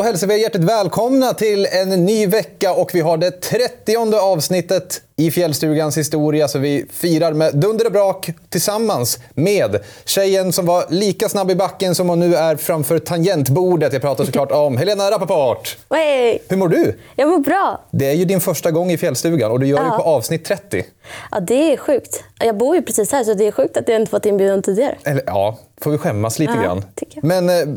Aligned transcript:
Då 0.00 0.04
hälsar 0.04 0.26
vi 0.26 0.34
er 0.34 0.38
hjärtligt 0.38 0.64
välkomna 0.64 1.34
till 1.34 1.66
en 1.66 1.88
ny 2.04 2.26
vecka 2.26 2.72
och 2.72 2.90
vi 2.94 3.00
har 3.00 3.16
det 3.16 3.30
30 3.30 3.96
avsnittet 4.20 5.02
i 5.16 5.30
Fjällstugans 5.30 5.98
historia. 5.98 6.48
Så 6.48 6.58
vi 6.58 6.86
firar 6.90 7.32
med 7.32 7.54
dunder 7.56 7.86
och 7.86 7.92
brak 7.92 8.30
tillsammans 8.48 9.18
med 9.34 9.80
tjejen 10.04 10.52
som 10.52 10.66
var 10.66 10.84
lika 10.88 11.28
snabb 11.28 11.50
i 11.50 11.54
backen 11.54 11.94
som 11.94 12.08
hon 12.08 12.20
nu 12.20 12.34
är 12.34 12.56
framför 12.56 12.98
tangentbordet. 12.98 13.92
Jag 13.92 14.02
pratar 14.02 14.24
såklart 14.24 14.52
om 14.52 14.76
Helena 14.76 15.10
Rappaport. 15.10 15.76
Hej! 15.90 16.42
Hur 16.48 16.56
mår 16.56 16.68
du? 16.68 16.98
Jag 17.16 17.28
mår 17.28 17.38
bra. 17.38 17.80
Det 17.90 18.06
är 18.06 18.14
ju 18.14 18.24
din 18.24 18.40
första 18.40 18.70
gång 18.70 18.90
i 18.90 18.98
Fjällstugan 18.98 19.50
och 19.50 19.60
du 19.60 19.66
gör 19.66 19.78
Ja. 19.78 19.84
det 19.84 19.90
på 19.90 20.02
avsnitt 20.02 20.44
30. 20.44 20.84
Ja, 21.30 21.40
det 21.40 21.72
är 21.72 21.76
sjukt. 21.76 22.22
Jag 22.38 22.56
bor 22.58 22.76
ju 22.76 22.82
precis 22.82 23.12
här 23.12 23.24
så 23.24 23.34
det 23.34 23.46
är 23.46 23.52
sjukt 23.52 23.76
att 23.76 23.88
jag 23.88 24.00
inte 24.00 24.10
fått 24.10 24.26
inbjudan 24.26 24.62
tidigare. 24.62 24.96
Eller 25.04 25.22
ja, 25.26 25.58
får 25.80 25.90
vi 25.90 25.98
skämmas 25.98 26.38
lite 26.38 26.52
Ja, 26.56 26.62
grann. 26.62 26.84
Men 27.22 27.48
eh, 27.50 27.76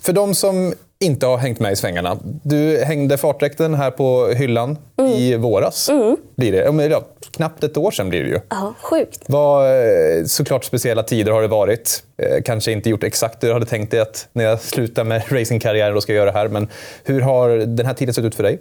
för 0.00 0.12
de 0.12 0.34
som 0.34 0.74
inte 1.04 1.26
har 1.26 1.36
hängt 1.38 1.60
med 1.60 1.72
i 1.72 1.76
svängarna. 1.76 2.18
Du 2.42 2.84
hängde 2.84 3.18
fartdräkten 3.18 3.74
här 3.74 3.90
på 3.90 4.26
hyllan 4.26 4.78
Mm. 4.98 5.12
i 5.12 5.36
våras. 5.36 5.90
Blir 6.36 6.52
det. 6.52 6.58
Ja, 6.58 6.72
men, 6.72 6.90
ja, 6.90 7.02
knappt 7.36 7.64
ett 7.64 7.76
år 7.76 7.90
sedan 7.90 8.08
blir 8.08 8.22
det 8.22 8.28
ju. 8.28 8.40
Ja, 8.50 8.74
sjukt. 8.82 9.22
Vad, 9.26 9.66
eh, 9.66 10.24
såklart 10.26 10.64
speciella 10.64 11.02
tider 11.02 11.32
har 11.32 11.42
det 11.42 11.48
varit. 11.48 12.02
Eh, 12.22 12.42
Kanske 12.42 12.72
inte 12.72 12.90
gjort 12.90 13.04
exakt 13.04 13.40
det 13.40 13.46
du 13.46 13.52
hade 13.52 13.66
tänkt 13.66 13.90
dig 13.90 14.00
att 14.00 14.28
när 14.32 14.44
jag 14.44 14.60
slutar 14.60 15.04
med 15.04 15.22
racingkarriären 15.32 15.94
då 15.94 16.00
ska 16.00 16.12
jag 16.12 16.16
göra 16.20 16.32
det 16.32 16.38
här. 16.38 16.48
Men 16.48 16.68
hur 17.04 17.20
har 17.20 17.48
den 17.50 17.86
här 17.86 17.94
tiden 17.94 18.14
sett 18.14 18.24
ut 18.24 18.34
för 18.34 18.42
dig? 18.42 18.58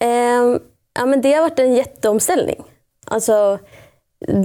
Ehm, 0.00 0.58
ja, 0.98 1.06
men 1.06 1.20
det 1.20 1.32
har 1.32 1.42
varit 1.42 1.58
en 1.58 1.74
jätteomställning. 1.74 2.62
Alltså, 3.06 3.58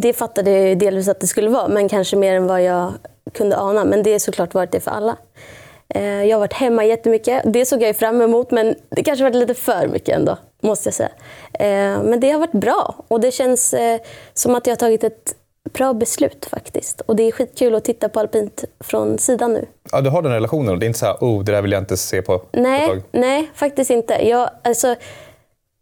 det 0.01 0.13
fattade 0.13 0.51
jag 0.51 0.79
delvis 0.79 1.07
att 1.07 1.19
det 1.19 1.27
skulle 1.27 1.49
vara, 1.49 1.67
men 1.67 1.89
kanske 1.89 2.15
mer 2.15 2.33
än 2.33 2.47
vad 2.47 2.63
jag 2.63 2.93
kunde 3.33 3.57
ana. 3.57 3.85
Men 3.85 4.03
det 4.03 4.11
har 4.11 4.19
såklart 4.19 4.53
varit 4.53 4.71
det 4.71 4.79
för 4.79 4.91
alla. 4.91 5.17
Eh, 5.89 6.23
jag 6.23 6.35
har 6.35 6.39
varit 6.39 6.53
hemma 6.53 6.85
jättemycket. 6.85 7.41
Det 7.45 7.65
såg 7.65 7.81
jag 7.81 7.95
fram 7.95 8.21
emot, 8.21 8.51
men 8.51 8.75
det 8.89 9.03
kanske 9.03 9.23
varit 9.23 9.35
lite 9.35 9.53
för 9.53 9.87
mycket 9.87 10.15
ändå, 10.15 10.37
måste 10.61 10.87
jag 10.87 10.93
säga. 10.93 11.09
Eh, 11.53 12.03
men 12.03 12.19
det 12.19 12.31
har 12.31 12.39
varit 12.39 12.51
bra 12.51 12.95
och 13.07 13.19
det 13.19 13.31
känns 13.31 13.73
eh, 13.73 13.99
som 14.33 14.55
att 14.55 14.67
jag 14.67 14.71
har 14.71 14.77
tagit 14.77 15.03
ett 15.03 15.35
bra 15.73 15.93
beslut 15.93 16.45
faktiskt. 16.45 17.01
Och 17.01 17.15
det 17.15 17.23
är 17.23 17.31
skitkul 17.31 17.75
att 17.75 17.83
titta 17.85 18.09
på 18.09 18.19
alpint 18.19 18.63
från 18.79 19.17
sidan 19.17 19.53
nu. 19.53 19.65
Ja, 19.91 20.01
du 20.01 20.09
har 20.09 20.21
den 20.21 20.31
relationen 20.31 20.69
och 20.69 20.79
det 20.79 20.85
är 20.85 20.87
inte 20.87 20.99
så 20.99 21.05
här, 21.05 21.17
oh, 21.21 21.43
det 21.43 21.51
där 21.51 21.61
vill 21.61 21.71
jag 21.71 21.81
inte 21.81 21.97
se 21.97 22.21
på, 22.21 22.39
på 22.39 22.59
Nej, 22.59 22.87
tag. 22.87 23.01
nej, 23.11 23.51
faktiskt 23.55 23.91
inte. 23.91 24.27
Jag, 24.27 24.49
alltså, 24.63 24.95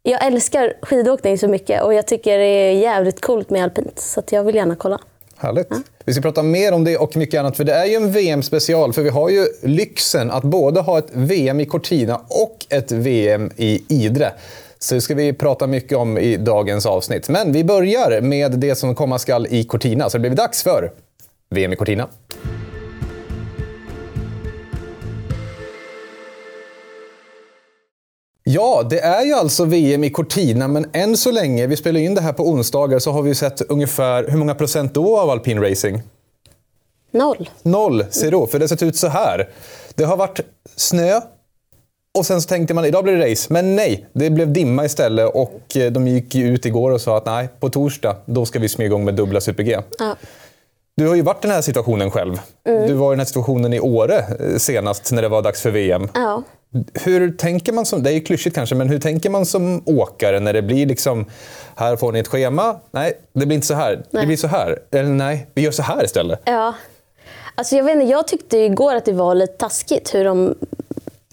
jag 0.04 0.26
älskar 0.26 0.74
skidåkning 0.82 1.38
så 1.38 1.48
mycket 1.48 1.84
och 1.84 1.94
jag 1.94 2.08
tycker 2.08 2.38
det 2.38 2.46
är 2.46 2.72
jävligt 2.72 3.22
coolt 3.22 3.50
med 3.50 3.64
alpint. 3.64 4.00
Så 4.00 4.20
att 4.20 4.32
jag 4.32 4.44
vill 4.44 4.56
gärna 4.56 4.76
kolla. 4.76 5.00
Härligt. 5.46 5.68
Vi 6.06 6.14
ska 6.14 6.22
prata 6.22 6.44
mer 6.44 6.72
om 6.72 6.84
det 6.84 6.98
och 6.98 7.16
mycket 7.16 7.40
annat, 7.40 7.58
för 7.58 7.64
det 7.64 7.74
är 7.74 7.86
ju 7.86 7.96
en 7.96 8.12
VM-special. 8.12 8.94
För 8.94 9.02
vi 9.02 9.10
har 9.10 9.30
ju 9.30 9.48
lyxen 9.64 10.32
att 10.32 10.44
både 10.44 10.82
ha 10.82 10.98
ett 10.98 11.08
VM 11.14 11.60
i 11.60 11.66
Cortina 11.66 12.22
och 12.28 12.66
ett 12.70 12.92
VM 12.92 13.52
i 13.56 13.84
Idre. 13.90 14.32
Så 14.80 14.96
det 14.96 15.02
ska 15.02 15.16
vi 15.16 15.34
prata 15.34 15.68
mycket 15.68 15.98
om 15.98 16.18
i 16.18 16.38
dagens 16.38 16.86
avsnitt. 16.86 17.30
Men 17.30 17.52
vi 17.52 17.64
börjar 17.64 18.22
med 18.22 18.52
det 18.52 18.76
som 18.76 18.96
komma 18.96 19.20
skall 19.20 19.48
i 19.50 19.64
Cortina. 19.64 20.10
Så 20.10 20.18
det 20.18 20.30
blir 20.30 20.38
dags 20.38 20.64
för 20.64 20.92
VM 21.50 21.74
i 21.74 21.76
Cortina. 21.76 22.08
Ja, 28.48 28.84
det 28.90 29.00
är 29.00 29.26
ju 29.26 29.34
alltså 29.34 29.66
VM 29.66 30.04
i 30.04 30.10
Cortina, 30.10 30.68
men 30.68 30.90
än 30.94 31.18
så 31.18 31.32
länge, 31.32 31.68
vi 31.68 31.78
spelar 31.78 32.00
in 32.00 32.16
det 32.16 32.22
här 32.22 32.34
på 32.34 32.50
onsdagar, 32.50 33.00
så 33.00 33.12
har 33.12 33.22
vi 33.22 33.36
sett 33.36 33.62
ungefär, 33.62 34.28
hur 34.28 34.38
många 34.38 34.56
procent 34.56 34.94
då 34.94 35.20
av 35.20 35.30
alpin 35.30 35.62
racing? 35.62 36.02
Noll. 37.12 37.50
Noll, 37.62 38.06
zero. 38.10 38.48
För 38.48 38.60
det 38.60 38.64
har 38.64 38.68
sett 38.68 38.84
ut 38.84 38.96
så 38.96 39.08
här. 39.08 39.50
Det 39.96 40.04
har 40.04 40.18
varit 40.18 40.40
snö 40.76 41.22
och 42.18 42.26
sen 42.26 42.42
så 42.42 42.48
tänkte 42.48 42.74
man 42.74 42.86
idag 42.86 43.04
blir 43.04 43.18
det 43.18 43.32
race. 43.32 43.54
Men 43.54 43.76
nej, 43.76 44.06
det 44.14 44.30
blev 44.30 44.54
dimma 44.54 44.86
istället 44.86 45.36
och 45.36 45.78
eh, 45.78 45.92
de 45.92 46.08
gick 46.08 46.36
ut 46.36 46.66
igår 46.66 46.92
och 46.92 47.02
sa 47.02 47.18
att 47.18 47.26
nej, 47.26 47.50
på 47.60 47.70
torsdag 47.70 48.16
då 48.26 48.46
ska 48.46 48.60
vi 48.60 48.70
smyga 48.70 48.88
igång 48.88 49.06
med 49.06 49.14
dubbla 49.16 49.42
super-G. 49.42 49.80
Ja. 50.00 50.16
Du 50.98 51.08
har 51.08 51.16
ju 51.16 51.22
varit 51.22 51.46
i 51.46 51.48
den 51.48 51.56
här 51.56 51.62
situationen 51.62 52.12
själv. 52.12 52.40
Du 52.64 52.94
var 52.94 53.12
i 53.12 53.14
den 53.14 53.20
här 53.20 53.26
situationen 53.26 53.74
i 53.74 53.80
Åre 53.80 54.18
eh, 54.40 54.58
senast 54.58 55.12
när 55.12 55.22
det 55.22 55.30
var 55.30 55.42
dags 55.42 55.62
för 55.62 55.72
VM. 55.72 56.08
Ja. 56.14 56.44
Hur 56.94 57.32
tänker 57.32 57.74
man 57.74 57.86
som, 57.86 58.04
det 58.04 58.10
är 58.10 58.14
ju 58.14 58.22
klyschigt 58.22 58.56
kanske, 58.56 58.76
men 58.76 58.90
hur 58.90 59.00
tänker 59.00 59.30
man 59.30 59.46
som 59.46 59.84
åkare 59.86 60.40
när 60.40 60.54
det 60.54 60.62
blir 60.62 60.86
liksom, 60.86 61.26
här 61.76 61.96
får 61.96 62.12
ni 62.12 62.20
ett 62.20 62.28
schema, 62.28 62.80
nej, 62.92 63.20
det 63.34 63.46
blir 63.46 63.56
inte 63.56 63.68
så 63.68 63.74
här, 63.74 63.92
det 63.96 64.04
Nej. 64.12 64.26
blir 64.26 64.38
så 64.38 64.48
här, 64.48 64.80
eller 64.92 65.10
nej, 65.10 65.48
vi 65.54 65.62
gör 65.62 65.72
så 65.72 65.84
här 65.84 66.04
istället. 66.04 66.42
ja. 66.46 66.74
Alltså 67.58 67.76
jag, 67.76 67.84
vet 67.84 67.96
inte, 67.96 68.06
jag 68.06 68.28
tyckte 68.28 68.58
igår 68.58 68.96
att 68.96 69.06
det 69.06 69.12
var 69.14 69.36
lite 69.36 69.54
taskigt 69.54 70.16
hur 70.16 70.26
de 70.26 70.56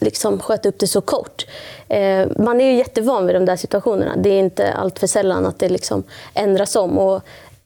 liksom 0.00 0.38
sköt 0.38 0.66
upp 0.66 0.78
det 0.78 0.86
så 0.86 1.00
kort. 1.00 1.46
Eh, 1.88 2.28
man 2.38 2.60
är 2.60 2.64
ju 2.64 2.76
jättevan 2.78 3.26
vid 3.26 3.36
de 3.36 3.44
där 3.44 3.56
situationerna. 3.56 4.16
Det 4.16 4.30
är 4.30 4.38
inte 4.38 4.72
allt 4.72 4.98
för 4.98 5.06
sällan 5.06 5.46
att 5.46 5.58
det 5.58 5.68
liksom 5.68 6.02
ändras 6.34 6.76
om. 6.76 6.98
Och 6.98 7.22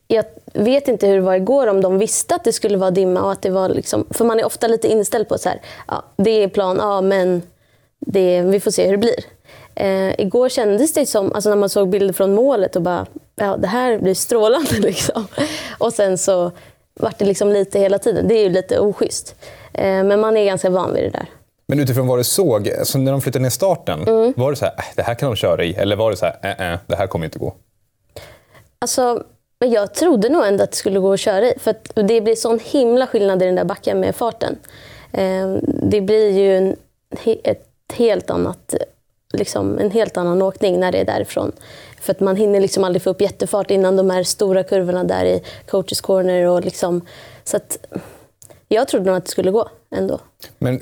jag 0.08 0.24
vet 0.52 0.88
inte 0.88 1.06
hur 1.06 1.14
det 1.14 1.20
var 1.20 1.34
igår, 1.34 1.66
om 1.66 1.80
de 1.80 1.98
visste 1.98 2.34
att 2.34 2.44
det 2.44 2.52
skulle 2.52 2.76
vara 2.78 2.90
dimma. 2.90 3.22
Och 3.22 3.32
att 3.32 3.42
det 3.42 3.50
var 3.50 3.68
liksom, 3.68 4.06
för 4.10 4.24
man 4.24 4.40
är 4.40 4.46
ofta 4.46 4.66
lite 4.66 4.88
inställd 4.88 5.28
på 5.28 5.38
så 5.38 5.48
här, 5.48 5.60
ja, 5.88 6.04
det 6.16 6.30
är 6.30 6.48
plan 6.48 6.80
A, 6.80 7.00
men 7.00 7.42
det, 8.06 8.42
vi 8.42 8.60
får 8.60 8.70
se 8.70 8.84
hur 8.84 8.92
det 8.92 8.98
blir. 8.98 9.24
Eh, 9.74 10.20
igår 10.20 10.48
kändes 10.48 10.94
det 10.94 11.06
som, 11.06 11.32
alltså 11.32 11.50
när 11.50 11.56
man 11.56 11.68
såg 11.68 11.88
bilder 11.88 12.14
från 12.14 12.34
målet 12.34 12.76
och 12.76 12.82
bara, 12.82 13.06
ja 13.34 13.56
det 13.56 13.66
här 13.66 13.98
blir 13.98 14.14
strålande 14.14 14.70
liksom. 14.78 15.26
Och 15.78 15.92
sen 15.92 16.18
så 16.18 16.50
vart 17.00 17.18
det 17.18 17.24
liksom 17.24 17.48
lite 17.48 17.78
hela 17.78 17.98
tiden. 17.98 18.28
Det 18.28 18.34
är 18.34 18.42
ju 18.42 18.48
lite 18.50 18.78
oschysst. 18.80 19.34
Eh, 19.72 19.84
men 20.04 20.20
man 20.20 20.36
är 20.36 20.44
ganska 20.44 20.70
van 20.70 20.94
vid 20.94 21.04
det 21.04 21.10
där. 21.10 21.26
Men 21.68 21.80
utifrån 21.80 22.06
vad 22.06 22.18
du 22.18 22.24
såg, 22.24 22.70
så 22.82 22.98
när 22.98 23.12
de 23.12 23.20
flyttade 23.20 23.42
ner 23.42 23.50
starten, 23.50 24.02
Mm. 24.08 24.32
var 24.36 24.50
det 24.50 24.56
så 24.56 24.64
här, 24.64 24.74
äh, 24.78 24.84
det 24.96 25.02
här 25.02 25.14
kan 25.14 25.30
de 25.30 25.36
köra 25.36 25.64
i? 25.64 25.74
Eller 25.74 25.96
var 25.96 26.10
det 26.10 26.16
så 26.16 26.26
här, 26.26 26.38
äh, 26.58 26.72
äh, 26.72 26.78
det 26.86 26.96
här 26.96 27.06
kommer 27.06 27.24
inte 27.24 27.38
gå? 27.38 27.54
Alltså, 28.78 29.22
men 29.60 29.70
jag 29.70 29.94
trodde 29.94 30.28
nog 30.28 30.46
ändå 30.46 30.64
att 30.64 30.70
det 30.70 30.76
skulle 30.76 30.98
gå 31.00 31.12
att 31.12 31.20
köra 31.20 31.46
i. 31.46 31.54
För 31.58 31.74
det 32.02 32.20
blir 32.20 32.34
sån 32.34 32.58
himla 32.64 33.06
skillnad 33.06 33.42
i 33.42 33.46
den 33.46 33.54
där 33.54 33.64
backen 33.64 34.00
med 34.00 34.16
farten. 34.16 34.56
Eh, 35.12 35.56
det 35.64 36.00
blir 36.00 36.30
ju 36.30 36.56
en, 36.56 36.76
ett 37.44 37.65
helt 37.92 38.30
annat, 38.30 38.74
liksom, 39.32 39.78
en 39.78 39.90
helt 39.90 40.16
annan 40.16 40.42
åkning 40.42 40.80
när 40.80 40.92
det 40.92 40.98
är 40.98 41.04
därifrån. 41.04 41.52
För 42.00 42.12
att 42.12 42.20
man 42.20 42.36
hinner 42.36 42.60
liksom 42.60 42.84
aldrig 42.84 43.02
få 43.02 43.10
upp 43.10 43.20
jättefart 43.20 43.70
innan 43.70 43.96
de 43.96 44.10
här 44.10 44.22
stora 44.22 44.62
kurvorna 44.62 45.04
där 45.04 45.24
i 45.24 45.42
coaches 45.66 46.00
corner. 46.00 46.46
Och 46.46 46.64
liksom, 46.64 47.06
så 47.44 47.56
att, 47.56 47.86
jag 48.68 48.88
trodde 48.88 49.06
nog 49.06 49.16
att 49.16 49.24
det 49.24 49.30
skulle 49.30 49.50
gå 49.50 49.68
ändå. 49.90 50.20
Men 50.58 50.74
eh, 50.74 50.80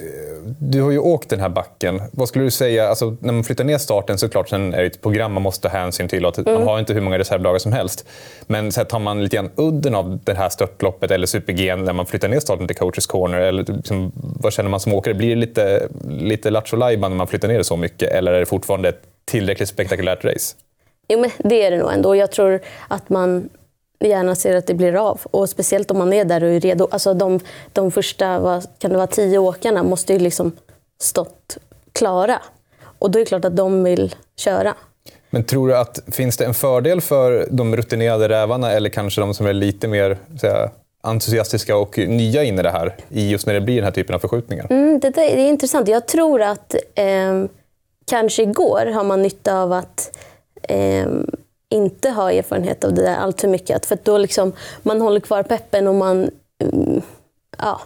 du 0.59 0.83
har 0.83 0.91
ju 0.91 0.99
åkt 0.99 1.28
den 1.28 1.41
här 1.41 1.49
backen. 1.49 2.03
Vad 2.12 2.28
skulle 2.28 2.45
du 2.45 2.50
säga, 2.50 2.89
alltså, 2.89 3.17
när 3.21 3.33
man 3.33 3.45
flyttar 3.45 3.65
ner 3.65 3.78
starten 3.78 4.19
såklart, 4.19 4.49
sen 4.49 4.75
är 4.75 4.81
det 4.81 4.87
ett 4.87 5.03
program 5.03 5.33
man 5.33 5.43
måste 5.43 5.69
ta 5.69 5.77
hänsyn 5.77 6.09
till. 6.09 6.25
Och 6.25 6.28
att 6.28 6.39
Mm. 6.39 6.55
Man 6.55 6.69
har 6.69 6.78
inte 6.78 6.93
hur 6.93 7.00
många 7.00 7.19
reservdagar 7.19 7.59
som 7.59 7.72
helst. 7.72 8.09
Men 8.47 8.72
så 8.72 8.81
här, 8.81 8.84
tar 8.84 8.99
man 8.99 9.22
lite 9.22 9.37
grann 9.37 9.50
udden 9.56 9.95
av 9.95 10.19
det 10.25 10.34
här 10.34 10.49
störtloppet 10.49 11.11
eller 11.11 11.27
super-G 11.27 11.77
när 11.77 11.93
man 11.93 12.06
flyttar 12.06 12.28
ner 12.28 12.41
starten 12.41 12.67
till 12.67 12.77
coaches 12.77 13.06
corner? 13.06 13.39
Eller 13.39 13.65
liksom, 13.72 14.12
vad 14.15 14.53
känner 14.53 14.71
man 14.71 14.81
som 14.81 14.95
åkare? 14.95 15.15
Blir 15.15 15.28
det 15.28 15.34
lite, 15.34 15.89
lite 16.09 16.51
lattjo 16.51 16.77
när 16.77 17.09
man 17.09 17.27
flyttar 17.27 17.49
ner 17.49 17.59
det 17.59 17.65
så 17.65 17.77
mycket? 17.77 18.12
Eller 18.12 18.33
är 18.33 18.41
det 18.41 18.47
fortfarande 18.47 18.89
ett 18.89 19.03
tillräckligt 19.25 19.69
spektakulärt 19.69 20.25
race? 20.25 20.56
Jo, 21.09 21.21
men 21.21 21.31
det 21.39 21.62
är 21.62 21.71
det 21.71 21.78
nog 21.78 21.93
ändå. 21.93 22.16
Jag 22.16 22.33
tror 22.33 22.61
att 22.89 23.09
man 23.09 23.49
gärna 24.00 24.34
ser 24.34 24.56
att 24.56 24.66
det 24.66 24.75
blir 24.75 24.94
av. 24.94 25.21
Och 25.25 25.49
speciellt 25.49 25.91
om 25.91 25.99
man 25.99 26.12
är 26.12 26.25
där 26.25 26.44
och 26.44 26.50
är 26.50 26.60
redo. 26.60 26.89
Alltså 26.91 27.15
de, 27.15 27.41
de 27.72 27.91
första 27.91 28.39
vad 28.39 28.66
kan 28.78 28.91
det 28.91 28.97
vara, 28.97 29.07
tio 29.07 29.39
åkarna 29.39 29.83
måste 29.83 30.13
ju 30.13 30.18
liksom 30.18 30.53
stått 31.01 31.59
klara. 31.92 32.39
Och 32.98 33.10
då 33.10 33.18
är 33.18 33.21
det 33.21 33.28
klart 33.28 33.45
att 33.45 33.57
de 33.57 33.84
vill 33.84 34.15
köra. 34.36 34.74
Men 35.30 35.45
tror 35.45 35.68
du 35.68 35.77
att 35.77 36.01
finns 36.13 36.36
det 36.36 36.45
en 36.45 36.54
fördel 36.54 37.01
för 37.01 37.48
de 37.51 37.77
rutinerade 37.77 38.28
rävarna 38.28 38.72
eller 38.72 38.91
kanske 38.91 39.21
de 39.21 39.34
som 39.34 39.47
är 39.47 39.53
lite 39.53 39.89
mer 39.89 40.18
här, 40.42 40.71
entusiastiska 41.03 41.77
och 41.77 41.98
nya 41.98 42.45
in 42.45 42.59
i 42.59 42.63
det 42.63 42.71
här, 42.71 42.97
i 43.09 43.30
just 43.30 43.47
när 43.47 43.54
det 43.54 43.60
blir 43.60 43.74
den 43.74 43.84
här 43.84 43.91
typen 43.91 44.15
av 44.15 44.18
förskjutningar? 44.18 44.66
Mm, 44.71 45.01
det, 45.01 45.10
det 45.10 45.41
är 45.41 45.48
intressant. 45.48 45.89
Jag 45.89 46.09
tror 46.09 46.42
att 46.42 46.74
eh, 46.95 47.45
kanske 48.07 48.42
igår 48.42 48.86
har 48.95 49.04
man 49.04 49.22
nytta 49.22 49.59
av 49.59 49.72
att 49.72 50.16
eh, 50.63 51.07
inte 51.74 52.10
ha 52.10 52.32
erfarenhet 52.32 52.84
av 52.84 52.94
det 52.94 53.03
där 53.03 53.16
allt 53.16 53.41
för 53.41 53.48
mycket. 53.48 53.86
För 53.86 53.94
att 53.94 54.04
då 54.04 54.18
liksom, 54.18 54.53
man 54.82 55.00
håller 55.00 55.21
kvar 55.21 55.42
peppen 55.42 55.86
och 55.86 55.94
man... 55.94 56.30
Mm, 56.59 57.03
ja, 57.59 57.80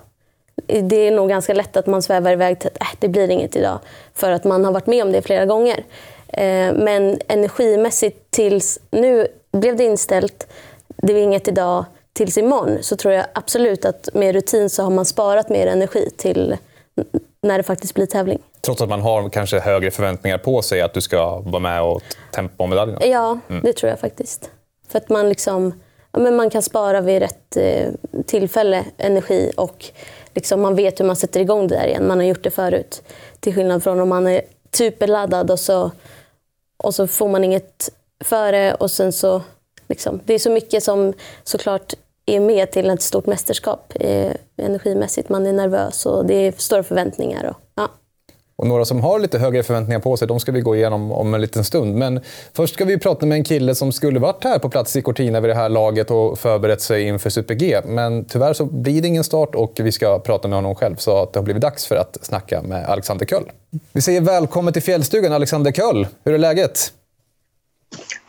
det 0.66 0.96
är 0.96 1.10
nog 1.10 1.28
ganska 1.28 1.54
lätt 1.54 1.76
att 1.76 1.86
man 1.86 2.02
svävar 2.02 2.32
iväg 2.32 2.60
till 2.60 2.70
att 2.74 2.80
äh, 2.80 2.88
det 2.98 3.08
blir 3.08 3.30
inget 3.30 3.56
idag. 3.56 3.78
För 4.14 4.30
att 4.30 4.44
man 4.44 4.64
har 4.64 4.72
varit 4.72 4.86
med 4.86 5.02
om 5.02 5.12
det 5.12 5.22
flera 5.22 5.46
gånger. 5.46 5.84
Eh, 6.28 6.72
men 6.72 7.18
energimässigt 7.28 8.30
tills 8.30 8.78
nu 8.90 9.26
blev 9.52 9.76
det 9.76 9.84
inställt, 9.84 10.46
det 10.96 11.12
var 11.12 11.20
inget 11.20 11.48
idag, 11.48 11.84
tills 12.12 12.38
imorgon 12.38 12.78
så 12.80 12.96
tror 12.96 13.14
jag 13.14 13.26
absolut 13.32 13.84
att 13.84 14.08
med 14.14 14.34
rutin 14.34 14.70
så 14.70 14.82
har 14.82 14.90
man 14.90 15.04
sparat 15.04 15.48
mer 15.48 15.66
energi 15.66 16.10
till 16.16 16.56
när 17.42 17.58
det 17.58 17.62
faktiskt 17.62 17.94
blir 17.94 18.06
tävling. 18.06 18.38
Trots 18.68 18.82
att 18.82 18.88
man 18.88 19.00
har 19.00 19.28
kanske 19.28 19.58
högre 19.58 19.90
förväntningar 19.90 20.38
på 20.38 20.62
sig 20.62 20.80
att 20.80 20.94
du 20.94 21.00
ska 21.00 21.40
vara 21.40 21.58
med 21.58 21.82
och 21.82 22.02
tempa 22.32 22.64
om 22.64 22.70
medaljerna. 22.70 23.06
Ja, 23.06 23.38
det 23.62 23.72
tror 23.72 23.90
jag 23.90 24.00
faktiskt. 24.00 24.50
För 24.88 24.98
att 24.98 25.08
man 25.08 25.28
liksom 25.28 25.72
ja, 26.12 26.18
men 26.18 26.36
man 26.36 26.50
kan 26.50 26.62
spara 26.62 27.00
vid 27.00 27.18
rätt 27.18 27.56
eh, 27.56 27.88
tillfälle 28.26 28.84
energi 28.96 29.52
och 29.56 29.84
liksom, 30.34 30.60
man 30.60 30.74
vet 30.74 31.00
hur 31.00 31.04
man 31.04 31.16
sätter 31.16 31.40
igång 31.40 31.68
det 31.68 31.74
där 31.74 31.86
igen. 31.86 32.06
Man 32.06 32.18
har 32.18 32.24
gjort 32.24 32.42
det 32.42 32.50
förut. 32.50 33.02
Till 33.40 33.54
skillnad 33.54 33.82
från 33.82 34.00
om 34.00 34.08
man 34.08 34.26
är 34.26 34.42
superladdad 34.72 35.50
och 35.50 35.60
så, 35.60 35.90
och 36.76 36.94
så 36.94 37.06
får 37.06 37.28
man 37.28 37.44
inget 37.44 37.90
före 38.24 38.74
och 38.74 38.90
sen 38.90 39.12
så... 39.12 39.42
Liksom, 39.88 40.20
det 40.24 40.34
är 40.34 40.38
så 40.38 40.50
mycket 40.50 40.82
som 40.82 41.12
såklart 41.44 41.94
är 42.26 42.40
med 42.40 42.70
till 42.70 42.90
ett 42.90 43.02
stort 43.02 43.26
mästerskap 43.26 43.92
eh, 43.94 44.32
energimässigt. 44.56 45.28
Man 45.28 45.46
är 45.46 45.52
nervös 45.52 46.06
och 46.06 46.26
det 46.26 46.34
är 46.34 46.52
stora 46.56 46.82
förväntningar. 46.82 47.44
Och, 47.44 47.56
ja. 47.74 47.88
Och 48.58 48.66
några 48.66 48.84
som 48.84 49.00
har 49.00 49.18
lite 49.18 49.38
högre 49.38 49.62
förväntningar 49.62 50.00
på 50.00 50.16
sig, 50.16 50.28
de 50.28 50.40
ska 50.40 50.52
vi 50.52 50.60
gå 50.60 50.76
igenom 50.76 51.12
om 51.12 51.34
en 51.34 51.40
liten 51.40 51.64
stund. 51.64 51.94
Men 51.94 52.20
först 52.52 52.74
ska 52.74 52.84
vi 52.84 52.98
prata 52.98 53.26
med 53.26 53.36
en 53.36 53.44
kille 53.44 53.74
som 53.74 53.92
skulle 53.92 54.20
varit 54.20 54.44
här 54.44 54.58
på 54.58 54.68
plats 54.68 54.96
i 54.96 55.02
Cortina 55.02 55.40
vid 55.40 55.50
det 55.50 55.54
här 55.54 55.68
laget 55.68 56.10
och 56.10 56.38
förberett 56.38 56.80
sig 56.80 57.02
inför 57.02 57.30
Super-G. 57.30 57.80
Men 57.84 58.24
tyvärr 58.24 58.52
så 58.52 58.64
blir 58.64 59.02
det 59.02 59.08
ingen 59.08 59.24
start 59.24 59.54
och 59.54 59.72
vi 59.76 59.92
ska 59.92 60.18
prata 60.18 60.48
med 60.48 60.56
honom 60.56 60.74
själv. 60.74 60.96
Så 60.96 61.22
att 61.22 61.32
det 61.32 61.38
har 61.38 61.44
blivit 61.44 61.62
dags 61.62 61.86
för 61.86 61.96
att 61.96 62.18
snacka 62.22 62.62
med 62.62 62.86
Alexander 62.86 63.26
Köll. 63.26 63.50
Vi 63.92 64.00
säger 64.00 64.20
välkommen 64.20 64.72
till 64.72 64.82
fjällstugan, 64.82 65.32
Alexander 65.32 65.72
Köll. 65.72 66.06
Hur 66.24 66.34
är 66.34 66.38
läget? 66.38 66.92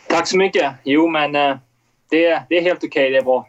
Tack 0.10 0.28
så 0.28 0.38
mycket. 0.38 0.72
Jo, 0.84 1.08
men 1.08 1.36
eh, 1.36 1.58
det, 2.10 2.44
det 2.50 2.58
är 2.58 2.62
helt 2.62 2.84
okej. 2.84 2.88
Okay. 2.88 3.10
Det 3.10 3.18
är 3.18 3.24
bra. 3.24 3.48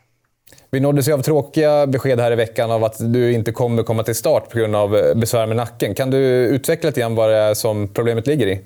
Vi 0.73 0.81
nåddes 0.81 1.09
av 1.09 1.23
tråkiga 1.23 1.87
besked 1.87 2.21
här 2.21 2.33
i 2.33 2.37
veckan 2.37 2.71
av 2.71 2.85
att 2.85 3.13
du 3.13 3.33
inte 3.33 3.53
kommer 3.53 3.83
komma 3.83 4.03
till 4.03 4.15
start 4.15 4.51
på 4.51 4.59
grund 4.59 4.77
av 4.77 4.97
eh, 4.97 5.15
besvär 5.15 5.47
med 5.47 5.57
nacken. 5.57 5.95
Kan 5.95 6.11
du 6.11 6.19
utveckla 6.47 6.89
lite 6.89 7.01
grann 7.01 7.15
vad 7.15 7.31
det 7.31 7.37
är 7.37 7.55
som 7.55 7.89
problemet 7.95 8.27
ligger 8.27 8.47
i? 8.47 8.61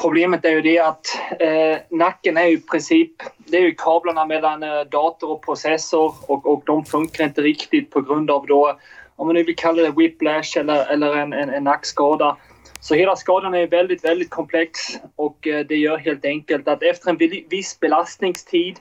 Problemet 0.00 0.44
är 0.44 0.50
ju 0.50 0.60
det 0.60 0.78
att 0.78 1.06
eh, 1.40 1.98
nacken 1.98 2.36
är 2.36 2.46
ju 2.46 2.54
i 2.54 2.60
princip... 2.60 3.10
Det 3.38 3.56
är 3.56 3.60
ju 3.60 3.74
kablarna 3.74 4.26
mellan 4.26 4.62
eh, 4.62 4.80
dator 4.80 5.30
och 5.30 5.44
processor 5.44 6.14
och, 6.26 6.46
och 6.46 6.62
de 6.66 6.84
funkar 6.84 7.24
inte 7.24 7.40
riktigt 7.40 7.90
på 7.90 8.00
grund 8.00 8.30
av 8.30 8.46
då, 8.46 8.78
om 9.16 9.26
man 9.26 9.34
nu 9.34 9.42
vill 9.42 9.56
kalla 9.56 9.82
det 9.82 9.90
whiplash 9.90 10.58
eller, 10.58 10.92
eller 10.92 11.16
en, 11.16 11.32
en, 11.32 11.50
en 11.50 11.64
nackskada. 11.64 12.36
Så 12.80 12.94
hela 12.94 13.16
skadan 13.16 13.54
är 13.54 13.66
väldigt, 13.66 14.04
väldigt 14.04 14.30
komplex 14.30 14.70
och 15.16 15.46
eh, 15.46 15.66
det 15.66 15.76
gör 15.76 15.96
helt 15.96 16.24
enkelt 16.24 16.68
att 16.68 16.82
efter 16.82 17.10
en 17.10 17.18
viss 17.50 17.80
belastningstid 17.80 18.76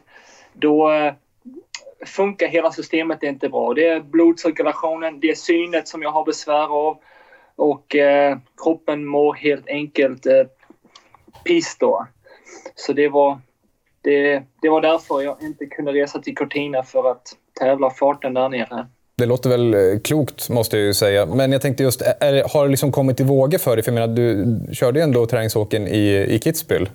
då 0.60 0.92
eh, 0.94 1.14
funkar 2.06 2.48
hela 2.48 2.72
systemet 2.72 3.24
inte 3.24 3.50
bra. 3.50 3.74
Det 3.74 3.88
är 3.88 4.00
blodcirkulationen, 4.00 5.20
det 5.20 5.30
är 5.30 5.36
synet 5.36 5.88
som 5.88 6.02
jag 6.02 6.12
har 6.12 6.26
besvär 6.26 6.88
av 6.88 6.98
och 7.56 7.96
eh, 7.96 8.38
kroppen 8.64 9.06
mår 9.06 9.34
helt 9.34 9.68
enkelt 9.68 10.26
eh, 10.26 10.44
piss 11.44 11.78
då. 11.80 12.08
Så 12.76 12.94
det 12.94 13.08
var, 13.08 13.40
det, 14.02 14.44
det 14.62 14.70
var 14.70 14.82
därför 14.82 15.22
jag 15.22 15.38
inte 15.42 15.66
kunde 15.66 15.92
resa 15.92 16.20
till 16.20 16.36
Cortina 16.36 16.84
för 16.84 17.12
att 17.12 17.28
tävla 17.60 17.90
farten 17.90 18.34
där 18.34 18.50
nere. 18.50 18.88
Det 19.18 19.26
låter 19.26 19.50
väl 19.50 19.74
eh, 19.74 20.00
klokt, 20.04 20.50
måste 20.50 20.78
jag 20.78 20.86
ju 20.86 20.94
säga. 20.94 21.26
Men 21.26 21.52
jag 21.52 21.62
tänkte 21.62 21.84
just, 21.84 22.02
är, 22.02 22.54
har 22.54 22.64
det 22.64 22.70
liksom 22.70 22.92
kommit 22.92 23.20
i 23.20 23.24
vågor 23.24 23.58
för 23.58 23.76
dig? 23.76 23.84
För 23.84 23.92
jag 23.92 24.00
menar, 24.00 24.16
du 24.16 24.76
körde 24.76 25.00
ju 25.00 25.04
ändå 25.04 25.26
träningsåken 25.26 25.88
i, 25.88 26.08
i 26.30 26.38
Kitzbühel. 26.38 26.90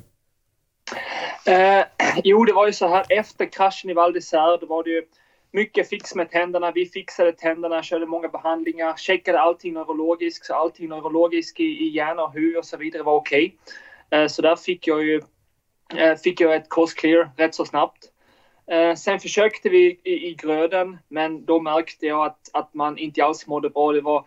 Eh, 1.46 1.84
jo, 2.24 2.44
det 2.44 2.52
var 2.52 2.66
ju 2.66 2.72
så 2.72 2.88
här 2.88 3.04
efter 3.08 3.46
kraschen 3.46 3.90
i 3.90 3.94
Val 3.94 4.16
d'Isère, 4.16 4.58
då 4.60 4.66
var 4.66 4.84
det 4.84 4.90
ju 4.90 5.02
mycket 5.52 5.88
fix 5.88 6.14
med 6.14 6.30
tänderna. 6.30 6.70
Vi 6.70 6.86
fixade 6.86 7.32
tänderna, 7.32 7.82
körde 7.82 8.06
många 8.06 8.28
behandlingar, 8.28 8.96
checkade 8.96 9.40
allting 9.40 9.74
neurologiskt, 9.74 10.46
så 10.46 10.54
allting 10.54 10.88
neurologiskt 10.88 11.60
i, 11.60 11.64
i 11.64 11.88
hjärna 11.88 12.22
och 12.22 12.32
huvud 12.32 12.56
och 12.56 12.64
så 12.64 12.76
vidare 12.76 13.02
var 13.02 13.14
okej. 13.14 13.56
Okay. 14.06 14.28
Så 14.28 14.42
där 14.42 14.56
fick 14.56 14.86
jag 14.86 15.04
ju 15.04 15.20
eh, 15.96 16.16
fick 16.16 16.40
jag 16.40 16.54
ett 16.54 16.68
course 16.68 16.96
clear 16.96 17.30
rätt 17.36 17.54
så 17.54 17.64
snabbt. 17.64 18.10
Eh, 18.70 18.94
sen 18.94 19.20
försökte 19.20 19.68
vi 19.68 20.00
i, 20.04 20.28
i 20.28 20.34
gröden, 20.34 20.98
men 21.08 21.44
då 21.44 21.60
märkte 21.60 22.06
jag 22.06 22.26
att, 22.26 22.50
att 22.52 22.74
man 22.74 22.98
inte 22.98 23.24
alls 23.24 23.46
mådde 23.46 23.70
bra. 23.70 23.92
Det 23.92 24.00
var 24.00 24.24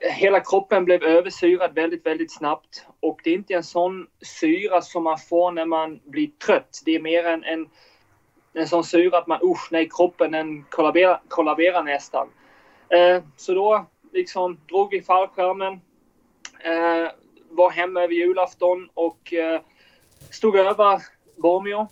hela 0.00 0.40
kroppen 0.40 0.84
blev 0.84 1.02
översyrad 1.02 1.74
väldigt, 1.74 2.06
väldigt 2.06 2.32
snabbt. 2.32 2.86
Och 3.00 3.20
det 3.24 3.30
är 3.30 3.34
inte 3.34 3.54
en 3.54 3.64
sån 3.64 4.06
syra 4.40 4.82
som 4.82 5.04
man 5.04 5.18
får 5.18 5.52
när 5.52 5.66
man 5.66 6.00
blir 6.04 6.30
trött. 6.46 6.82
Det 6.84 6.94
är 6.94 7.00
mer 7.00 7.24
en, 7.24 7.44
en, 7.44 7.68
en 8.52 8.68
sån 8.68 8.84
syra 8.84 9.18
att 9.18 9.26
man, 9.26 9.40
usch, 9.42 9.68
nej, 9.70 9.88
kroppen 9.96 10.32
den 10.32 10.64
kollaberar, 10.64 11.20
kollaberar 11.28 11.82
nästan. 11.82 12.28
Eh, 12.88 13.22
så 13.36 13.54
då 13.54 13.86
liksom 14.12 14.60
drog 14.68 14.90
vi 14.90 15.02
fallskärmen, 15.02 15.72
eh, 16.60 17.10
var 17.50 17.70
hemma 17.70 18.02
över 18.02 18.14
julafton 18.14 18.88
och 18.94 19.32
eh, 19.32 19.60
stod 20.30 20.56
över 20.56 21.02
Bormio. 21.36 21.88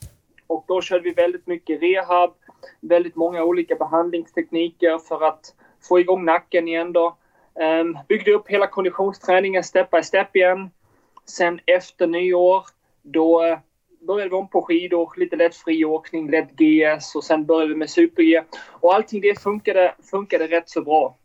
Och 0.46 0.64
då 0.69 0.81
körde 0.81 1.05
vi 1.05 1.11
väldigt 1.11 1.46
mycket 1.46 1.82
rehab, 1.82 2.35
väldigt 2.81 3.17
många 3.17 3.44
olika 3.44 3.75
behandlingstekniker 3.75 4.99
för 4.99 5.25
att 5.25 5.55
få 5.88 6.00
igång 6.00 6.25
nacken 6.25 6.69
igen 6.69 6.93
då. 6.93 7.17
Um, 7.60 7.99
byggde 8.08 8.32
upp 8.32 8.49
hela 8.49 8.66
konditionsträningen 8.66 9.64
step 9.64 9.90
by 9.90 10.02
step 10.02 10.37
igen. 10.37 10.70
Sen 11.26 11.60
efter 11.66 12.06
nyår, 12.06 12.66
då 13.02 13.46
uh, 13.46 13.58
började 14.00 14.31
vi 14.31 14.37
om 14.37 14.49
på 14.49 14.62
skidor, 14.62 15.12
lite 15.16 15.37
lätt 15.37 15.56
friåkning, 15.56 16.31
lätt 16.31 16.50
GS 16.50 17.14
och 17.14 17.25
sen 17.25 17.46
började 17.46 17.69
vi 17.69 17.75
med 17.75 17.90
super-G. 17.90 18.43
Och 18.69 18.94
allting 18.94 19.20
det 19.20 19.43
funkade, 19.43 19.94
funkade 20.10 20.46
rätt 20.46 20.69
så 20.69 20.82
bra. 20.82 21.16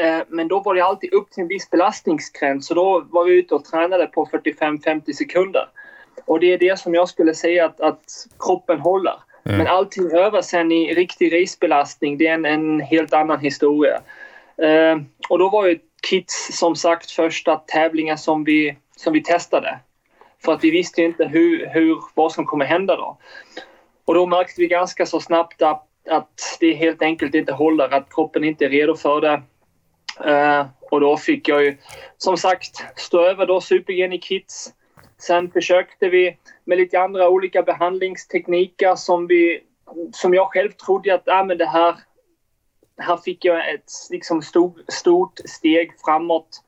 Uh, 0.00 0.22
men 0.28 0.48
då 0.48 0.60
var 0.60 0.74
det 0.74 0.80
alltid 0.80 1.12
upp 1.12 1.30
till 1.30 1.42
en 1.42 1.48
viss 1.48 1.70
belastningsgräns 1.70 2.66
så 2.66 2.74
då 2.74 3.06
var 3.10 3.24
vi 3.24 3.38
ute 3.38 3.54
och 3.54 3.64
tränade 3.64 4.06
på 4.06 4.26
45-50 4.26 5.12
sekunder. 5.12 5.68
Och 6.24 6.40
det 6.40 6.52
är 6.52 6.58
det 6.58 6.78
som 6.78 6.94
jag 6.94 7.08
skulle 7.08 7.34
säga 7.34 7.64
att, 7.66 7.80
att 7.80 8.26
kroppen 8.38 8.80
håller. 8.80 9.14
Mm. 9.44 9.58
Men 9.58 9.66
allting 9.66 10.10
över 10.12 10.42
sen 10.42 10.72
i 10.72 10.94
riktig 10.94 11.32
risbelastning, 11.32 12.18
det 12.18 12.26
är 12.26 12.34
en, 12.34 12.44
en 12.44 12.80
helt 12.80 13.12
annan 13.12 13.40
historia. 13.40 14.00
Eh, 14.62 14.98
och 15.28 15.38
då 15.38 15.48
var 15.48 15.66
ju 15.66 15.78
Kids 16.10 16.58
som 16.58 16.76
sagt 16.76 17.10
första 17.10 17.56
tävlingen 17.56 18.18
som 18.18 18.44
vi, 18.44 18.76
som 18.96 19.12
vi 19.12 19.22
testade. 19.22 19.78
För 20.44 20.52
att 20.52 20.64
vi 20.64 20.70
visste 20.70 21.02
inte 21.02 21.24
hur, 21.24 21.66
hur, 21.66 21.98
vad 22.14 22.32
som 22.32 22.46
kommer 22.46 22.64
hända 22.64 22.96
då. 22.96 23.18
Och 24.04 24.14
då 24.14 24.26
märkte 24.26 24.60
vi 24.60 24.66
ganska 24.66 25.06
så 25.06 25.20
snabbt 25.20 25.62
att, 25.62 25.86
att 26.10 26.56
det 26.60 26.74
helt 26.74 27.02
enkelt 27.02 27.34
inte 27.34 27.52
håller, 27.52 27.94
att 27.94 28.14
kroppen 28.14 28.44
inte 28.44 28.64
är 28.64 28.68
redo 28.68 28.96
för 28.96 29.20
det. 29.20 29.42
Uh, 30.26 30.66
och 30.90 31.00
då 31.00 31.16
fick 31.16 31.48
jag 31.48 31.64
ju 31.64 31.76
som 32.18 32.36
sagt 32.36 32.84
stå 32.96 33.20
över 33.20 33.46
då 33.46 33.60
Supergen 33.60 34.12
i 34.12 34.20
Sen 35.18 35.50
försökte 35.50 36.08
vi 36.08 36.36
med 36.64 36.78
lite 36.78 37.00
andra 37.00 37.28
olika 37.28 37.62
behandlingstekniker 37.62 38.94
som 38.94 39.26
vi 39.26 39.60
som 40.12 40.34
jag 40.34 40.52
själv 40.52 40.70
trodde 40.70 41.14
att 41.14 41.28
ah, 41.28 41.44
men 41.44 41.58
det 41.58 41.66
här 41.66 41.94
här 42.98 43.16
fick 43.16 43.44
jag 43.44 43.74
ett 43.74 43.92
liksom, 44.10 44.42
stor, 44.42 44.82
stort 44.88 45.40
steg 45.44 45.92
framåt. 46.04 46.62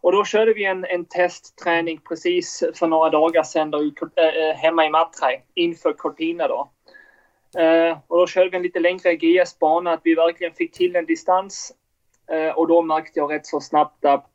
Och 0.00 0.12
då 0.12 0.24
körde 0.24 0.52
vi 0.52 0.64
en, 0.64 0.84
en 0.84 1.04
testträning 1.04 2.00
precis 2.08 2.64
för 2.74 2.86
några 2.86 3.10
dagar 3.10 3.42
sedan 3.42 3.70
då, 3.70 3.82
i, 3.84 3.92
äh, 4.16 4.56
hemma 4.56 4.86
i 4.86 4.90
Matraj, 4.90 5.44
inför 5.54 5.92
Cortina. 5.92 6.48
Då. 6.48 6.70
Äh, 7.60 7.98
och 8.06 8.18
då 8.18 8.26
körde 8.26 8.50
vi 8.50 8.56
en 8.56 8.62
lite 8.62 8.80
längre 8.80 9.16
GS-bana, 9.16 9.92
att 9.92 10.00
vi 10.04 10.14
verkligen 10.14 10.54
fick 10.54 10.72
till 10.72 10.96
en 10.96 11.06
distans. 11.06 11.72
Äh, 12.30 12.58
och 12.58 12.68
då 12.68 12.82
märkte 12.82 13.18
jag 13.18 13.32
rätt 13.32 13.46
så 13.46 13.60
snabbt 13.60 14.04
att 14.04 14.30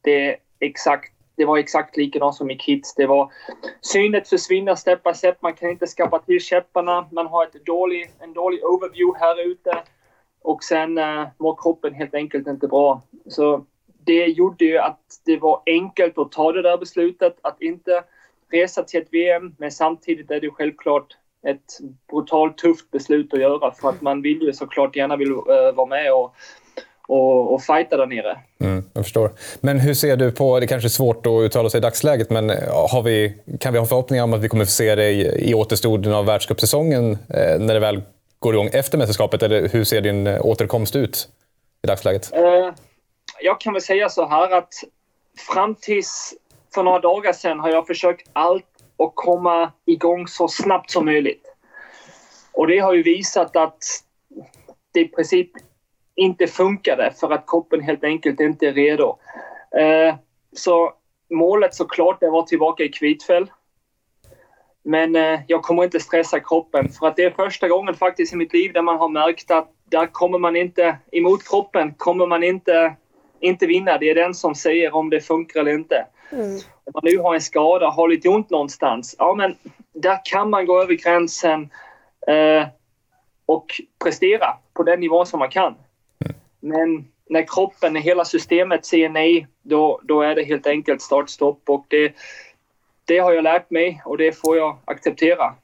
det, 0.00 0.36
exakt, 0.60 1.12
det 1.36 1.44
var 1.44 1.58
exakt 1.58 1.96
likadant 1.96 2.34
som 2.34 2.50
i 2.50 2.58
Kids. 2.58 2.94
Det 2.94 3.06
var, 3.06 3.32
synet 3.80 4.28
försvinner 4.28 4.74
step 4.74 5.02
by 5.02 5.14
step, 5.14 5.42
man 5.42 5.54
kan 5.54 5.70
inte 5.70 5.86
skapa 5.86 6.18
till 6.18 6.40
käpparna, 6.40 7.08
man 7.12 7.26
har 7.26 7.46
ett 7.46 7.66
dålig, 7.66 8.10
en 8.18 8.32
dålig 8.32 8.64
overview 8.64 9.18
här 9.20 9.46
ute. 9.46 9.82
Och 10.44 10.64
sen 10.64 10.98
eh, 10.98 11.20
äh, 11.20 11.28
mår 11.38 11.56
kroppen 11.62 11.94
helt 11.94 12.14
enkelt 12.14 12.46
inte 12.46 12.68
bra. 12.68 13.02
Så 13.26 13.64
det 14.04 14.26
gjorde 14.26 14.64
ju 14.64 14.78
att 14.78 15.00
det 15.24 15.36
var 15.36 15.62
enkelt 15.66 16.18
att 16.18 16.32
ta 16.32 16.52
det 16.52 16.62
där 16.62 16.78
beslutet 16.78 17.36
att 17.42 17.62
inte 17.62 18.02
resa 18.52 18.82
till 18.82 19.02
ett 19.02 19.08
VM. 19.10 19.54
Men 19.58 19.70
samtidigt 19.70 20.30
är 20.30 20.40
det 20.40 20.50
självklart 20.50 21.06
ett 21.46 21.78
brutalt 22.10 22.58
tufft 22.58 22.90
beslut 22.90 23.34
att 23.34 23.40
göra 23.40 23.74
för 23.74 23.88
att 23.88 24.00
man 24.00 24.22
vill 24.22 24.42
ju 24.42 24.52
såklart 24.52 24.96
gärna 24.96 25.16
vill, 25.16 25.32
uh, 25.32 25.72
vara 25.74 25.86
med 25.86 26.12
och, 26.12 26.34
och, 27.08 27.54
och 27.54 27.62
fighta 27.62 27.96
där 27.96 28.06
nere. 28.06 28.38
Mm, 28.60 28.84
jag 28.92 29.04
förstår. 29.04 29.30
Men 29.60 29.80
hur 29.80 29.94
ser 29.94 30.16
du 30.16 30.32
på, 30.32 30.60
det 30.60 30.66
kanske 30.66 30.86
är 30.86 30.90
svårt 30.90 31.26
att 31.26 31.42
uttala 31.42 31.70
sig 31.70 31.78
i 31.78 31.80
dagsläget, 31.80 32.30
men 32.30 32.50
eh, 32.50 32.56
har 32.90 33.02
vi, 33.02 33.34
kan 33.60 33.72
vi 33.72 33.78
ha 33.78 33.86
förhoppningar 33.86 34.24
om 34.24 34.32
att 34.32 34.40
vi 34.40 34.48
kommer 34.48 34.64
få 34.64 34.70
se 34.70 34.94
dig 34.94 35.20
i, 35.20 35.50
i 35.50 35.54
återstoden 35.54 36.12
av 36.12 36.26
världscupsäsongen 36.26 37.12
eh, 37.12 37.58
när 37.58 37.74
det 37.74 37.80
väl 37.80 38.02
går 38.42 38.54
igång 38.54 38.70
efter 38.72 38.98
mästerskapet? 38.98 39.42
Eller 39.42 39.68
hur 39.68 39.84
ser 39.84 40.00
din 40.00 40.26
eh, 40.26 40.46
återkomst 40.46 40.96
ut 40.96 41.28
i 41.82 41.86
dagsläget? 41.86 42.32
Eh, 42.32 42.74
jag 43.40 43.60
kan 43.60 43.72
väl 43.72 43.82
säga 43.82 44.08
så 44.08 44.26
här 44.28 44.50
att 44.50 44.74
fram 45.52 45.74
tills 45.74 46.34
för 46.74 46.82
några 46.82 46.98
dagar 46.98 47.32
sedan 47.32 47.60
har 47.60 47.70
jag 47.70 47.86
försökt 47.86 48.28
allt 48.32 48.64
och 48.96 49.14
komma 49.14 49.72
igång 49.86 50.28
så 50.28 50.48
snabbt 50.48 50.90
som 50.90 51.04
möjligt. 51.04 51.42
Och 52.52 52.66
det 52.66 52.78
har 52.78 52.94
ju 52.94 53.02
visat 53.02 53.56
att 53.56 53.84
det 54.92 55.00
i 55.00 55.08
princip 55.08 55.50
inte 56.14 56.46
funkade 56.46 57.12
för 57.20 57.30
att 57.30 57.44
kroppen 57.46 57.80
helt 57.80 58.04
enkelt 58.04 58.40
inte 58.40 58.66
är 58.66 58.72
redo. 58.72 59.18
Eh, 59.78 60.14
så 60.56 60.92
målet 61.30 61.74
såklart 61.74 62.20
det 62.20 62.26
att 62.26 62.32
vara 62.32 62.46
tillbaka 62.46 62.82
i 62.82 62.88
Kvitfäll. 62.88 63.50
Men 64.82 65.16
eh, 65.16 65.40
jag 65.46 65.62
kommer 65.62 65.84
inte 65.84 66.00
stressa 66.00 66.40
kroppen 66.40 66.88
för 66.88 67.06
att 67.06 67.16
det 67.16 67.24
är 67.24 67.30
första 67.30 67.68
gången 67.68 67.94
faktiskt 67.94 68.32
i 68.32 68.36
mitt 68.36 68.52
liv 68.52 68.72
där 68.72 68.82
man 68.82 68.98
har 68.98 69.08
märkt 69.08 69.50
att 69.50 69.70
där 69.84 70.06
kommer 70.06 70.38
man 70.38 70.56
inte, 70.56 70.96
emot 71.12 71.48
kroppen 71.48 71.94
kommer 71.94 72.26
man 72.26 72.42
inte, 72.42 72.94
inte 73.40 73.66
vinna. 73.66 73.98
Det 73.98 74.10
är 74.10 74.14
den 74.14 74.34
som 74.34 74.54
säger 74.54 74.94
om 74.94 75.10
det 75.10 75.20
funkar 75.20 75.60
eller 75.60 75.74
inte. 75.74 76.06
Mm. 76.32 76.56
Om 76.84 76.92
man 76.94 77.02
nu 77.04 77.18
har 77.18 77.34
en 77.34 77.40
skada, 77.40 77.88
har 77.90 78.08
lite 78.08 78.28
ont 78.28 78.50
någonstans, 78.50 79.16
ja 79.18 79.34
men 79.34 79.56
där 79.92 80.20
kan 80.24 80.50
man 80.50 80.66
gå 80.66 80.82
över 80.82 80.94
gränsen 80.94 81.70
eh, 82.26 82.66
och 83.46 83.66
prestera 84.04 84.46
på 84.74 84.82
den 84.82 85.00
nivån 85.00 85.26
som 85.26 85.38
man 85.38 85.50
kan. 85.50 85.74
Men 86.60 87.08
när 87.28 87.46
kroppen, 87.46 87.92
när 87.92 88.00
hela 88.00 88.24
systemet 88.24 88.86
säger 88.86 89.08
nej, 89.08 89.46
då, 89.62 90.00
då 90.04 90.22
är 90.22 90.34
det 90.34 90.44
helt 90.44 90.66
enkelt 90.66 91.02
startstopp. 91.02 91.60
Och 91.66 91.84
det, 91.88 92.12
det 93.04 93.18
har 93.18 93.32
jag 93.32 93.44
lärt 93.44 93.70
mig 93.70 94.02
och 94.04 94.18
det 94.18 94.32
får 94.32 94.56
jag 94.56 94.78
acceptera. 94.84 95.54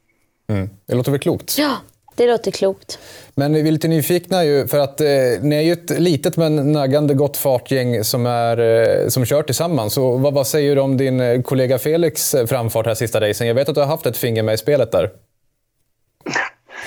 Mm. 0.49 0.71
Det 0.87 0.95
låter 0.95 1.11
väl 1.11 1.21
klokt? 1.21 1.59
Ja, 1.59 1.77
det 2.19 2.27
låter 2.27 2.51
klokt. 2.51 2.99
Men 3.35 3.53
vi 3.53 3.69
är 3.69 3.73
lite 3.73 3.89
nyfikna 3.89 4.45
ju, 4.45 4.67
för 4.67 4.79
att 4.79 5.01
eh, 5.01 5.07
ni 5.43 5.57
är 5.57 5.61
ju 5.61 5.73
ett 5.73 5.91
litet 5.91 6.37
men 6.37 6.73
naggande 6.73 7.15
gott 7.15 7.37
fartgäng 7.37 8.05
som, 8.05 8.27
är, 8.27 8.59
eh, 8.59 9.09
som 9.09 9.25
kör 9.25 9.43
tillsammans. 9.43 9.95
Så 9.95 10.17
vad, 10.17 10.35
vad, 10.35 10.47
säger 10.47 10.75
du 10.75 10.81
om 10.81 10.97
din 10.97 11.21
eh, 11.21 11.43
kollega 11.43 11.79
Felix 11.79 12.35
eh, 12.35 12.47
framfart 12.47 12.87
här 12.87 12.95
sista 12.95 13.21
racen? 13.21 13.47
Jag 13.47 13.55
vet 13.55 13.69
att 13.69 13.75
du 13.75 13.81
har 13.81 13.89
haft 13.89 14.07
ett 14.07 14.17
finger 14.17 14.43
med 14.43 14.55
i 14.55 14.59
spelet 14.59 14.93
där. 14.93 15.11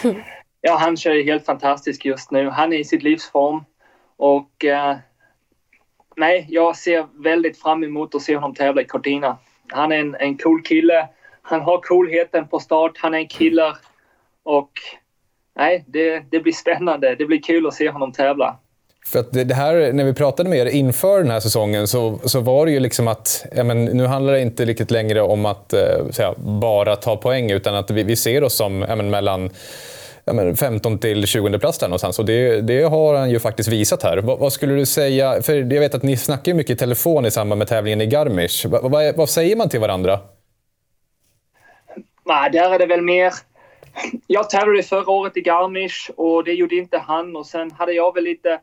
ja, 0.62 0.78
han 0.78 0.98
kör 0.98 1.26
helt 1.26 1.46
fantastiskt 1.46 2.06
just 2.06 2.32
nu. 2.32 2.50
Han 2.50 2.74
är 2.74 2.78
i 2.78 2.84
sitt 2.84 3.04
livsform. 3.04 3.64
Och 4.18 4.66
eh, 4.66 4.98
nej, 6.18 6.48
jag 6.50 6.78
ser 6.78 7.24
väldigt 7.24 7.62
fram 7.62 7.84
emot 7.84 8.16
att 8.16 8.22
se 8.22 8.36
honom 8.36 8.56
tävla 8.56 8.82
i 8.82 8.86
Cortina. 8.86 9.38
Han 9.72 9.92
är 9.92 9.98
en, 9.98 10.16
en 10.16 10.38
cool 10.38 10.62
kille. 10.64 11.08
Han 11.42 11.62
har 11.62 11.78
coolheten 11.78 12.48
på 12.48 12.60
start. 12.60 12.92
Han 12.98 13.14
är 13.14 13.18
en 13.18 13.28
killer. 13.28 13.78
Och 14.44 14.72
nej, 15.56 15.84
det, 15.88 16.24
det 16.32 16.40
blir 16.40 16.54
spännande. 16.54 17.16
Det 17.16 17.26
blir 17.26 17.42
kul 17.42 17.68
att 17.68 17.74
se 17.74 17.90
honom 17.90 18.12
tävla. 18.12 18.58
För 19.06 19.20
att 19.20 19.32
det 19.32 19.54
här, 19.54 19.94
när 19.94 20.04
vi 20.04 20.14
pratade 20.14 20.50
med 20.50 20.60
er 20.60 20.66
inför 20.66 21.18
den 21.18 21.32
här 21.32 21.40
säsongen 21.40 21.88
så, 21.88 22.20
så 22.24 22.40
var 22.40 22.66
det 22.66 22.72
ju 22.72 22.80
liksom 22.80 23.08
att 23.08 23.46
ja, 23.56 23.64
men 23.64 23.86
nu 23.86 24.06
handlar 24.06 24.34
det 24.34 24.42
inte 24.42 24.66
riktigt 24.66 24.92
längre 24.92 25.22
om 25.22 25.46
att 25.46 25.74
eh, 25.74 26.10
säga, 26.12 26.34
bara 26.38 26.96
ta 26.96 27.18
poäng 27.18 27.52
utan 27.52 27.76
att 27.76 27.92
vi, 27.92 28.04
vi 28.04 28.16
ser 28.16 28.44
oss 28.44 28.56
som 28.56 28.86
ja, 28.90 28.96
men 28.96 29.10
mellan 29.10 29.50
ja, 30.26 30.34
men 30.34 30.56
15 30.56 31.00
till 31.00 31.28
20 31.28 31.60
plats 31.60 31.80
där 31.80 31.88
någonstans. 31.88 32.20
Och 32.20 32.26
det, 32.26 32.62
det 32.62 32.84
har 32.84 33.16
han 33.16 33.30
ju 33.30 33.40
faktiskt 33.40 33.70
visat 33.70 34.04
här. 34.04 34.18
Vad, 34.18 34.40
vad, 34.40 34.54
skulle 34.54 34.74
du 34.74 34.86
säga? 34.86 35.42
För 35.42 35.54
jag 35.54 35.80
vet 35.80 35.96
att 35.96 36.04
ni 36.04 36.18
snackar 36.18 36.54
mycket 36.54 36.76
i 36.76 36.76
telefon 36.76 37.26
i 37.26 37.32
samband 37.32 37.60
med 37.60 37.68
tävlingen 37.68 38.02
i 38.02 38.06
Garmisch. 38.06 38.66
Vad, 38.70 38.92
va, 38.92 39.00
vad 39.16 39.30
säger 39.30 39.56
man 39.56 39.70
till 39.70 39.80
varandra? 39.80 40.20
Nej, 42.26 42.52
där 42.52 42.74
är 42.74 42.80
det 42.80 42.86
väl 42.86 43.02
mer... 43.02 43.34
Jag 44.28 44.50
tävlade 44.50 44.84
förra 44.84 45.12
året 45.12 45.38
i 45.38 45.42
Garmisch 45.42 46.12
och 46.18 46.44
det 46.44 46.54
gjorde 46.54 46.76
inte 46.76 46.98
han. 46.98 47.36
Och 47.36 47.46
sen 47.46 47.72
hade 47.72 47.94
jag 47.94 48.14
väl 48.14 48.24
lite, 48.24 48.60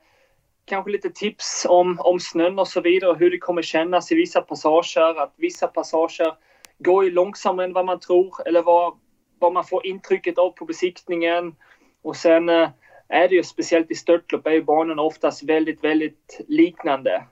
kanske 0.64 0.90
lite 0.90 1.10
tips 1.10 1.66
om, 1.68 1.98
om 2.00 2.20
snön 2.20 2.58
och 2.58 2.68
så 2.68 2.80
vidare. 2.80 3.16
Hur 3.18 3.30
det 3.30 3.38
kommer 3.38 3.62
kännas 3.62 4.12
i 4.12 4.14
vissa 4.14 4.40
passager. 4.40 5.22
Att 5.22 5.32
vissa 5.36 5.66
passager 5.66 6.32
går 6.78 7.04
ju 7.04 7.10
långsammare 7.10 7.66
än 7.66 7.72
vad 7.72 7.86
man 7.86 8.00
tror. 8.00 8.34
Eller 8.46 8.62
vad, 8.62 8.92
vad 9.38 9.52
man 9.52 9.64
får 9.64 9.86
intrycket 9.86 10.38
av 10.38 10.50
på 10.50 10.64
besiktningen. 10.64 11.54
Och 12.02 12.16
sen 12.16 12.48
eh, 12.48 12.68
är 13.08 13.28
det 13.28 13.34
ju 13.34 13.42
speciellt 13.42 13.90
i 13.90 13.94
störtlopp 13.94 14.46
är 14.46 14.50
ju 14.50 14.62
banorna 14.62 15.02
oftast 15.02 15.42
väldigt, 15.42 15.84
väldigt 15.84 16.40
liknande. 16.48 17.22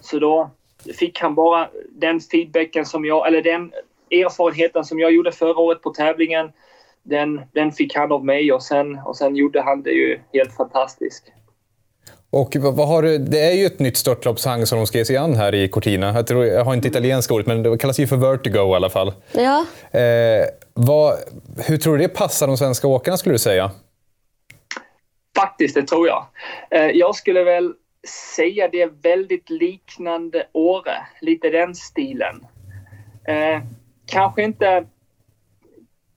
Så 0.00 0.18
då 0.18 0.50
fick 0.98 1.20
han 1.20 1.34
bara 1.34 1.68
den 1.90 2.20
feedbacken 2.20 2.86
som 2.86 3.04
jag, 3.04 3.28
eller 3.28 3.42
den 3.42 3.72
erfarenheten 4.10 4.84
som 4.84 4.98
jag 4.98 5.12
gjorde 5.12 5.32
förra 5.32 5.58
året 5.58 5.82
på 5.82 5.90
tävlingen. 5.90 6.52
Den, 7.02 7.40
den 7.52 7.72
fick 7.72 7.96
han 7.96 8.12
av 8.12 8.24
mig 8.24 8.52
och 8.52 8.62
sen, 8.62 8.98
och 8.98 9.16
sen 9.16 9.36
gjorde 9.36 9.62
han 9.62 9.82
det 9.82 9.90
ju 9.90 10.20
helt 10.32 10.56
fantastiskt. 10.56 11.32
Och 12.30 12.56
vad 12.56 12.88
har 12.88 13.02
du, 13.02 13.18
det 13.18 13.40
är 13.40 13.52
ju 13.52 13.66
ett 13.66 13.78
nytt 13.78 13.96
störtloppshang 13.96 14.66
som 14.66 14.78
de 14.78 14.86
ska 14.86 14.98
ge 14.98 15.04
sig 15.04 15.16
an 15.16 15.34
här 15.34 15.54
i 15.54 15.68
Cortina. 15.68 16.12
Jag, 16.14 16.26
tror, 16.26 16.46
jag 16.46 16.64
har 16.64 16.74
inte 16.74 16.88
italienska 16.88 17.34
ordet, 17.34 17.46
men 17.46 17.62
det 17.62 17.78
kallas 17.78 17.98
ju 17.98 18.06
för 18.06 18.16
Vertigo 18.16 18.72
i 18.72 18.74
alla 18.74 18.90
fall. 18.90 19.12
Ja. 19.32 19.66
Eh, 19.90 20.46
vad, 20.76 21.14
hur 21.68 21.76
tror 21.76 21.96
du 21.96 22.02
det 22.02 22.08
passar 22.08 22.46
de 22.46 22.56
svenska 22.56 22.86
åkarna, 22.86 23.16
skulle 23.16 23.34
du 23.34 23.38
säga? 23.38 23.70
Faktiskt, 25.36 25.74
det 25.74 25.82
tror 25.82 26.08
jag. 26.08 26.26
Eh, 26.70 26.90
jag 26.90 27.14
skulle 27.14 27.44
väl 27.44 27.74
säga 28.36 28.68
det 28.68 28.82
är 28.82 28.90
väldigt 29.02 29.50
liknande 29.50 30.46
Åre. 30.52 30.96
Lite 31.20 31.50
den 31.50 31.74
stilen. 31.74 32.46
Eh, 33.28 33.62
kanske 34.06 34.42
inte 34.42 34.86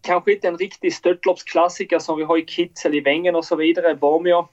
kanske 0.02 0.34
inte 0.34 0.48
en 0.48 0.58
riktig 0.58 0.94
störtloppsklassiker 0.94 2.00
som 2.00 2.18
vi 2.18 2.24
har 2.24 2.38
i 2.38 2.46
Kitzel 2.46 2.96
i 2.96 3.00
Wengen 3.00 3.36
och 3.36 3.46
så 3.46 3.56
vidare, 3.56 3.96
Bormio. 3.96 4.48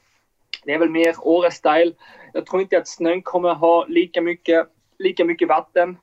Det 0.64 0.72
är 0.72 0.78
väl 0.78 0.90
mer 0.90 1.14
Åre-style. 1.18 1.92
Jag 2.32 2.46
tror 2.46 2.62
inte 2.62 2.78
att 2.78 2.88
snön 2.88 3.22
kommer 3.22 3.54
ha 3.54 3.84
lika 3.88 4.20
mycket, 4.20 4.66
lika 4.98 5.24
mycket 5.24 5.48
vatten. 5.48 5.96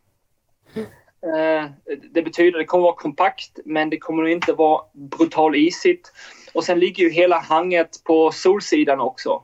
Eh, 1.24 1.70
det 2.12 2.22
betyder 2.22 2.58
att 2.58 2.62
det 2.62 2.66
kommer 2.66 2.84
vara 2.84 2.96
kompakt, 2.96 3.60
men 3.66 3.90
det 3.90 3.98
kommer 3.98 4.28
inte 4.28 4.54
vara 4.54 4.82
brutal 4.94 5.56
isigt. 5.56 6.12
Och 6.54 6.64
sen 6.64 6.80
ligger 6.80 7.04
ju 7.04 7.10
hela 7.10 7.40
hanget 7.40 8.04
på 8.04 8.32
solsidan 8.32 9.00
också. 9.00 9.44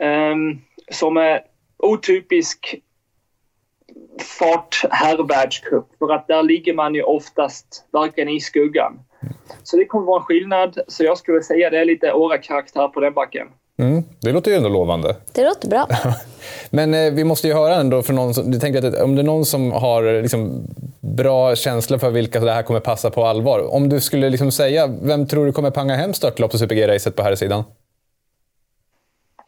Um, 0.00 0.62
som 0.90 1.16
är 1.16 1.40
otypisk 1.78 2.74
fart 4.38 4.84
herrvärldscup. 4.90 5.86
För 5.98 6.12
att 6.12 6.28
där 6.28 6.42
ligger 6.42 6.74
man 6.74 6.94
ju 6.94 7.02
oftast 7.02 7.88
verkligen 7.92 8.28
i 8.28 8.40
skuggan. 8.40 9.00
Så 9.62 9.76
det 9.76 9.84
kommer 9.84 10.06
vara 10.06 10.20
en 10.20 10.24
skillnad. 10.24 10.78
Så 10.88 11.04
jag 11.04 11.18
skulle 11.18 11.42
säga 11.42 11.70
det 11.70 11.78
är 11.78 11.84
lite 11.84 12.12
Åra-karaktär 12.12 12.88
på 12.88 13.00
den 13.00 13.14
backen. 13.14 13.48
Mm, 13.78 14.04
det 14.20 14.32
låter 14.32 14.50
ju 14.50 14.56
ändå 14.56 14.68
lovande. 14.68 15.16
Det 15.32 15.44
låter 15.44 15.68
bra. 15.68 15.88
Men 16.70 16.94
eh, 16.94 17.12
vi 17.12 17.24
måste 17.24 17.48
ju 17.48 17.54
höra 17.54 17.74
ändå 17.74 18.02
från 18.02 18.16
någon 18.16 18.34
som, 18.34 18.60
tänker 18.60 18.86
att 18.86 19.00
om 19.00 19.16
det 19.16 19.22
är 19.22 19.24
någon 19.24 19.44
som 19.44 19.72
har 19.72 20.22
liksom, 20.22 20.66
bra 21.00 21.56
känsla 21.56 21.98
för 21.98 22.10
vilka 22.10 22.40
det 22.40 22.52
här 22.52 22.62
kommer 22.62 22.80
passa 22.80 23.10
på 23.10 23.24
allvar. 23.24 23.74
Om 23.74 23.88
du 23.88 24.00
skulle 24.00 24.30
liksom 24.30 24.52
säga, 24.52 24.86
vem 25.02 25.26
tror 25.26 25.46
du 25.46 25.52
kommer 25.52 25.70
panga 25.70 25.94
hem 25.94 26.14
störtlopp 26.14 26.54
och 26.54 26.60
Super-G-racet 26.60 27.16
på 27.16 27.22
här 27.22 27.34
sidan? 27.34 27.64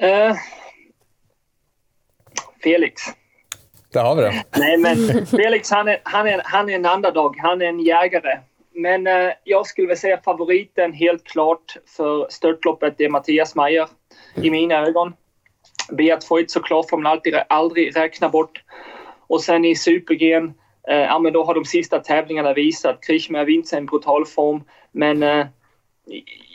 Uh, 0.02 0.36
Felix. 2.62 3.02
Där 3.92 4.04
har 4.04 4.14
vi 4.16 4.22
det. 4.22 4.44
Nej, 4.56 4.78
men 4.78 5.26
Felix 5.26 5.70
han 5.70 5.88
är, 5.88 6.00
han 6.02 6.28
är, 6.28 6.42
han 6.44 6.70
är 6.70 6.74
en 6.74 6.86
underdog. 6.86 7.36
Han 7.38 7.62
är 7.62 7.66
en 7.66 7.80
jägare. 7.80 8.38
Men 8.74 9.06
uh, 9.06 9.32
jag 9.44 9.66
skulle 9.66 9.88
väl 9.88 9.96
säga 9.96 10.20
favoriten 10.24 10.92
helt 10.92 11.24
klart 11.24 11.76
för 11.96 12.26
störtloppet 12.30 13.00
är 13.00 13.08
Mattias 13.08 13.54
Meyer 13.54 13.88
i 14.44 14.50
mina 14.50 14.74
ögon. 14.74 15.12
Beat 15.92 16.30
Voigt 16.30 16.50
såklart 16.50 16.90
får 16.90 16.96
man 16.96 17.12
alltid, 17.12 17.34
aldrig 17.48 17.96
räkna 17.96 18.28
bort. 18.28 18.62
Och 19.26 19.40
sen 19.40 19.64
i 19.64 19.76
Super-G, 19.76 20.34
eh, 20.88 20.96
ja 20.96 21.18
men 21.18 21.32
då 21.32 21.44
har 21.44 21.54
de 21.54 21.64
sista 21.64 21.98
tävlingarna 21.98 22.52
visat. 22.52 22.98
Krishma 23.06 23.44
vinner 23.44 23.76
en 23.76 23.86
brutal 23.86 24.26
form. 24.26 24.62
Men 24.92 25.22
eh, 25.22 25.46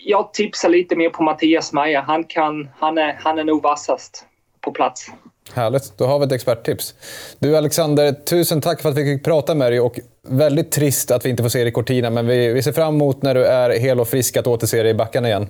jag 0.06 0.34
tipsar 0.34 0.70
lite 0.70 0.96
mer 0.96 1.10
på 1.10 1.24
Mattias 1.24 1.74
Meyer. 1.74 2.02
Han, 2.02 2.24
kan, 2.24 2.70
han, 2.78 2.98
är, 2.98 3.14
han 3.20 3.40
är 3.40 3.44
nog 3.44 3.64
vassast 3.64 4.26
på 4.62 4.72
plats. 4.72 5.12
Härligt, 5.54 5.98
då 5.98 6.06
har 6.06 6.20
vi 6.20 6.26
ett 6.26 6.32
experttips. 6.32 6.94
Du 7.40 7.58
Alexander, 7.58 8.12
tusen 8.12 8.62
tack 8.62 8.82
för 8.82 8.90
att 8.90 8.98
vi 8.98 9.04
fick 9.04 9.26
prata 9.26 9.56
med 9.56 9.72
dig 9.72 9.80
och 9.80 10.00
väldigt 10.28 10.72
trist 10.72 11.12
att 11.12 11.26
vi 11.26 11.30
inte 11.30 11.44
får 11.44 11.50
se 11.50 11.60
dig 11.60 11.68
i 11.68 11.72
Cortina, 11.72 12.10
men 12.10 12.28
vi, 12.28 12.54
vi 12.54 12.64
ser 12.64 12.72
fram 12.72 12.96
emot 12.96 13.24
när 13.24 13.36
du 13.36 13.46
är 13.46 13.80
hel 13.80 14.00
och 14.00 14.08
frisk 14.08 14.38
att 14.38 14.48
återse 14.48 14.84
dig 14.84 14.92
i 14.92 14.94
backarna 14.94 15.28
igen. 15.28 15.48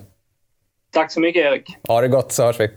Tack 0.94 1.12
så 1.12 1.20
mycket 1.20 1.44
Erik. 1.44 1.76
Ha 1.88 2.00
det 2.00 2.08
gott 2.08 2.32
så 2.32 2.42
hörs 2.42 2.60
vi. 2.60 2.70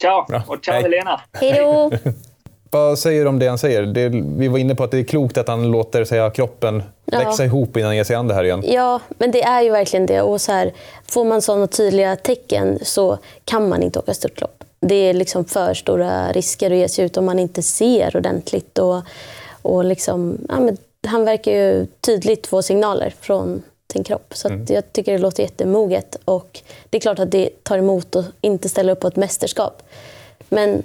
Ciao! 0.00 0.24
Bra. 0.28 0.42
Och 0.46 0.64
ciao 0.64 0.74
Hej. 0.74 0.82
Helena! 0.82 1.20
Hej 1.32 1.52
då! 1.52 1.90
Vad 2.70 2.98
säger 2.98 3.22
du 3.22 3.28
om 3.28 3.38
det 3.38 3.48
han 3.48 3.58
säger? 3.58 3.82
Det, 3.82 4.08
vi 4.38 4.48
var 4.48 4.58
inne 4.58 4.74
på 4.74 4.84
att 4.84 4.90
det 4.90 4.98
är 4.98 5.04
klokt 5.04 5.38
att 5.38 5.48
han 5.48 5.70
låter 5.70 6.04
säga, 6.04 6.30
kroppen 6.30 6.82
ja. 7.04 7.18
växa 7.18 7.44
ihop 7.44 7.76
innan 7.76 7.86
han 7.86 7.96
ger 7.96 8.04
sig 8.04 8.16
an 8.16 8.28
det 8.28 8.34
här 8.34 8.44
igen. 8.44 8.62
Ja, 8.66 9.00
men 9.08 9.30
det 9.30 9.42
är 9.42 9.62
ju 9.62 9.70
verkligen 9.70 10.06
det. 10.06 10.22
Och 10.22 10.40
så 10.40 10.52
här, 10.52 10.72
får 11.06 11.24
man 11.24 11.42
sådana 11.42 11.66
tydliga 11.66 12.16
tecken 12.16 12.78
så 12.82 13.18
kan 13.44 13.68
man 13.68 13.82
inte 13.82 13.98
åka 13.98 14.14
störtlopp. 14.14 14.64
Det 14.80 14.94
är 14.94 15.14
liksom 15.14 15.44
för 15.44 15.74
stora 15.74 16.32
risker 16.32 16.70
att 16.70 16.76
ge 16.76 16.88
sig 16.88 17.04
ut 17.04 17.16
om 17.16 17.24
man 17.24 17.38
inte 17.38 17.62
ser 17.62 18.16
ordentligt. 18.16 18.78
Och, 18.78 19.02
och 19.62 19.84
liksom, 19.84 20.38
ja, 20.48 20.60
men 20.60 20.76
han 21.06 21.24
verkar 21.24 21.52
ju 21.52 21.86
tydligt 22.00 22.46
få 22.46 22.62
signaler 22.62 23.14
från 23.20 23.62
sin 23.92 24.04
kropp. 24.04 24.34
Så 24.36 24.48
mm. 24.48 24.66
jag 24.68 24.92
tycker 24.92 25.12
det 25.12 25.18
låter 25.18 25.42
jättemoget. 25.42 26.16
Och 26.24 26.60
det 26.90 26.98
är 26.98 27.00
klart 27.00 27.18
att 27.18 27.30
det 27.30 27.64
tar 27.64 27.78
emot 27.78 28.16
att 28.16 28.26
inte 28.40 28.68
ställa 28.68 28.92
upp 28.92 29.00
på 29.00 29.08
ett 29.08 29.16
mästerskap. 29.16 29.82
Men 30.48 30.82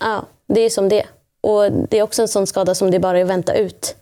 ja, 0.00 0.24
det 0.46 0.60
är 0.60 0.70
som 0.70 0.88
det 0.88 1.04
Och 1.40 1.72
det 1.72 1.98
är 1.98 2.02
också 2.02 2.22
en 2.22 2.28
sån 2.28 2.46
skada 2.46 2.74
som 2.74 2.90
det 2.90 3.00
bara 3.00 3.18
är 3.18 3.22
att 3.22 3.30
vänta 3.30 3.54
ut. 3.54 3.96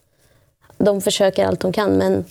De 0.79 1.01
försöker 1.01 1.47
allt 1.47 1.61
de 1.61 1.73
kan, 1.73 1.93
men 1.93 2.25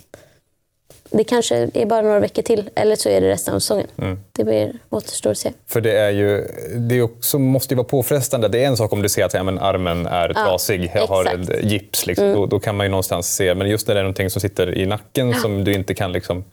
det 1.14 1.24
kanske 1.24 1.70
är 1.74 1.86
bara 1.86 2.02
några 2.02 2.20
veckor 2.20 2.42
till, 2.42 2.70
eller 2.76 2.96
så 2.96 3.10
är 3.10 3.22
det 3.22 3.30
resten 3.30 3.54
av 3.54 3.60
säsongen. 3.60 3.88
Mm. 3.98 4.20
Det 4.32 4.44
blir, 4.44 4.74
återstår 4.90 5.32
att 5.32 5.38
se. 5.38 5.52
För 5.68 5.82
det, 5.82 5.98
är 5.98 6.10
ju, 6.10 6.48
det 6.76 6.96
är 6.96 7.02
också, 7.02 7.40
måste 7.40 7.74
ju 7.74 7.76
vara 7.76 7.88
påfrestande. 7.88 8.48
Det 8.48 8.64
är 8.64 8.68
en 8.68 8.78
sak 8.78 8.94
om 8.94 9.02
du 9.02 9.10
ser 9.10 9.26
att 9.26 9.34
ja, 9.34 9.44
men 9.44 9.60
armen 9.60 10.06
är 10.06 10.32
ja, 10.36 10.46
trasig, 10.46 10.92
jag 10.96 11.08
har 11.08 11.26
ett 11.26 11.64
gips. 11.64 12.06
Liksom. 12.06 12.26
Mm. 12.26 12.38
Då, 12.38 12.46
då, 12.46 12.60
kan 12.60 12.78
man 12.78 12.86
ju 12.86 12.90
någonstans 12.90 13.36
se. 13.36 13.56
Men 13.56 13.70
just 13.70 13.88
när 13.88 13.96
det 13.96 14.02
är 14.02 14.04
någonting 14.04 14.30
som 14.30 14.42
sitter 14.42 14.78
i 14.78 14.86
nacken 14.86 15.30
ja. 15.30 15.38
som 15.38 15.64
du 15.64 15.74
inte 15.74 15.94
kan 15.94 16.12
liksom, 16.12 16.44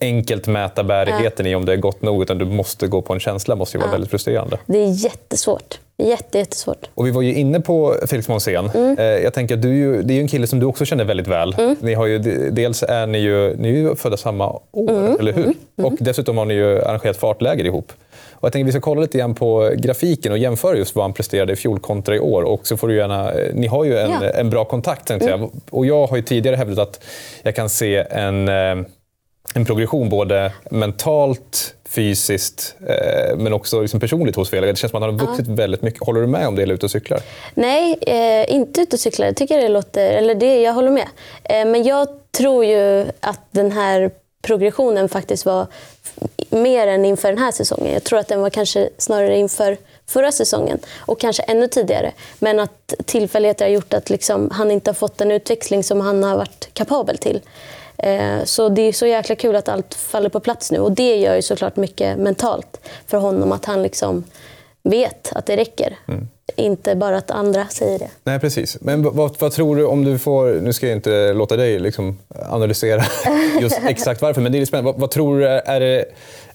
enkelt 0.00 0.46
mäta 0.46 0.84
bärigheten 0.84 1.46
i 1.46 1.54
om 1.54 1.64
det 1.64 1.72
är 1.72 1.76
gott 1.76 2.02
nog, 2.02 2.22
utan 2.22 2.38
du 2.38 2.44
måste 2.44 2.86
gå 2.86 3.02
på 3.02 3.12
en 3.12 3.20
känsla, 3.20 3.56
måste 3.56 3.76
ju 3.76 3.80
vara 3.80 3.92
väldigt 3.92 4.10
frustrerande. 4.10 4.58
Det 4.66 4.78
är 4.78 5.04
jättesvårt. 5.04 5.78
Jätte, 6.02 6.38
jättesvårt. 6.38 6.90
Och 6.94 7.06
vi 7.06 7.10
var 7.10 7.22
ju 7.22 7.34
inne 7.34 7.60
på 7.60 7.96
Felix 8.06 8.28
Månsén. 8.28 8.70
Mm. 8.74 8.98
Eh, 8.98 9.04
jag 9.04 9.34
tänker 9.34 9.54
att 9.54 9.62
du, 9.62 10.02
det 10.02 10.12
är 10.12 10.14
ju 10.14 10.20
en 10.20 10.28
kille 10.28 10.46
som 10.46 10.60
du 10.60 10.66
också 10.66 10.84
känner 10.84 11.04
väldigt 11.04 11.26
väl. 11.26 11.54
Mm. 11.58 11.76
Ni 11.80 11.94
har 11.94 12.06
ju, 12.06 12.18
dels 12.50 12.82
är 12.82 13.06
ni 13.06 13.18
ju, 13.18 13.56
ni 13.56 13.68
är 13.68 13.72
ju 13.72 13.96
födda 13.96 14.16
samma 14.16 14.48
år, 14.72 14.90
mm. 14.90 15.16
eller 15.20 15.32
hur? 15.32 15.44
Mm. 15.44 15.56
Och 15.76 15.92
dessutom 16.00 16.38
har 16.38 16.44
ni 16.44 16.54
ju 16.54 16.82
arrangerat 16.82 17.16
fartläger 17.16 17.64
ihop. 17.64 17.92
Och 18.40 18.44
jag 18.44 18.52
tänker 18.52 18.64
vi 18.64 18.72
ska 18.72 18.80
kolla 18.80 19.00
lite 19.00 19.18
grann 19.18 19.34
på 19.34 19.72
grafiken 19.76 20.32
och 20.32 20.38
jämföra 20.38 20.76
just 20.76 20.94
vad 20.94 21.04
han 21.04 21.12
presterade 21.12 21.52
i 21.52 21.56
fjol 21.56 21.80
kontra 21.80 22.16
i 22.16 22.20
år. 22.20 22.42
Och 22.42 22.66
så 22.66 22.76
får 22.76 22.88
du 22.88 22.96
gärna, 22.96 23.32
eh, 23.32 23.54
ni 23.54 23.66
har 23.66 23.84
ju 23.84 23.98
en, 23.98 24.10
ja. 24.10 24.30
en 24.30 24.50
bra 24.50 24.64
kontakt. 24.64 25.10
Mm. 25.10 25.48
Och 25.70 25.86
jag 25.86 26.06
har 26.06 26.16
ju 26.16 26.22
tidigare 26.22 26.56
hävdat 26.56 26.88
att 26.88 27.04
jag 27.42 27.54
kan 27.54 27.68
se 27.68 27.96
en, 28.10 28.48
eh, 28.48 28.86
en 29.54 29.64
progression 29.64 30.08
både 30.08 30.52
mentalt, 30.70 31.74
fysiskt 31.88 32.74
eh, 32.88 33.36
men 33.36 33.52
också 33.52 33.80
liksom 33.80 34.00
personligt 34.00 34.36
hos 34.36 34.50
Felix. 34.50 34.70
Det 34.70 34.80
känns 34.80 34.90
som 34.90 35.02
att 35.02 35.10
han 35.10 35.18
har 35.18 35.26
vuxit 35.26 35.46
ja. 35.48 35.54
väldigt 35.54 35.82
mycket. 35.82 36.06
Håller 36.06 36.20
du 36.20 36.26
med 36.26 36.48
om 36.48 36.56
det 36.56 36.62
eller 36.62 36.74
ute 36.74 36.86
och 36.86 36.90
cyklar? 36.90 37.20
Nej, 37.54 37.98
eh, 38.00 38.54
inte 38.54 38.80
ute 38.80 38.96
och 38.96 39.00
cyklar. 39.00 39.26
Jag 39.26 39.36
tycker 39.36 39.58
det 39.58 39.68
låter... 39.68 40.10
Eller 40.10 40.34
det, 40.34 40.60
jag 40.60 40.72
håller 40.72 40.90
med. 40.90 41.08
Eh, 41.44 41.64
men 41.64 41.82
jag 41.82 42.08
tror 42.30 42.64
ju 42.64 43.06
att 43.20 43.40
den 43.50 43.72
här 43.72 44.10
progressionen 44.42 45.08
faktiskt 45.08 45.46
var 45.46 45.66
mer 46.50 46.86
än 46.86 47.04
inför 47.04 47.28
den 47.28 47.38
här 47.38 47.52
säsongen. 47.52 47.92
Jag 47.92 48.04
tror 48.04 48.18
att 48.18 48.28
den 48.28 48.40
var 48.40 48.50
kanske 48.50 48.88
snarare 48.98 49.36
inför 49.36 49.76
förra 50.06 50.32
säsongen 50.32 50.78
och 50.98 51.20
kanske 51.20 51.42
ännu 51.42 51.68
tidigare. 51.68 52.12
Men 52.38 52.60
att 52.60 52.94
tillfälligheter 53.04 53.64
har 53.64 53.72
gjort 53.72 53.94
att 53.94 54.10
liksom, 54.10 54.50
han 54.50 54.70
inte 54.70 54.90
har 54.90 54.94
fått 54.94 55.18
den 55.18 55.30
utväxling 55.30 55.84
som 55.84 56.00
han 56.00 56.22
har 56.22 56.36
varit 56.36 56.68
kapabel 56.72 57.18
till. 57.18 57.40
Eh, 57.98 58.44
så 58.44 58.68
det 58.68 58.82
är 58.82 58.92
så 58.92 59.06
jäkla 59.06 59.34
kul 59.36 59.56
att 59.56 59.68
allt 59.68 59.94
faller 59.94 60.28
på 60.28 60.40
plats 60.40 60.70
nu 60.70 60.78
och 60.78 60.92
det 60.92 61.16
gör 61.16 61.36
ju 61.36 61.42
såklart 61.42 61.76
mycket 61.76 62.18
mentalt 62.18 62.80
för 63.06 63.18
honom 63.18 63.52
att 63.52 63.64
han 63.64 63.82
liksom 63.82 64.24
vet 64.82 65.32
att 65.34 65.46
det 65.46 65.56
räcker. 65.56 65.98
Mm. 66.08 66.28
Inte 66.56 66.94
bara 66.94 67.16
att 67.16 67.30
andra 67.30 67.66
säger 67.66 67.98
det. 67.98 68.08
Nej, 68.24 68.40
precis. 68.40 68.80
Men 68.80 69.02
vad, 69.02 69.36
vad, 69.38 69.52
tror 69.52 69.76
du 69.76 69.84
om 69.84 70.04
du 70.04 70.18
får... 70.18 70.60
Nu 70.60 70.72
ska 70.72 70.86
jag 70.86 70.96
inte 70.96 71.32
låta 71.32 71.56
dig 71.56 71.78
liksom 71.78 72.18
analysera 72.50 73.04
just 73.60 73.80
exakt 73.88 74.22
varför, 74.22 74.40
men 74.40 74.52
det 74.52 74.58
är 74.58 74.66
spännande. 74.66 74.92
Vad, 74.92 75.00
vad 75.00 75.10
tror 75.10 75.40
du? 75.40 75.46
Är 75.46 75.80
det 75.80 76.04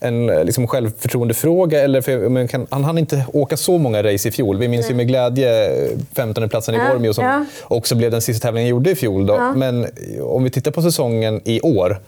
en 0.04 0.26
liksom, 0.26 0.68
självförtroendefråga? 0.68 1.82
Eller 1.82 2.02
för, 2.02 2.30
men 2.30 2.48
kan, 2.48 2.68
han 2.70 2.84
hann 2.84 2.98
inte 2.98 3.26
åka 3.34 3.58
så 3.58 3.78
många 3.78 4.04
race 4.04 4.30
i 4.30 4.32
fjol. 4.32 4.58
Vi 4.58 4.68
minns 4.68 4.90
ju 4.90 4.96
med 4.96 5.08
glädje 5.08 5.72
15 6.14 6.50
platsen 6.50 6.76
i 6.76 6.78
ja, 6.78 6.92
Bormio 6.92 7.14
som 7.14 7.26
ja. 7.26 7.46
också 7.64 7.96
blev 7.96 8.12
den 8.12 8.22
sista 8.22 8.48
tävlingen 8.48 8.66
han 8.66 8.70
gjorde 8.70 8.92
i 8.92 8.96
fjol. 8.96 9.26
Då. 9.26 9.34
Ja. 9.34 9.54
Men 9.54 9.88
om 10.22 10.44
vi 10.44 10.50
tittar 10.50 10.72
på 10.72 10.82
säsongen 10.82 11.42
i 11.46 11.62
år 11.62 12.00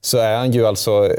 så 0.00 0.18
är 0.18 0.36
han 0.36 0.50
ju 0.50 0.66
alltså... 0.66 1.12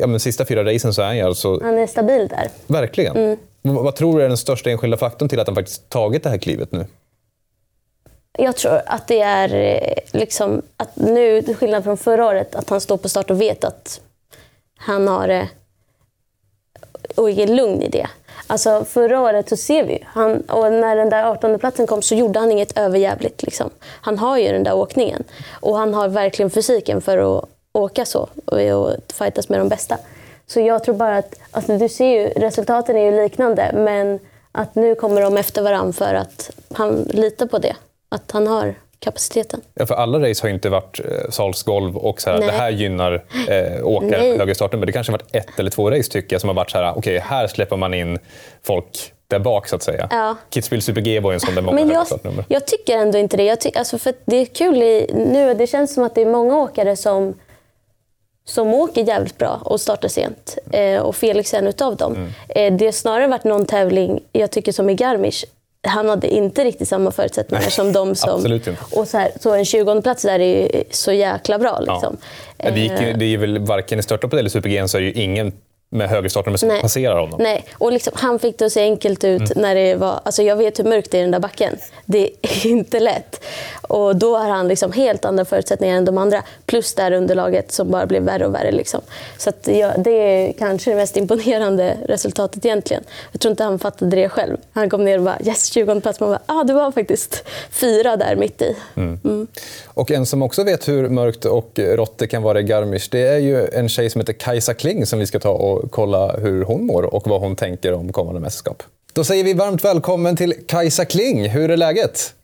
Ja, 0.00 0.06
men 0.06 0.20
sista 0.20 0.44
fyra 0.44 0.64
racen 0.64 0.94
så 0.94 1.02
är 1.02 1.06
han 1.06 1.16
ju 1.16 1.22
alltså... 1.22 1.62
Han 1.62 1.78
är 1.78 1.86
stabil 1.86 2.28
där. 2.28 2.48
Verkligen. 2.66 3.16
Mm. 3.16 3.38
Vad 3.62 3.96
tror 3.96 4.18
du 4.18 4.24
är 4.24 4.28
den 4.28 4.36
största 4.36 4.70
enskilda 4.70 4.96
faktorn 4.96 5.28
till 5.28 5.40
att 5.40 5.46
han 5.46 5.54
faktiskt 5.54 5.88
tagit 5.88 6.22
det 6.22 6.30
här 6.30 6.38
klivet 6.38 6.72
nu? 6.72 6.86
Jag 8.38 8.56
tror 8.56 8.80
att 8.86 9.08
det 9.08 9.20
är 9.20 9.54
eh, 9.54 10.20
liksom, 10.20 10.62
att 10.76 10.96
nu, 10.96 11.42
till 11.42 11.56
skillnad 11.56 11.84
från 11.84 11.96
förra 11.96 12.26
året, 12.26 12.54
att 12.54 12.70
han 12.70 12.80
står 12.80 12.96
på 12.96 13.08
start 13.08 13.30
och 13.30 13.40
vet 13.40 13.64
att 13.64 14.00
han 14.76 15.08
har 15.08 15.28
det 15.28 15.48
och 17.16 17.30
är 17.30 17.46
lugn 17.46 17.82
i 17.82 17.88
det. 17.88 18.06
Alltså 18.46 18.84
förra 18.84 19.20
året 19.20 19.48
så 19.48 19.56
ser 19.56 19.84
vi 19.84 20.04
han, 20.06 20.40
och 20.40 20.72
när 20.72 20.96
den 20.96 21.10
där 21.10 21.24
18 21.24 21.58
platsen 21.58 21.86
kom 21.86 22.02
så 22.02 22.14
gjorde 22.14 22.38
han 22.38 22.52
inget 22.52 22.78
överjävligt. 22.78 23.42
Liksom. 23.42 23.70
Han 23.86 24.18
har 24.18 24.38
ju 24.38 24.52
den 24.52 24.62
där 24.62 24.74
åkningen 24.74 25.24
och 25.50 25.76
han 25.76 25.94
har 25.94 26.08
verkligen 26.08 26.50
fysiken 26.50 27.00
för 27.00 27.38
att 27.38 27.44
åka 27.72 28.04
så 28.04 28.28
och, 28.44 28.60
och 28.60 28.90
fightas 29.12 29.48
med 29.48 29.60
de 29.60 29.68
bästa. 29.68 29.98
Så 30.46 30.60
jag 30.60 30.84
tror 30.84 30.94
bara 30.94 31.16
att, 31.16 31.34
alltså 31.50 31.78
du 31.78 31.88
ser 31.88 32.06
ju, 32.06 32.28
resultaten 32.28 32.96
är 32.96 33.10
ju 33.10 33.22
liknande 33.22 33.70
men 33.74 34.18
att 34.52 34.74
nu 34.74 34.94
kommer 34.94 35.20
de 35.22 35.36
efter 35.36 35.62
varandra 35.62 35.92
för 35.92 36.14
att 36.14 36.50
han 36.72 37.02
litar 37.02 37.46
på 37.46 37.58
det. 37.58 37.76
Att 38.08 38.30
han 38.30 38.46
har 38.46 38.74
kapaciteten. 39.02 39.60
Ja, 39.74 39.86
för 39.86 39.94
alla 39.94 40.30
race 40.30 40.42
har 40.42 40.48
ju 40.48 40.54
inte 40.54 40.68
varit 40.68 41.00
eh, 41.00 41.30
salsgolv 41.30 41.96
och 41.96 42.20
så 42.20 42.30
här, 42.30 42.40
det 42.40 42.52
här 42.52 42.70
gynnar 42.70 43.24
eh, 43.48 43.86
åkare 43.86 44.36
högre 44.38 44.54
starten. 44.54 44.80
Men 44.80 44.86
det 44.86 44.92
kanske 44.92 45.12
har 45.12 45.18
varit 45.18 45.34
ett 45.34 45.58
eller 45.58 45.70
två 45.70 45.90
race 45.90 46.10
tycker 46.10 46.34
jag 46.34 46.40
som 46.40 46.48
har 46.48 46.54
varit 46.54 46.70
så 46.70 46.78
här, 46.78 46.90
okej, 46.90 46.98
okay, 46.98 47.18
här 47.18 47.46
släpper 47.46 47.76
man 47.76 47.94
in 47.94 48.18
folk 48.62 49.12
där 49.28 49.38
bak 49.38 49.68
så 49.68 49.76
att 49.76 49.82
säga. 49.82 50.08
Ja. 50.10 50.36
Kitzbühel 50.50 50.80
Super 50.80 51.00
G 51.00 51.20
var 51.20 51.30
ju 51.30 51.34
en 51.34 51.40
sån 51.40 51.54
där 51.54 51.62
många 51.62 51.84
Men 51.84 51.90
jag, 51.90 52.06
jag 52.48 52.66
tycker 52.66 52.98
ändå 52.98 53.18
inte 53.18 53.36
det. 53.36 53.44
Jag 53.44 53.60
ty, 53.60 53.70
alltså 53.74 53.98
för 53.98 54.14
det 54.24 54.36
är 54.36 54.44
kul 54.46 54.82
i, 54.82 55.10
nu, 55.14 55.54
det 55.54 55.66
känns 55.66 55.94
som 55.94 56.04
att 56.04 56.14
det 56.14 56.22
är 56.22 56.26
många 56.26 56.56
åkare 56.56 56.96
som 56.96 57.34
som 58.44 58.74
åker 58.74 59.04
jävligt 59.04 59.38
bra 59.38 59.60
och 59.64 59.80
startar 59.80 60.08
sent. 60.08 60.58
Eh, 60.72 61.02
och 61.02 61.16
Felix 61.16 61.54
är 61.54 61.58
en 61.58 61.66
utav 61.66 61.96
dem. 61.96 62.14
Mm. 62.14 62.28
Eh, 62.48 62.78
det 62.78 62.84
har 62.84 62.92
snarare 62.92 63.26
varit 63.26 63.44
någon 63.44 63.66
tävling, 63.66 64.20
jag 64.32 64.50
tycker 64.50 64.72
som 64.72 64.90
i 64.90 64.94
Garmisch, 64.94 65.44
han 65.88 66.08
hade 66.08 66.28
inte 66.28 66.64
riktigt 66.64 66.88
samma 66.88 67.10
förutsättningar 67.10 67.62
Nej, 67.62 67.70
som 67.70 67.92
de 67.92 68.14
som... 68.14 68.60
Och 68.92 69.08
så, 69.08 69.18
här, 69.18 69.30
så 69.40 69.54
en 69.54 69.64
20 69.64 70.02
plats 70.02 70.22
där 70.22 70.38
är 70.38 70.84
så 70.90 71.12
jäkla 71.12 71.58
bra. 71.58 71.80
Liksom. 71.80 72.16
Ja. 72.56 72.70
Det, 72.70 72.80
gick, 72.80 72.92
det 73.18 73.24
är 73.24 73.38
väl 73.38 73.58
varken 73.58 73.98
i 73.98 74.02
störtloppet 74.02 74.38
eller 74.38 74.50
Super-G 74.50 74.88
så 74.88 74.96
är 74.96 75.00
det 75.00 75.06
ju 75.06 75.12
ingen 75.12 75.52
med 75.92 76.08
högerstarten 76.08 76.58
som 76.58 76.78
passerar 76.80 77.20
honom. 77.20 77.40
Nej, 77.42 77.64
och 77.74 77.92
liksom, 77.92 78.12
han 78.16 78.38
fick 78.38 78.58
det 78.58 78.64
att 78.64 78.72
se 78.72 78.80
enkelt 78.80 79.24
ut 79.24 79.40
mm. 79.40 79.62
när 79.62 79.74
det 79.74 79.94
var... 79.94 80.20
Alltså 80.24 80.42
jag 80.42 80.56
vet 80.56 80.78
hur 80.78 80.84
mörkt 80.84 81.10
det 81.10 81.16
är 81.16 81.20
i 81.20 81.22
den 81.22 81.30
där 81.30 81.40
backen. 81.40 81.76
Det 82.04 82.30
är 82.42 82.66
inte 82.70 83.00
lätt. 83.00 83.41
Och 83.82 84.16
då 84.16 84.36
har 84.36 84.48
han 84.48 84.68
liksom 84.68 84.92
helt 84.92 85.24
andra 85.24 85.44
förutsättningar 85.44 85.96
än 85.96 86.04
de 86.04 86.18
andra. 86.18 86.42
Plus 86.66 86.94
det 86.94 87.02
här 87.02 87.12
underlaget 87.12 87.72
som 87.72 87.90
bara 87.90 88.06
blev 88.06 88.22
värre 88.22 88.46
och 88.46 88.54
värre. 88.54 88.72
Liksom. 88.72 89.00
Så 89.38 89.50
att, 89.50 89.68
ja, 89.72 89.92
det 89.98 90.10
är 90.10 90.52
kanske 90.52 90.90
det 90.90 90.96
mest 90.96 91.16
imponerande 91.16 91.96
resultatet 92.08 92.64
egentligen. 92.64 93.02
Jag 93.32 93.40
tror 93.40 93.50
inte 93.50 93.64
han 93.64 93.78
fattade 93.78 94.16
det 94.16 94.28
själv. 94.28 94.56
Han 94.72 94.90
kom 94.90 95.04
ner 95.04 95.18
och 95.18 95.24
bara 95.24 95.38
yes, 95.44 95.66
20 95.66 96.00
plats. 96.00 96.20
Man 96.20 96.28
bara, 96.28 96.42
ah, 96.46 96.64
det 96.64 96.72
var 96.72 96.92
faktiskt 96.92 97.44
fyra 97.70 98.16
där 98.16 98.36
mitt 98.36 98.62
i. 98.62 98.76
Mm. 98.94 99.20
Mm. 99.24 99.46
Och 99.86 100.10
en 100.10 100.26
som 100.26 100.42
också 100.42 100.64
vet 100.64 100.88
hur 100.88 101.08
mörkt 101.08 101.44
och 101.44 101.78
rått 101.78 102.18
det 102.18 102.26
kan 102.26 102.42
vara 102.42 102.60
i 102.60 102.62
Garmisch, 102.62 103.08
det 103.10 103.26
är 103.26 103.38
ju 103.38 103.68
en 103.72 103.88
tjej 103.88 104.10
som 104.10 104.20
heter 104.20 104.32
Kajsa 104.32 104.74
Kling 104.74 105.06
som 105.06 105.18
vi 105.18 105.26
ska 105.26 105.38
ta 105.38 105.50
och 105.50 105.90
kolla 105.90 106.36
hur 106.36 106.64
hon 106.64 106.86
mår 106.86 107.14
och 107.14 107.26
vad 107.26 107.40
hon 107.40 107.56
tänker 107.56 107.92
om 107.92 108.12
kommande 108.12 108.40
mästerskap. 108.40 108.82
Då 109.12 109.24
säger 109.24 109.44
vi 109.44 109.54
varmt 109.54 109.84
välkommen 109.84 110.36
till 110.36 110.54
Kajsa 110.66 111.04
Kling. 111.04 111.48
Hur 111.48 111.70
är 111.70 111.76
läget? 111.76 112.34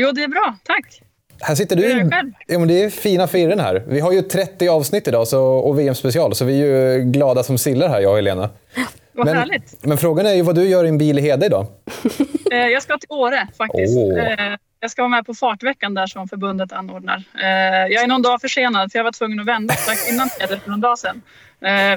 Jo, 0.00 0.12
det 0.12 0.22
är 0.22 0.28
bra. 0.28 0.56
Tack. 0.64 1.02
Här 1.40 1.54
sitter 1.54 1.76
du. 1.76 1.82
Hur 1.82 2.12
är? 2.12 2.32
Ja, 2.46 2.58
men 2.58 2.68
det 2.68 2.82
är 2.82 2.90
fina 2.90 3.26
firren 3.26 3.60
här. 3.60 3.84
Vi 3.88 4.00
har 4.00 4.12
ju 4.12 4.22
30 4.22 4.68
avsnitt 4.68 5.08
idag 5.08 5.28
så, 5.28 5.44
och 5.44 5.78
VM-special, 5.78 6.34
så 6.34 6.44
vi 6.44 6.62
är 6.62 6.66
ju 6.66 7.02
glada 7.02 7.42
som 7.42 7.58
sillar 7.58 7.88
här, 7.88 8.00
jag 8.00 8.10
och 8.10 8.16
Helena. 8.16 8.50
Vad 9.12 9.26
men, 9.26 9.36
härligt. 9.36 9.84
Men 9.84 9.98
frågan 9.98 10.26
är 10.26 10.34
ju 10.34 10.42
vad 10.42 10.54
du 10.54 10.68
gör 10.68 10.84
i 10.84 10.88
en 10.88 10.98
bil 10.98 11.18
i 11.18 11.22
Hede 11.22 11.46
idag? 11.46 11.66
Eh, 12.52 12.66
jag 12.66 12.82
ska 12.82 12.98
till 12.98 13.08
Åre 13.10 13.48
faktiskt. 13.58 13.96
Oh. 13.96 14.56
Jag 14.80 14.90
ska 14.90 15.02
vara 15.02 15.08
med 15.08 15.26
på 15.26 15.34
fartveckan 15.34 15.94
där 15.94 16.06
som 16.06 16.28
förbundet 16.28 16.72
anordnar. 16.72 17.22
Eh, 17.42 17.92
jag 17.92 18.02
är 18.02 18.06
någon 18.06 18.22
dag 18.22 18.40
försenad 18.40 18.92
för 18.92 18.98
jag 18.98 19.04
var 19.04 19.12
tvungen 19.12 19.40
att 19.40 19.46
vända 19.46 19.74
strax 19.74 20.12
innan 20.12 20.28
Hede 20.40 20.60
för 20.60 20.70
någon 20.70 20.80
dag 20.80 20.98
sedan. 20.98 21.22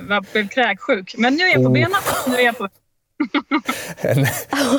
Jag 0.10 0.26
blev 0.32 0.48
kräksjuk. 0.48 1.16
Men 1.18 1.36
nu 1.36 1.44
är 1.44 1.54
jag 1.54 1.64
på 1.64 1.70
benen. 1.70 1.92
Nu 2.28 2.36
är 2.36 2.46
jag 2.46 2.58
på 2.58 2.70
en, 3.98 4.26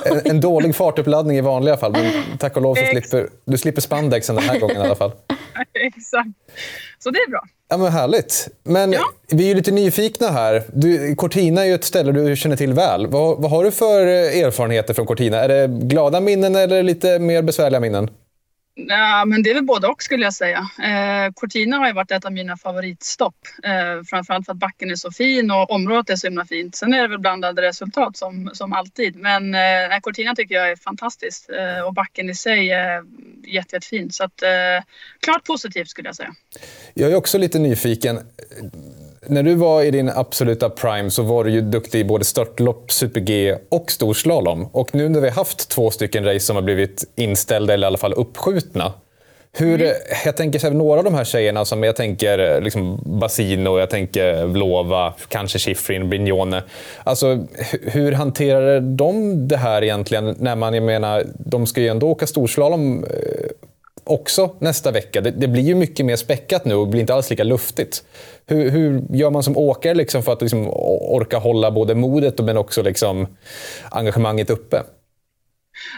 en, 0.05 0.20
en, 0.24 0.40
dålig 0.40 0.76
fartuppladdning 0.76 1.37
i 1.37 1.40
vanliga 1.40 1.76
fall, 1.76 1.92
men 1.92 2.12
tack 2.38 2.57
och 2.57 2.62
lov 2.62 2.74
så 2.74 2.85
slipper 2.90 3.28
du 3.44 3.59
slipper 3.59 3.81
spandexen 3.81 4.37
den 4.37 4.44
här 4.44 4.59
gången 4.59 4.76
i 4.76 4.81
alla 4.81 4.94
fall. 4.94 5.12
Exakt. 5.74 6.28
Så 6.98 7.11
det 7.11 7.18
är 7.18 7.31
bra. 7.31 7.42
Ja, 7.68 7.76
men 7.76 7.92
härligt. 7.92 8.48
Men 8.62 8.92
ja. 8.92 9.00
vi 9.31 9.50
är 9.50 9.55
lite 9.55 9.70
nyfikna 9.70 10.31
här. 10.31 10.62
Du, 10.72 11.14
Cortina 11.14 11.62
är 11.62 11.66
ju 11.66 11.74
ett 11.74 11.85
ställe 11.85 12.12
du 12.12 12.37
känner 12.37 12.57
till 12.57 12.72
väl. 12.72 13.07
Vad, 13.07 13.42
vad 13.42 13.50
har 13.50 13.64
du 13.64 13.70
för 13.70 14.07
erfarenheter 14.07 14.94
från 14.94 15.07
Cortina? 15.07 15.37
Är 15.37 15.48
det 15.48 15.66
glada 15.66 16.20
minnen 16.20 16.57
eller 16.57 16.83
lite 16.83 17.18
mer 17.18 17.42
besvärliga 17.42 17.81
minnen? 17.81 18.11
Ja, 18.75 19.25
men 19.25 19.43
det 19.43 19.51
är 19.51 19.55
väl 19.55 19.65
både 19.65 19.87
och 19.87 20.03
skulle 20.03 20.25
jag 20.25 20.35
säga. 20.35 20.59
Eh, 20.59 21.33
Cortina 21.35 21.77
har 21.77 21.87
ju 21.87 21.93
varit 21.93 22.11
ett 22.11 22.25
av 22.25 22.33
mina 22.33 22.57
favoritstopp. 22.57 23.37
Eh, 23.65 24.05
framförallt 24.05 24.47
för 24.47 24.53
att 24.53 24.59
backen 24.59 24.91
är 24.91 24.97
så 24.97 25.11
fin 25.11 25.51
och 25.51 25.71
området 25.71 26.11
är 26.11 26.17
så 26.17 26.27
himla 26.27 26.45
fint. 26.45 26.77
Sen 26.77 26.95
är 26.95 27.03
det 27.03 27.09
väl 27.09 27.19
blandade 27.19 27.63
resultat 27.63 28.17
som, 28.17 28.51
som 28.53 28.73
alltid. 28.73 29.17
Men 29.17 29.55
eh, 29.55 29.99
Cortina 30.03 30.35
tycker 30.35 30.55
jag 30.55 30.71
är 30.71 30.77
fantastiskt 30.77 31.51
eh, 31.51 31.87
och 31.87 31.95
backen 31.95 32.31
i 32.31 32.35
sig 32.35 32.71
är 32.71 33.05
jätte, 33.47 33.73
jättefin. 33.73 34.11
Så 34.11 34.25
att, 34.25 34.43
eh, 34.43 34.85
klart 35.21 35.45
positivt 35.45 35.89
skulle 35.89 36.09
jag 36.09 36.17
säga. 36.17 36.35
Jag 36.95 37.13
är 37.13 37.17
också 37.17 37.39
lite 37.39 37.59
nyfiken 37.59 38.21
när 39.27 39.43
du 39.43 39.55
var 39.55 39.83
i 39.83 39.91
din 39.91 40.09
absoluta 40.09 40.71
prime 40.71 41.11
så 41.11 41.23
var 41.23 41.45
du 41.45 41.51
ju 41.51 41.61
duktig 41.61 42.01
i 42.01 42.05
både 42.05 42.25
störtlopp, 42.25 42.93
super-G 42.93 43.57
och 43.69 43.91
storslalom. 43.91 44.69
Och 44.73 44.95
nu 44.95 45.09
när 45.09 45.21
vi 45.21 45.29
har 45.29 45.37
haft 45.37 45.69
två 45.69 45.91
stycken 45.91 46.25
race 46.25 46.41
som 46.41 46.57
har 46.57 46.63
blivit 46.63 47.05
inställda 47.17 47.75
eller 47.75 47.87
i 47.87 47.89
alla 47.89 47.99
fall 47.99 48.13
uppskjutna. 48.13 48.93
Hur, 49.53 49.83
mm. 49.83 49.95
Jag 50.25 50.37
tänker 50.37 50.59
så 50.59 50.67
här, 50.67 50.75
några 50.75 50.99
av 50.99 51.05
de 51.05 51.15
här 51.15 51.25
tjejerna 51.25 51.65
som 51.65 51.83
jag 51.83 51.97
tänker 51.97 52.61
liksom 52.61 53.03
Basino, 53.21 53.79
jag 53.79 53.91
tänker 53.91 54.45
Vlova, 54.45 55.15
kanske 55.29 55.59
Schifrin, 55.59 56.09
Brignone. 56.09 56.63
Alltså, 57.05 57.47
hur 57.83 58.13
hanterar 58.13 58.81
de 58.81 59.49
det 59.49 59.57
här 59.57 59.83
egentligen? 59.83 60.37
När 60.39 60.57
man, 60.57 60.75
jag 60.75 60.83
menar, 60.83 61.25
de 61.39 61.67
ska 61.67 61.81
ju 61.81 61.89
ändå 61.89 62.09
åka 62.09 62.27
storslalom 62.27 63.05
eh, 63.05 63.11
också 64.05 64.57
nästa 64.59 64.91
vecka. 64.91 65.21
Det, 65.21 65.31
det, 65.31 65.49
blir 65.49 65.62
ju 65.62 65.75
mycket 65.75 66.07
mer 66.07 66.17
späckat 66.17 66.65
nu 66.65 66.75
och 66.75 66.88
blir 66.88 67.01
inte 67.01 67.15
alls 67.15 67.31
lika 67.31 67.45
luftigt. 67.45 68.05
Hur, 68.47 68.71
hur 68.71 69.03
gör 69.11 69.31
man 69.31 69.43
som 69.43 69.57
åkare 69.57 69.95
liksom 69.95 70.23
för 70.23 70.33
att 70.33 70.43
liksom 70.43 70.69
orka 70.71 71.38
hålla 71.38 71.71
både 71.71 71.95
modet 71.95 72.38
men 72.38 72.57
också 72.57 72.83
liksom 72.83 73.27
engagemanget 73.91 74.51
uppe? 74.51 74.83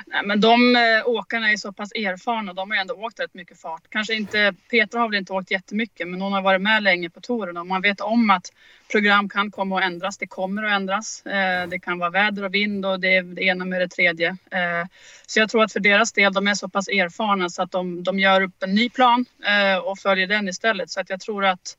Nej, 0.06 0.20
men 0.24 0.40
de 0.40 0.76
eh, 0.76 1.08
åkarna 1.08 1.52
är 1.52 1.56
så 1.56 1.72
pass 1.72 1.92
erfarna. 1.92 2.52
De 2.52 2.70
har 2.70 2.78
ändå 2.78 2.94
åkt 2.94 3.20
rätt 3.20 3.34
mycket 3.34 3.60
fart. 3.60 3.82
Kanske 3.88 4.14
inte, 4.14 4.54
Petra 4.70 5.00
har 5.00 5.08
väl 5.08 5.18
inte 5.18 5.32
åkt 5.32 5.50
jättemycket, 5.50 6.08
men 6.08 6.20
hon 6.20 6.32
har 6.32 6.42
varit 6.42 6.62
med 6.62 6.82
länge 6.82 7.10
på 7.10 7.20
touren 7.20 7.56
och 7.56 7.66
man 7.66 7.82
vet 7.82 8.00
om 8.00 8.30
att 8.30 8.52
program 8.90 9.28
kan 9.28 9.50
komma 9.50 9.78
att 9.78 9.84
ändras. 9.84 10.18
Det 10.18 10.26
kommer 10.26 10.62
att 10.62 10.72
ändras. 10.72 11.26
Eh, 11.26 11.68
det 11.68 11.78
kan 11.78 11.98
vara 11.98 12.10
väder 12.10 12.44
och 12.44 12.54
vind 12.54 12.86
och 12.86 13.00
det, 13.00 13.20
det 13.20 13.42
ena 13.42 13.64
med 13.64 13.80
det 13.80 13.88
tredje. 13.88 14.28
Eh, 14.28 14.86
så 15.26 15.40
jag 15.40 15.50
tror 15.50 15.62
att 15.62 15.72
för 15.72 15.80
deras 15.80 16.12
del, 16.12 16.32
de 16.32 16.48
är 16.48 16.54
så 16.54 16.68
pass 16.68 16.88
erfarna 16.88 17.48
så 17.48 17.62
att 17.62 17.70
de, 17.70 18.02
de 18.02 18.18
gör 18.18 18.40
upp 18.40 18.62
en 18.62 18.74
ny 18.74 18.90
plan 18.90 19.24
eh, 19.46 19.78
och 19.78 19.98
följer 19.98 20.26
den 20.26 20.48
istället. 20.48 20.90
Så 20.90 21.00
att 21.00 21.10
jag 21.10 21.20
tror 21.20 21.44
att 21.44 21.76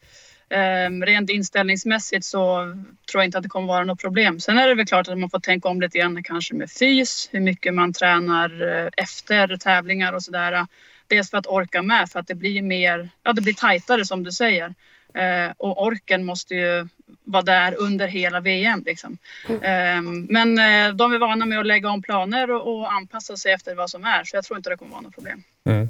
Um, 0.50 1.06
rent 1.06 1.30
inställningsmässigt 1.30 2.26
så 2.26 2.74
tror 3.12 3.22
jag 3.22 3.26
inte 3.26 3.38
att 3.38 3.44
det 3.44 3.50
kommer 3.50 3.68
vara 3.68 3.84
något 3.84 4.02
problem. 4.02 4.40
Sen 4.40 4.58
är 4.58 4.68
det 4.68 4.76
väl 4.76 4.86
klart 4.86 5.08
att 5.08 5.18
man 5.18 5.30
får 5.30 5.40
tänka 5.40 5.70
om 5.70 5.82
lite 5.82 5.98
grann 5.98 6.24
kanske 6.24 6.56
med 6.56 6.72
fys, 6.72 7.30
hur 7.32 7.40
mycket 7.40 7.74
man 7.74 7.94
tränar 7.94 8.62
eh, 8.62 8.90
efter 8.98 9.58
tävlingar 9.58 10.14
och 10.14 10.24
sådär. 10.24 10.68
Dels 11.08 11.32
för 11.32 11.38
att 11.38 11.48
orka 11.48 11.82
med, 11.82 12.10
för 12.10 12.20
att 12.20 12.28
det 12.28 12.36
blir 12.36 12.62
mer, 12.62 13.10
ja 13.24 13.34
det 13.34 13.42
blir 13.42 13.54
tajtare 13.54 14.06
som 14.06 14.24
du 14.24 14.32
säger. 14.32 14.74
Uh, 15.18 15.54
och 15.58 15.84
orken 15.84 16.26
måste 16.26 16.56
ju 16.56 16.88
vara 17.24 17.44
där 17.44 17.76
under 17.80 18.08
hela 18.08 18.40
VM. 18.40 18.84
Liksom. 18.86 19.18
Mm. 19.64 20.28
men 20.30 20.50
uh, 20.50 20.96
de 20.96 21.14
är 21.14 21.18
vana 21.18 21.46
med 21.46 21.60
att 21.60 21.66
lägga 21.66 21.90
om 21.90 22.02
planer 22.02 22.52
och, 22.52 22.78
och, 22.78 22.94
anpassa 22.94 23.38
sig 23.38 23.52
efter 23.52 23.76
vad 23.76 23.90
som 23.90 24.04
är, 24.04 24.24
så 24.24 24.36
jag 24.36 24.44
tror 24.44 24.58
inte 24.58 24.70
det 24.70 24.78
kommer 24.78 24.92
vara 24.92 25.02
något 25.02 25.16
problem. 25.16 25.44
Mm. 25.70 25.90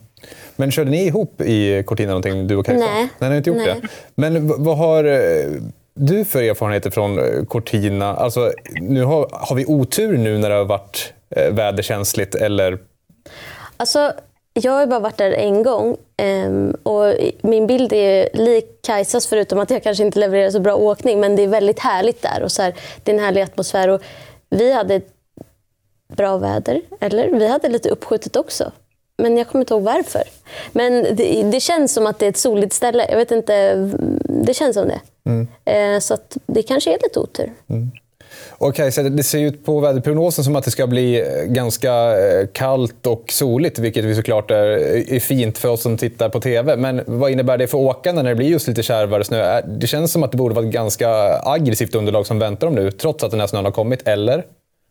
Men 0.55 0.71
körde 0.71 0.91
ni 0.91 1.05
ihop 1.05 1.41
i 1.41 1.83
Cortina 1.83 2.07
någonting, 2.07 2.47
du 2.47 2.55
och 2.55 2.65
Kajsa? 2.65 2.85
Nej. 2.85 3.09
Nej, 3.19 3.29
ni 3.29 3.38
inte 3.38 3.49
gjort 3.49 3.57
Nej. 3.57 3.81
det. 3.81 3.88
Men 4.15 4.63
vad 4.63 4.77
har 4.77 5.03
eh, 5.03 5.51
du 5.93 6.25
för 6.25 6.43
erfarenheter 6.43 6.89
från 6.89 7.19
eh, 7.19 7.45
Cortina? 7.45 8.15
Alltså, 8.15 8.51
nu 8.81 9.03
har, 9.03 9.29
har 9.31 9.55
vi 9.55 9.65
otur 9.65 10.17
nu 10.17 10.38
när 10.38 10.49
det 10.49 10.55
har 10.55 10.65
varit 10.65 11.13
eh, 11.29 11.53
väderkänsligt, 11.53 12.35
eller? 12.35 12.77
Alltså, 13.77 14.13
jag 14.53 14.71
har 14.71 14.88
bara 14.88 14.99
varit 14.99 15.17
där 15.17 15.31
en 15.31 15.63
gång 15.63 15.97
ehm, 16.17 16.75
och 16.83 17.13
min 17.41 17.67
bild 17.67 17.93
är 17.93 18.29
lik 18.33 18.65
Kajsas 18.81 19.27
förutom 19.27 19.59
att 19.59 19.69
jag 19.69 19.83
kanske 19.83 20.03
inte 20.03 20.19
levererar 20.19 20.49
så 20.49 20.59
bra 20.59 20.75
åkning. 20.75 21.19
Men 21.19 21.35
det 21.35 21.43
är 21.43 21.47
väldigt 21.47 21.79
härligt 21.79 22.21
där 22.21 22.43
och 22.43 22.51
så 22.51 22.61
här, 22.61 22.75
det 23.03 23.11
är 23.11 23.15
en 23.15 23.23
härlig 23.23 23.41
atmosfär. 23.41 23.88
Och 23.88 24.01
vi 24.49 24.73
hade 24.73 25.01
bra 26.07 26.38
väder, 26.38 26.81
eller? 26.99 27.29
Vi 27.29 27.47
hade 27.47 27.69
lite 27.69 27.89
uppskjutet 27.89 28.35
också. 28.35 28.71
Men 29.17 29.38
jag 29.38 29.47
kommer 29.47 29.63
inte 29.63 29.73
ihåg 29.73 29.84
varför. 29.84 30.23
Men 30.71 31.15
det, 31.15 31.43
det, 31.43 31.60
känns 31.60 31.93
som 31.93 32.08
att 32.08 32.19
det 32.19 32.25
är 32.25 32.30
ett 32.30 32.38
soligt 32.38 32.73
ställe. 32.73 33.06
Jag 33.10 33.17
vet 33.17 33.32
inte. 33.32 33.75
Det 34.45 34.54
känns 34.54 34.73
som 34.73 34.88
det. 34.88 35.01
Mm. 35.25 35.47
Eh, 35.65 35.99
så 35.99 36.17
det 36.45 36.63
kanske 36.63 36.93
är 36.93 36.99
lite 37.04 37.19
otur. 37.19 37.54
Mm. 37.69 37.91
Okej, 38.58 38.91
så 38.91 39.01
det 39.01 39.23
ser 39.23 39.39
ut 39.39 39.65
på 39.65 39.80
väderprognosen 39.80 40.43
som 40.43 40.56
att 40.56 40.63
det 40.63 40.71
ska 40.71 40.88
bli 40.88 41.19
eh, 41.19 41.43
ganska 41.45 41.93
eh, 41.93 42.47
kallt 42.54 43.08
och 43.08 43.23
soligt, 43.32 43.80
vilket 43.80 44.06
vi 44.06 44.15
såklart 44.15 44.51
är, 44.51 44.67
är 45.13 45.19
fint 45.19 45.58
för 45.58 45.69
oss 45.69 45.82
som 45.82 45.97
tittar 45.97 46.30
på 46.30 46.39
TV. 46.39 46.78
Men 46.78 47.01
vad 47.06 47.32
innebär 47.32 47.58
det 47.58 47.67
för 47.67 47.78
åkarna 47.78 48.21
när 48.21 48.30
det 48.30 48.36
blir 48.36 48.47
just 48.47 48.67
lite 48.67 48.84
kärvare 48.84 49.23
snö? 49.23 49.62
Det 49.62 49.88
känns 49.88 50.12
som 50.12 50.23
att 50.23 50.32
det 50.32 50.38
borde 50.38 50.56
vara 50.56 50.65
ett 50.65 50.71
ganska 50.71 51.10
aggressivt 51.43 51.95
underlag 51.95 52.28
som 52.28 52.39
väntar 52.39 52.67
dem 52.67 52.75
nu, 52.75 52.91
trots 52.91 53.23
att 53.23 53.32
den 53.32 53.39
här 53.39 53.47
snön 53.47 53.65
har 53.65 53.71
kommit. 53.71 54.08
Eller? 54.08 54.45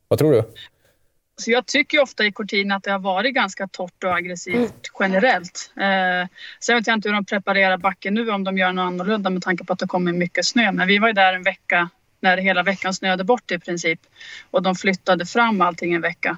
Vad 0.09 0.19
tror 0.19 0.33
du? 0.33 0.43
Så 1.37 1.51
jag 1.51 1.67
tycker 1.67 2.03
ofta 2.03 2.27
i 2.27 2.33
Cortina 2.33 2.75
att 2.75 2.83
det 2.83 2.91
har 2.91 2.99
varit 2.99 3.35
ganska 3.35 3.69
torrt 3.69 4.05
och 4.05 4.17
aggressivt 4.17 4.57
mm. 4.57 4.71
generellt. 5.01 5.73
Eh, 5.77 6.29
sen 6.61 6.77
vet 6.77 6.87
jag 6.87 6.95
inte 6.95 7.09
hur 7.09 7.15
de 7.15 7.25
preparerar 7.25 7.77
backen 7.77 8.15
nu, 8.15 8.31
om 8.31 8.45
de 8.45 8.59
gör 8.59 8.73
något 8.73 8.87
annorlunda 8.87 9.31
med 9.31 9.43
tanke 9.43 9.65
på 9.65 9.73
att 9.73 9.79
det 9.79 9.87
kommer 9.87 10.13
mycket 10.13 10.47
snö. 10.47 10.73
Men 10.73 10.89
vi 10.89 10.99
var 10.99 11.09
ju 11.09 11.15
där 11.15 11.35
en 11.35 11.43
vecka 11.43 11.89
när 12.21 12.37
hela 12.37 12.63
veckan 12.63 12.95
snöade 12.95 13.25
bort 13.25 13.51
i 13.51 13.59
princip. 13.59 14.01
Och 14.51 14.63
de 14.63 14.75
flyttade 14.75 15.27
fram 15.27 15.61
allting 15.61 15.95
en 15.95 16.01
vecka. 16.01 16.37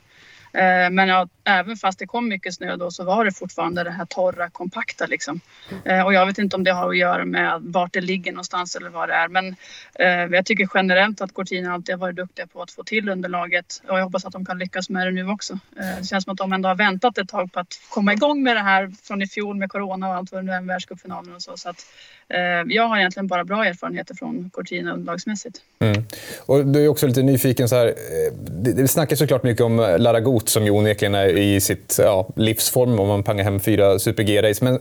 Eh, 0.53 0.91
men 0.91 1.09
ja, 1.09 1.29
även 1.47 1.77
fast 1.77 1.99
det 1.99 2.07
kom 2.07 2.29
mycket 2.29 2.55
snö 2.55 2.77
då 2.77 2.91
så 2.91 3.05
var 3.05 3.25
det 3.25 3.33
fortfarande 3.33 3.85
det 3.85 3.91
här 3.91 4.05
torra, 4.05 4.51
kompakta 4.51 5.07
liksom. 5.07 5.41
Eh, 5.85 6.03
och 6.07 6.13
jag 6.15 6.27
vet 6.27 6.39
inte 6.39 6.57
om 6.57 6.65
det 6.65 6.73
har 6.73 6.89
att 6.89 6.97
göra 6.97 7.25
med 7.25 7.61
vart 7.63 7.93
det 7.93 8.01
ligger 8.01 8.33
någonstans 8.33 8.77
eller 8.77 8.91
vad 8.91 9.09
det 9.09 9.15
är. 9.15 9.29
Men 9.29 9.57
eh, 9.95 10.37
jag 10.37 10.47
tycker 10.47 10.69
generellt 10.75 11.21
att 11.21 11.35
Cortina 11.35 11.75
alltid 11.75 11.95
har 11.95 12.01
varit 12.01 12.17
duktiga 12.17 12.47
på 12.47 12.63
att 12.63 12.71
få 12.71 12.85
till 12.85 13.09
underlaget 13.09 13.83
och 13.89 13.99
jag 13.99 14.05
hoppas 14.05 14.25
att 14.25 14.33
de 14.33 14.45
kan 14.45 14.59
lyckas 14.59 14.91
med 14.91 15.07
det 15.07 15.11
nu 15.11 15.29
också. 15.29 15.53
Eh, 15.53 15.99
det 15.99 16.07
känns 16.07 16.25
som 16.25 16.33
att 16.33 16.39
de 16.39 16.53
ändå 16.53 16.69
har 16.69 16.77
väntat 16.77 17.19
ett 17.19 17.29
tag 17.29 17.53
på 17.53 17.61
att 17.61 17.81
komma 17.91 18.13
igång 18.13 18.43
med 18.43 18.57
det 18.57 18.63
här 18.63 18.93
från 19.03 19.23
i 19.23 19.27
fjol 19.27 19.57
med 19.57 19.71
corona 19.71 20.09
och 20.09 20.15
allt 20.15 20.33
vad 20.33 20.41
det 20.41 20.47
nu 20.47 20.53
är 20.53 20.61
med 20.61 20.67
världscupfinalen 20.67 21.35
och 21.35 21.43
så. 21.43 21.57
så 21.57 21.69
att, 21.69 21.87
eh, 22.29 22.75
jag 22.75 22.89
har 22.89 22.99
egentligen 22.99 23.27
bara 23.27 23.45
bra 23.45 23.65
erfarenheter 23.65 24.15
från 24.15 24.51
Cortina 24.51 24.93
underlagsmässigt. 24.93 25.61
Mm. 25.79 26.05
Och 26.47 26.67
du 26.67 26.85
är 26.85 26.89
också 26.89 27.07
lite 27.07 27.23
nyfiken 27.23 27.69
så 27.69 27.77
här. 27.77 27.87
Eh, 27.87 28.33
det, 28.49 28.73
det 28.73 28.89
snackas 28.89 29.19
såklart 29.19 29.43
mycket 29.43 29.65
om 29.65 29.97
Lara 29.99 30.21
Gut 30.21 30.49
som 30.49 30.65
ju 30.65 30.71
onekligen 30.71 31.15
är 31.15 31.36
i 31.37 31.61
sitt 31.61 31.97
ja, 31.99 32.29
livsform 32.37 33.01
om 33.01 33.09
man 33.09 33.23
pangar 33.23 33.45
hem 33.45 33.61
fyra 33.61 33.99
Super 33.99 34.23
G-race. 34.23 34.65
Men 34.65 34.79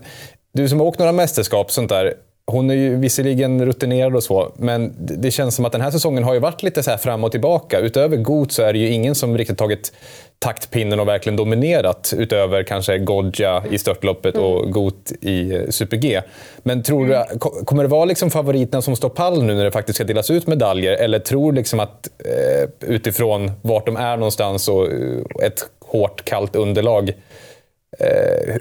du 0.53 0.69
som 0.69 0.79
har 0.79 0.87
åkt 0.87 0.99
några 0.99 1.11
mästerskap, 1.11 1.71
sånt 1.71 1.89
där, 1.89 2.13
hon 2.47 2.69
är 2.69 2.75
ju 2.75 2.95
visserligen 2.95 3.65
rutinerad 3.65 4.15
och 4.15 4.23
så, 4.23 4.51
men 4.57 4.93
det 4.97 5.31
känns 5.31 5.55
som 5.55 5.65
att 5.65 5.71
den 5.71 5.81
här 5.81 5.91
säsongen 5.91 6.23
har 6.23 6.33
ju 6.33 6.39
varit 6.39 6.63
lite 6.63 6.83
så 6.83 6.91
här 6.91 6.97
fram 6.97 7.23
och 7.23 7.31
tillbaka. 7.31 7.79
Utöver 7.79 8.17
Got 8.17 8.51
så 8.51 8.63
är 8.63 8.73
det 8.73 8.79
ju 8.79 8.89
ingen 8.89 9.15
som 9.15 9.37
riktigt 9.37 9.57
tagit 9.57 9.93
taktpinnen 10.39 10.99
och 10.99 11.07
verkligen 11.07 11.35
dominerat 11.35 12.13
utöver 12.17 12.63
kanske 12.63 12.97
Godja 12.97 13.63
i 13.71 13.77
störtloppet 13.77 14.37
och 14.37 14.59
mm. 14.59 14.71
Got 14.71 15.11
i 15.21 15.55
eh, 15.55 15.69
Super-G. 15.69 16.21
Men 16.63 16.83
tror 16.83 17.05
du, 17.07 17.15
mm. 17.15 17.39
kommer 17.39 17.83
det 17.83 17.89
vara 17.89 18.05
liksom 18.05 18.29
favoriterna 18.29 18.81
som 18.81 18.95
står 18.95 19.09
pall 19.09 19.43
nu 19.43 19.53
när 19.53 19.63
det 19.63 19.71
faktiskt 19.71 19.95
ska 19.95 20.03
delas 20.03 20.31
ut 20.31 20.47
medaljer? 20.47 20.93
Eller 20.93 21.19
tror 21.19 21.51
du 21.51 21.55
liksom 21.55 21.79
att 21.79 22.09
eh, 22.25 22.89
utifrån 22.89 23.51
vart 23.61 23.85
de 23.85 23.95
är 23.95 24.17
någonstans 24.17 24.67
och 24.67 24.87
eh, 24.87 25.45
ett 25.45 25.65
hårt, 25.87 26.25
kallt 26.25 26.55
underlag, 26.55 27.09
eh, 27.99 28.55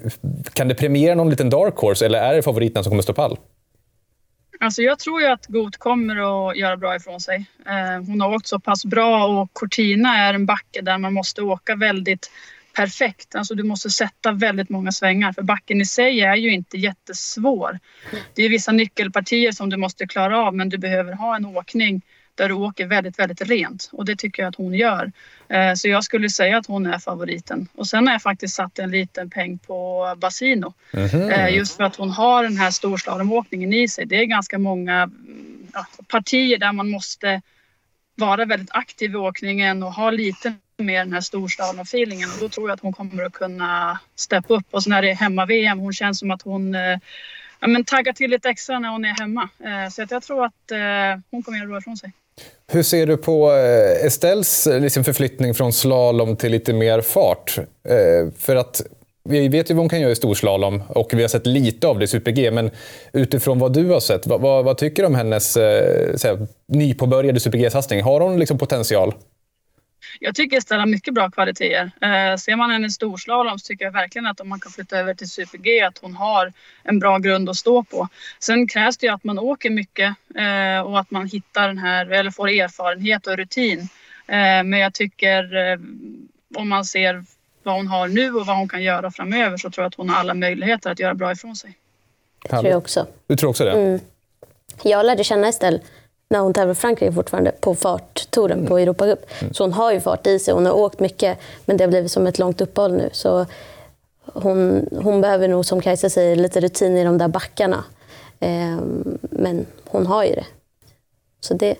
kan 0.52 0.68
det 0.68 0.74
premiera 0.74 1.14
någon 1.14 1.30
liten 1.30 1.50
dark 1.50 1.76
horse 1.76 2.06
eller 2.06 2.18
är 2.18 2.34
det 2.34 2.42
favoriterna 2.42 2.82
som 2.82 2.90
kommer 2.90 3.02
stå 3.02 3.12
pall? 3.12 3.38
Alltså 4.60 4.82
jag 4.82 4.98
tror 4.98 5.20
ju 5.20 5.26
att 5.26 5.46
Goth 5.46 5.78
kommer 5.78 6.48
att 6.50 6.56
göra 6.56 6.76
bra 6.76 6.96
ifrån 6.96 7.20
sig. 7.20 7.46
Eh, 7.66 8.06
hon 8.06 8.20
har 8.20 8.34
åkt 8.34 8.46
så 8.46 8.60
pass 8.60 8.84
bra 8.84 9.26
och 9.26 9.50
Cortina 9.52 10.16
är 10.16 10.34
en 10.34 10.46
backe 10.46 10.80
där 10.82 10.98
man 10.98 11.14
måste 11.14 11.42
åka 11.42 11.76
väldigt 11.76 12.30
perfekt. 12.76 13.34
Alltså 13.34 13.54
du 13.54 13.62
måste 13.62 13.90
sätta 13.90 14.32
väldigt 14.32 14.68
många 14.68 14.92
svängar 14.92 15.32
för 15.32 15.42
backen 15.42 15.80
i 15.80 15.86
sig 15.86 16.20
är 16.20 16.36
ju 16.36 16.52
inte 16.52 16.76
jättesvår. 16.76 17.78
Det 18.34 18.42
är 18.42 18.48
vissa 18.48 18.72
nyckelpartier 18.72 19.52
som 19.52 19.70
du 19.70 19.76
måste 19.76 20.06
klara 20.06 20.38
av 20.38 20.54
men 20.54 20.68
du 20.68 20.78
behöver 20.78 21.12
ha 21.12 21.36
en 21.36 21.46
åkning 21.46 22.02
där 22.34 22.48
du 22.48 22.54
åker 22.54 22.86
väldigt, 22.86 23.18
väldigt 23.18 23.42
rent 23.42 23.90
och 23.92 24.04
det 24.04 24.16
tycker 24.16 24.42
jag 24.42 24.48
att 24.50 24.56
hon 24.56 24.74
gör. 24.74 25.12
Eh, 25.48 25.74
så 25.74 25.88
jag 25.88 26.04
skulle 26.04 26.30
säga 26.30 26.58
att 26.58 26.66
hon 26.66 26.86
är 26.86 26.98
favoriten. 26.98 27.68
Och 27.74 27.86
sen 27.86 28.06
har 28.06 28.14
jag 28.14 28.22
faktiskt 28.22 28.54
satt 28.54 28.78
en 28.78 28.90
liten 28.90 29.30
peng 29.30 29.58
på 29.58 30.14
Basino. 30.18 30.74
Mm 30.92 31.08
-hmm. 31.08 31.48
Just 31.48 31.76
för 31.76 31.84
att 31.84 31.96
hon 31.96 32.10
har 32.10 32.42
den 32.42 32.56
här 32.56 32.70
storslalomåkningen 32.70 33.72
i 33.72 33.88
sig. 33.88 34.06
Det 34.06 34.16
är 34.16 34.24
ganska 34.24 34.58
många 34.58 35.10
ja, 35.72 35.86
partier 36.08 36.58
där 36.58 36.72
man 36.72 36.90
måste 36.90 37.42
vara 38.14 38.44
väldigt 38.44 38.70
aktiv 38.72 39.12
i 39.12 39.16
åkningen 39.16 39.82
och 39.82 39.92
ha 39.92 40.10
lite 40.10 40.54
mer 40.76 41.04
den 41.04 41.12
här 41.12 41.20
storslalom-feelingen 41.20 42.28
och 42.34 42.40
då 42.40 42.48
tror 42.48 42.68
jag 42.68 42.74
att 42.74 42.80
hon 42.80 42.92
kommer 42.92 43.24
att 43.24 43.32
kunna 43.32 43.98
steppa 44.14 44.54
upp. 44.54 44.66
Och 44.70 44.82
så 44.82 44.90
när 44.90 45.02
det 45.02 45.10
är 45.10 45.14
hemma-VM, 45.14 45.78
hon 45.78 45.92
känns 45.92 46.18
som 46.18 46.30
att 46.30 46.42
hon 46.42 46.74
eh, 46.74 46.98
ja, 47.60 47.66
men 47.66 47.84
taggar 47.84 48.12
till 48.12 48.30
lite 48.30 48.48
extra 48.48 48.78
när 48.78 48.88
hon 48.88 49.04
är 49.04 49.20
hemma. 49.20 49.48
Så 49.90 50.02
att 50.02 50.10
jag 50.10 50.22
tror 50.22 50.44
att 50.44 50.72
hon 51.30 51.42
kommer 51.42 51.58
att 51.58 51.68
göra 51.68 51.78
ifrån 51.78 51.96
sig. 51.96 52.12
Hur 52.72 52.82
ser 52.82 53.06
du 53.06 53.16
på 53.16 53.52
eh, 53.52 54.06
Estelles 54.06 54.66
eh, 54.66 54.80
liksom 54.80 55.04
förflyttning 55.04 55.54
från 55.54 55.72
slalom 55.72 56.36
till 56.36 56.52
lite 56.52 56.72
mer 56.72 57.00
fart? 57.00 57.58
Eh, 57.88 58.32
för 58.38 58.56
att 58.56 58.82
vi 59.28 59.48
vet 59.48 59.70
ju 59.70 59.74
vad 59.74 59.82
hon 59.82 59.88
kan 59.88 60.00
göra 60.00 60.12
i 60.12 60.16
storslalom 60.16 60.82
och 60.88 61.14
vi 61.14 61.22
har 61.22 61.28
sett 61.28 61.46
lite 61.46 61.86
av 61.86 61.98
det 61.98 62.04
i 62.04 62.08
Super-G. 62.08 62.50
Men 62.50 62.70
utifrån 63.12 63.58
vad 63.58 63.72
du 63.72 63.90
har 63.90 64.00
sett, 64.00 64.26
vad, 64.26 64.40
vad, 64.40 64.64
vad 64.64 64.78
tycker 64.78 65.02
du 65.02 65.06
om 65.06 65.14
hennes 65.14 65.56
eh, 65.56 66.38
nypåbörjade 66.68 67.40
Super-G-satsning? 67.40 68.02
Har 68.02 68.20
hon 68.20 68.38
liksom 68.38 68.58
potential? 68.58 69.14
Jag 70.20 70.34
tycker 70.34 70.56
Estelle 70.56 70.80
har 70.80 70.86
mycket 70.86 71.14
bra 71.14 71.30
kvaliteter. 71.30 71.90
Eh, 72.00 72.36
ser 72.36 72.56
man 72.56 72.70
henne 72.70 72.86
i 72.86 72.90
storslalom 72.90 73.58
så 73.58 73.66
tycker 73.66 73.84
jag 73.84 73.92
verkligen 73.92 74.26
att 74.26 74.40
om 74.40 74.48
man 74.48 74.60
kan 74.60 74.72
flytta 74.72 74.98
över 74.98 75.14
till 75.14 75.30
Super-G 75.30 75.80
att 75.80 75.98
hon 75.98 76.14
har 76.14 76.52
en 76.82 76.98
bra 76.98 77.18
grund 77.18 77.50
att 77.50 77.56
stå 77.56 77.82
på. 77.82 78.08
Sen 78.38 78.68
krävs 78.68 78.96
det 78.96 79.06
ju 79.06 79.12
att 79.12 79.24
man 79.24 79.38
åker 79.38 79.70
mycket 79.70 80.14
eh, 80.36 80.86
och 80.86 81.00
att 81.00 81.10
man 81.10 81.26
hittar 81.26 81.68
den 81.68 81.78
här, 81.78 82.06
eller 82.06 82.30
får 82.30 82.48
erfarenhet 82.48 83.26
och 83.26 83.36
rutin. 83.36 83.80
Eh, 84.26 84.62
men 84.64 84.72
jag 84.72 84.94
tycker 84.94 85.56
eh, 85.56 85.78
om 86.54 86.68
man 86.68 86.84
ser 86.84 87.24
vad 87.62 87.74
hon 87.74 87.86
har 87.86 88.08
nu 88.08 88.34
och 88.34 88.46
vad 88.46 88.56
hon 88.56 88.68
kan 88.68 88.82
göra 88.82 89.10
framöver 89.10 89.56
så 89.56 89.70
tror 89.70 89.82
jag 89.82 89.88
att 89.88 89.94
hon 89.94 90.08
har 90.08 90.16
alla 90.16 90.34
möjligheter 90.34 90.90
att 90.90 90.98
göra 90.98 91.14
bra 91.14 91.32
ifrån 91.32 91.56
sig. 91.56 91.78
Det 92.42 92.48
tror 92.48 92.66
jag 92.66 92.78
också. 92.78 93.06
Du 93.26 93.36
tror 93.36 93.50
också 93.50 93.64
det? 93.64 93.72
Mm. 93.72 94.00
Jag 94.82 95.06
lärde 95.06 95.24
känna 95.24 95.48
Estelle 95.48 95.80
när 96.34 96.40
hon 96.40 96.52
tävlar 96.52 96.72
i 96.72 96.74
Frankrike 96.74 97.12
fortfarande 97.12 97.52
på 97.60 97.74
farttouren 97.74 98.58
Mm. 98.58 98.68
på 98.68 98.78
Europacup. 98.78 99.26
Så 99.52 99.64
hon 99.64 99.72
har 99.72 99.92
ju 99.92 100.00
fart 100.00 100.26
i 100.26 100.38
sig. 100.38 100.54
Hon 100.54 100.66
har 100.66 100.72
åkt 100.72 101.00
mycket, 101.00 101.38
men 101.66 101.76
det 101.76 101.84
har 101.84 101.88
blivit 101.88 102.12
som 102.12 102.26
ett 102.26 102.38
långt 102.38 102.60
uppehåll 102.60 102.92
nu. 102.92 103.08
Så 103.12 103.46
hon, 104.32 104.88
hon 105.02 105.20
behöver 105.20 105.48
nog, 105.48 105.66
som 105.66 105.80
Kajsa 105.80 106.10
säger, 106.10 106.36
lite 106.36 106.60
rutin 106.60 106.96
i 106.96 107.04
de 107.04 107.18
där 107.18 107.28
backarna. 107.28 107.84
Ehm, 108.40 109.18
men 109.20 109.66
hon 109.88 110.06
har 110.06 110.24
ju 110.24 110.34
det. 110.34 110.44
Så 111.40 111.54
det, 111.54 111.74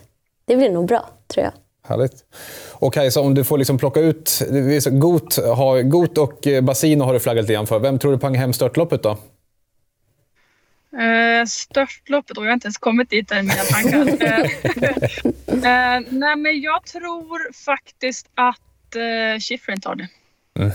det 0.45 0.57
blir 0.57 0.71
nog 0.71 0.87
bra, 0.87 1.09
tror 1.29 1.45
jag. 1.45 1.53
Härligt. 1.89 2.25
Och 2.73 2.95
Kajsa, 2.95 3.21
om 3.21 3.35
du 3.35 3.45
får 3.45 3.59
liksom 3.59 3.79
plocka 3.79 4.01
ut... 4.01 4.43
Got, 4.91 5.37
har, 5.37 5.83
Got 5.83 6.19
och 6.19 6.47
eh, 6.47 6.61
Basino 6.61 7.05
har 7.05 7.13
du 7.13 7.21
flaggat 7.21 7.43
lite 7.43 7.53
grann 7.53 7.67
för. 7.67 7.79
Vem 7.79 7.99
tror 7.99 8.13
du 8.13 8.19
pangar 8.19 8.41
hem 8.41 8.53
störtloppet 8.53 9.03
då? 9.03 9.17
Eh, 10.99 11.45
störtloppet, 11.47 12.39
och 12.39 12.45
jag 12.45 12.51
har 12.51 12.55
inte 12.55 12.67
ens 12.67 12.79
kommit 12.79 13.11
dit 13.11 13.29
där 13.29 13.39
i 13.39 13.43
mina 13.43 13.55
tankar. 13.55 13.99
eh, 15.47 16.03
nej, 16.09 16.37
men 16.37 16.61
jag 16.61 16.85
tror 16.87 17.53
faktiskt 17.65 18.27
att 18.35 18.97
eh, 18.97 19.41
Schifrin 19.41 19.81
tar 19.81 19.95
det. 19.95 20.09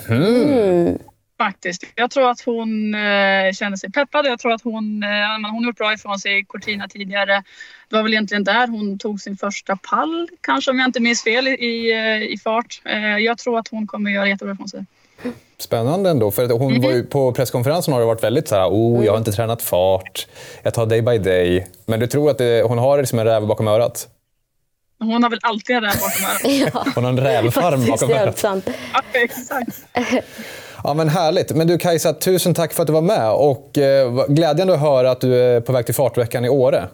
Mm. 0.10 0.98
Faktiskt. 1.38 1.84
Jag 1.96 2.12
tror 2.12 2.30
att 2.30 2.42
hon 2.42 2.94
eh, 2.94 3.52
känner 3.54 3.76
sig 3.76 3.92
peppad 3.92 4.26
jag 4.26 4.40
tror 4.40 4.54
att 4.54 4.62
hon, 4.62 5.00
men 5.00 5.46
hon 5.46 5.64
har 5.64 5.70
gjort 5.70 5.78
bra 5.78 5.94
ifrån 5.94 6.20
sig 6.20 6.40
i 6.40 6.46
Cortina 6.46 6.88
tidigare. 6.88 7.44
Det 7.90 7.96
var 7.96 8.04
väl 8.04 8.14
egentligen 8.14 8.44
där 8.44 8.68
hon 8.68 9.00
tog 9.00 9.22
sin 9.22 9.38
första 9.38 9.76
pall, 9.76 10.30
kanske 10.42 10.72
om 10.72 10.80
jag 10.80 10.88
inte 10.88 11.00
minns 11.00 11.24
fel, 11.24 11.48
i, 11.48 11.52
i, 11.52 12.34
i 12.34 12.38
fart. 12.38 12.82
Jag 13.20 13.38
tror 13.38 13.60
att 13.60 13.68
hon 13.68 13.88
kommer 13.88 14.12
göra 14.12 14.28
jättebra 14.28 14.54
ifrån 14.54 14.70
sig. 14.70 14.86
Spännande 15.60 16.10
ändå. 16.10 16.32
För 16.32 16.44
att 16.44 16.52
hon 16.52 16.82
var 16.82 16.92
ju, 16.92 17.04
på 17.04 17.32
presskonferensen 17.32 17.94
har 17.94 18.02
det 18.02 18.08
varit 18.08 18.24
väldigt 18.24 18.48
så 18.48 18.56
här, 18.56 18.70
oh, 18.70 19.06
jag 19.06 19.12
har 19.12 19.18
inte 19.18 19.32
tränat 19.32 19.62
fart, 19.62 20.28
jag 20.64 20.74
tar 20.74 20.86
day 20.86 21.02
by 21.02 21.18
day. 21.18 21.68
Men 21.86 22.00
du 22.00 22.08
tror 22.08 22.30
att 22.30 22.38
det, 22.38 22.64
hon 22.68 22.78
har 22.78 22.98
liksom 22.98 23.20
en 23.20 23.26
räv 23.26 23.48
bakom 23.48 23.68
örat? 23.68 24.08
Hon 25.00 25.24
har 25.24 25.30
väl 25.30 25.40
alltid 25.42 25.76
en 25.76 25.82
räv 25.84 25.92
bakom 25.94 26.26
örat. 26.54 26.74
Ja, 26.74 26.92
Hon 26.96 27.04
har 27.04 27.12
en 27.12 27.20
rävfarm 27.20 27.86
bakom 27.86 28.12
örat. 28.12 28.44
Ja, 28.94 29.02
exakt. 29.14 29.86
Ja, 30.84 30.94
men 30.94 31.10
härligt. 31.10 31.56
Men 31.56 31.68
du 31.68 31.78
Kajsa, 31.78 32.14
tusen 32.14 32.54
tack 32.54 32.74
för 32.74 32.84
att 32.84 32.88
du 32.88 32.94
var 32.94 33.02
med. 33.02 33.32
Och 33.32 33.78
eh, 33.78 34.26
glädjande 34.28 34.74
att 34.74 34.80
höra 34.80 35.12
att 35.12 35.22
du 35.22 35.36
är 35.36 35.62
på 35.62 35.72
väg 35.74 35.86
till 35.86 35.96
fartveckan 35.96 36.46
i 36.46 36.50
Åre. 36.50 36.88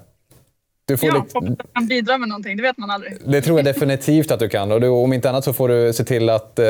Du 0.87 0.97
får 0.97 1.09
Ja, 1.09 1.15
hoppas 1.15 1.35
att 1.35 1.43
jag 1.43 1.57
kan 1.73 1.87
bidra 1.87 2.17
med 2.17 2.29
någonting, 2.29 2.57
det 2.57 2.63
vet 2.63 2.77
man 2.77 2.89
aldrig. 2.91 3.17
det 3.25 3.41
tror 3.41 3.57
jag 3.59 3.65
definitivt 3.65 4.31
att 4.31 4.39
du 4.39 4.49
kan. 4.49 4.71
Och 4.71 4.81
du, 4.81 4.87
om 4.87 5.13
inte 5.13 5.29
annat 5.29 5.43
så 5.43 5.53
får 5.53 5.69
du 5.69 5.93
se 5.93 6.03
till 6.03 6.29
att 6.29 6.59
eh, 6.59 6.65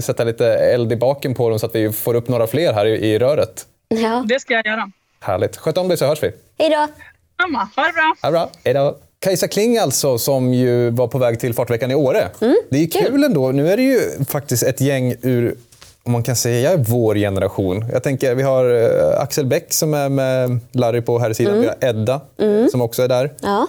sätta 0.00 0.24
lite 0.24 0.46
eld 0.54 0.92
i 0.92 0.96
baken 0.96 1.34
på 1.34 1.48
dem 1.50 1.58
så 1.58 1.66
att 1.66 1.74
vi 1.74 1.92
får 1.92 2.14
upp 2.14 2.28
några 2.28 2.46
fler 2.46 2.72
här 2.72 2.86
i, 2.86 2.90
i 3.06 3.18
röret. 3.18 3.66
Ja. 3.88 4.24
Det 4.28 4.40
ska 4.40 4.54
jag 4.54 4.66
göra. 4.66 4.90
Härligt. 5.20 5.56
Sköt 5.56 5.78
om 5.78 5.88
dig 5.88 5.96
så 5.96 6.06
hörs 6.06 6.22
vi. 6.22 6.30
Hej 6.58 6.70
då! 6.70 6.86
Samma, 7.42 7.58
ha 7.76 7.82
det 7.86 7.92
bra! 7.92 8.14
Ja, 8.22 8.30
bra. 8.30 8.50
Hej 8.64 8.74
då. 8.74 8.96
Kajsa 9.20 9.48
Kling 9.48 9.78
alltså, 9.78 10.18
som 10.18 10.54
ju 10.54 10.90
var 10.90 11.08
på 11.08 11.18
väg 11.18 11.40
till 11.40 11.54
fartveckan 11.54 11.90
i 11.90 11.94
Åre. 11.94 12.28
det 12.70 12.76
är 12.76 12.80
ju 12.80 12.86
kul. 12.86 13.24
ändå. 13.24 13.52
Nu 13.52 13.68
är 13.72 13.76
det 13.76 13.82
ju 13.82 14.00
faktiskt 14.28 14.62
ett 14.62 14.80
gäng 14.80 15.14
ur, 15.22 15.54
om 16.08 16.12
man 16.12 16.22
kan 16.22 16.36
säga, 16.36 16.76
vår 16.76 17.14
generation. 17.14 17.84
Jag 17.92 18.02
tänker, 18.02 18.34
vi 18.34 18.42
har 18.42 18.74
eh, 18.74 19.20
Axel 19.20 19.46
Bäck 19.46 19.72
som 19.72 19.94
är 19.94 20.08
med 20.08 20.58
Larry 20.72 21.00
på 21.00 21.18
här 21.18 21.32
sidan. 21.32 21.60
Vi 21.60 21.66
har 21.66 21.76
Edda 21.80 22.20
som 22.70 22.80
också 22.80 23.02
är 23.02 23.08
där. 23.08 23.32
Ja. 23.40 23.66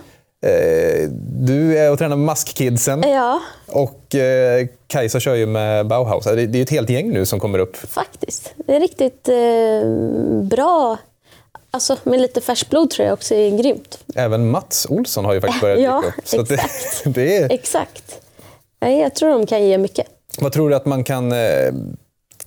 Eh, 0.50 1.10
du 1.42 1.78
är 1.78 1.92
och 1.92 1.98
tränar 1.98 2.16
med 2.16 2.26
Maskkidsen. 2.26 3.04
ja, 3.08 3.40
Och 3.68 4.16
eh, 4.16 4.68
Kajsa 4.88 5.20
kör 5.20 5.36
ju 5.36 5.46
med 5.46 5.88
Bauhaus. 5.88 6.26
Det 6.26 6.32
är 6.32 6.56
ju 6.56 6.62
ett 6.62 6.70
helt 6.70 6.90
gäng 6.90 7.10
nu 7.10 7.26
som 7.26 7.40
kommer 7.40 7.60
upp. 7.60 7.78
faktiskt. 7.78 8.54
Det 8.68 8.76
är 8.76 8.80
riktigt 8.80 9.30
bra. 10.50 10.98
Alltså, 11.72 11.98
med 12.04 12.22
lite 12.22 12.42
färskt 12.42 12.70
blod 12.70 12.90
tror 12.90 13.06
jag 13.08 13.14
också 13.14 13.36
är 13.36 13.58
grymt. 13.58 14.00
Även 14.16 14.50
Mats 14.52 14.88
Olsson 14.90 15.26
har 15.26 15.34
ju 15.34 15.42
faktiskt 15.42 15.62
börjat 15.62 15.80
Ja, 15.84 16.02
dyka 16.02 16.08
upp. 16.18 16.28
Så 16.28 16.42
att 16.42 16.50
det, 16.50 16.56
exakt. 16.56 17.02
det 17.16 17.38
är, 17.38 17.52
Exakt. 17.52 18.22
Nej, 18.82 19.00
jag 19.00 19.16
tror 19.16 19.30
de 19.30 19.46
kan 19.46 19.66
ge 19.66 19.78
mycket. 19.78 20.08
Vad 20.40 20.52
tror 20.52 20.70
du 20.70 20.76
att 20.76 20.86
man 20.86 21.04
kan 21.04 21.32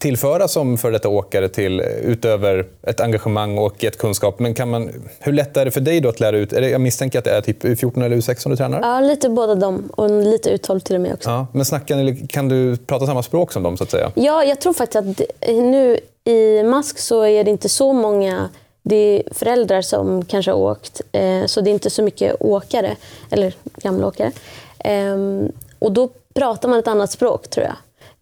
tillföra 0.03 0.49
som 0.49 0.79
för 0.79 0.93
detta 0.93 1.09
åkare 1.09 1.49
till, 1.49 1.81
utöver 2.03 2.67
ett 2.83 3.01
engagemang 3.01 3.59
och 3.59 3.85
ett 3.85 3.99
kunskap? 3.99 4.39
Men 4.39 4.55
kan 4.55 4.71
man, 4.71 4.91
hur 5.19 5.33
lätt 5.33 5.57
är 5.57 5.65
det 5.65 5.71
för 5.71 5.81
dig 5.81 6.01
då 6.01 6.09
att 6.09 6.21
lära 6.21 6.37
ut? 6.37 6.53
Jag 6.53 6.81
misstänker 6.81 7.19
att 7.19 7.25
det 7.25 7.31
är 7.31 7.41
typ 7.41 7.65
U14 7.65 8.05
eller 8.05 8.17
U16 8.17 8.51
du 8.51 8.57
tränar? 8.57 8.81
Ja, 8.81 9.01
lite 9.01 9.29
båda 9.29 9.55
dem 9.55 9.91
och 9.97 10.11
lite 10.11 10.57
U12 10.57 10.81
till 10.81 10.95
och 10.95 11.01
med 11.01 11.15
också. 11.15 11.31
Ja, 11.31 11.47
men 11.53 11.65
snackar 11.65 12.27
kan 12.29 12.49
du 12.49 12.77
prata 12.77 13.07
samma 13.07 13.23
språk 13.23 13.53
som 13.53 13.63
dem 13.63 13.77
så 13.77 13.85
att 13.85 13.91
säga? 13.91 14.13
Ja, 14.15 14.45
jag 14.45 14.61
tror 14.61 14.73
faktiskt 14.73 14.97
att 14.97 15.49
nu 15.49 15.99
i 16.25 16.63
Mask 16.63 16.99
så 16.99 17.27
är 17.27 17.45
det 17.45 17.51
inte 17.51 17.69
så 17.69 17.93
många 17.93 18.49
det 18.83 18.97
är 18.97 19.35
föräldrar 19.35 19.83
som 19.83 20.25
kanske 20.25 20.51
har 20.51 20.59
åkt, 20.59 21.01
eh, 21.13 21.47
så 21.47 21.61
det 21.61 21.71
är 21.71 21.73
inte 21.73 21.91
så 21.91 22.03
mycket 22.03 22.37
åkare, 22.41 22.97
eller 23.31 23.55
gamla 23.77 24.07
åkare. 24.07 24.33
Ehm, 24.79 25.53
och 25.79 25.93
då 25.93 26.11
pratar 26.35 26.69
man 26.69 26.79
ett 26.79 26.89
annat 26.89 27.11
språk 27.11 27.51
tror 27.51 27.67
jag. 27.67 27.75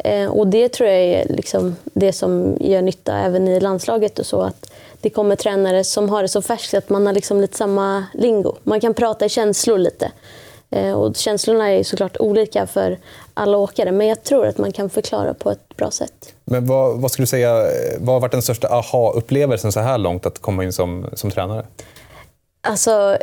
Eh, 0.04 0.26
och 0.26 0.46
det 0.46 0.68
tror 0.68 0.88
jag 0.88 0.98
är 0.98 1.26
liksom 1.28 1.76
det 1.84 2.12
som 2.12 2.56
gör 2.60 2.82
nytta 2.82 3.18
även 3.18 3.48
i 3.48 3.60
landslaget 3.60 4.18
och 4.18 4.26
så. 4.26 4.40
Att 4.42 4.72
det 5.00 5.10
kommer 5.10 5.36
tränare 5.36 5.84
som 5.84 6.08
har 6.08 6.22
det 6.22 6.28
så 6.28 6.42
färskt 6.42 6.74
att 6.74 6.88
man 6.88 7.06
har 7.06 7.12
liksom 7.12 7.40
lite 7.40 7.56
samma 7.56 8.04
lingo. 8.14 8.54
Man 8.62 8.80
kan 8.80 8.94
prata 8.94 9.24
i 9.24 9.28
känslor 9.28 9.78
lite. 9.78 10.12
Eh, 10.70 10.92
och 10.92 11.16
känslorna 11.16 11.70
är 11.70 11.84
såklart 11.84 12.16
olika 12.16 12.66
för 12.66 12.98
alla 13.34 13.58
åkare, 13.58 13.92
men 13.92 14.06
jag 14.06 14.22
tror 14.24 14.46
att 14.46 14.58
man 14.58 14.72
kan 14.72 14.90
förklara 14.90 15.34
på 15.34 15.50
ett 15.50 15.76
bra 15.76 15.90
sätt. 15.90 16.34
Men 16.44 16.66
vad, 16.66 17.00
vad 17.00 17.10
skulle 17.10 17.22
du 17.22 17.26
säga, 17.26 17.58
eh, 17.58 17.98
vad 17.98 18.14
har 18.14 18.20
varit 18.20 18.32
den 18.32 18.42
största 18.42 18.68
aha-upplevelsen 18.68 19.72
så 19.72 19.80
här 19.80 19.98
långt 19.98 20.26
att 20.26 20.38
komma 20.38 20.64
in 20.64 20.72
som, 20.72 21.06
som 21.12 21.30
tränare? 21.30 21.66
Alltså, 22.60 23.16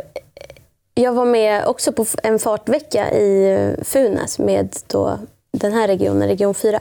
jag 0.94 1.12
var 1.12 1.24
med 1.24 1.66
också 1.66 1.92
på 1.92 2.06
en 2.22 2.38
fartvecka 2.38 3.12
i 3.12 3.56
Funäs 3.82 4.38
med 4.38 4.76
då 4.86 5.18
den 5.50 5.72
här 5.72 5.88
regionen, 5.88 6.28
region 6.28 6.54
4. 6.54 6.80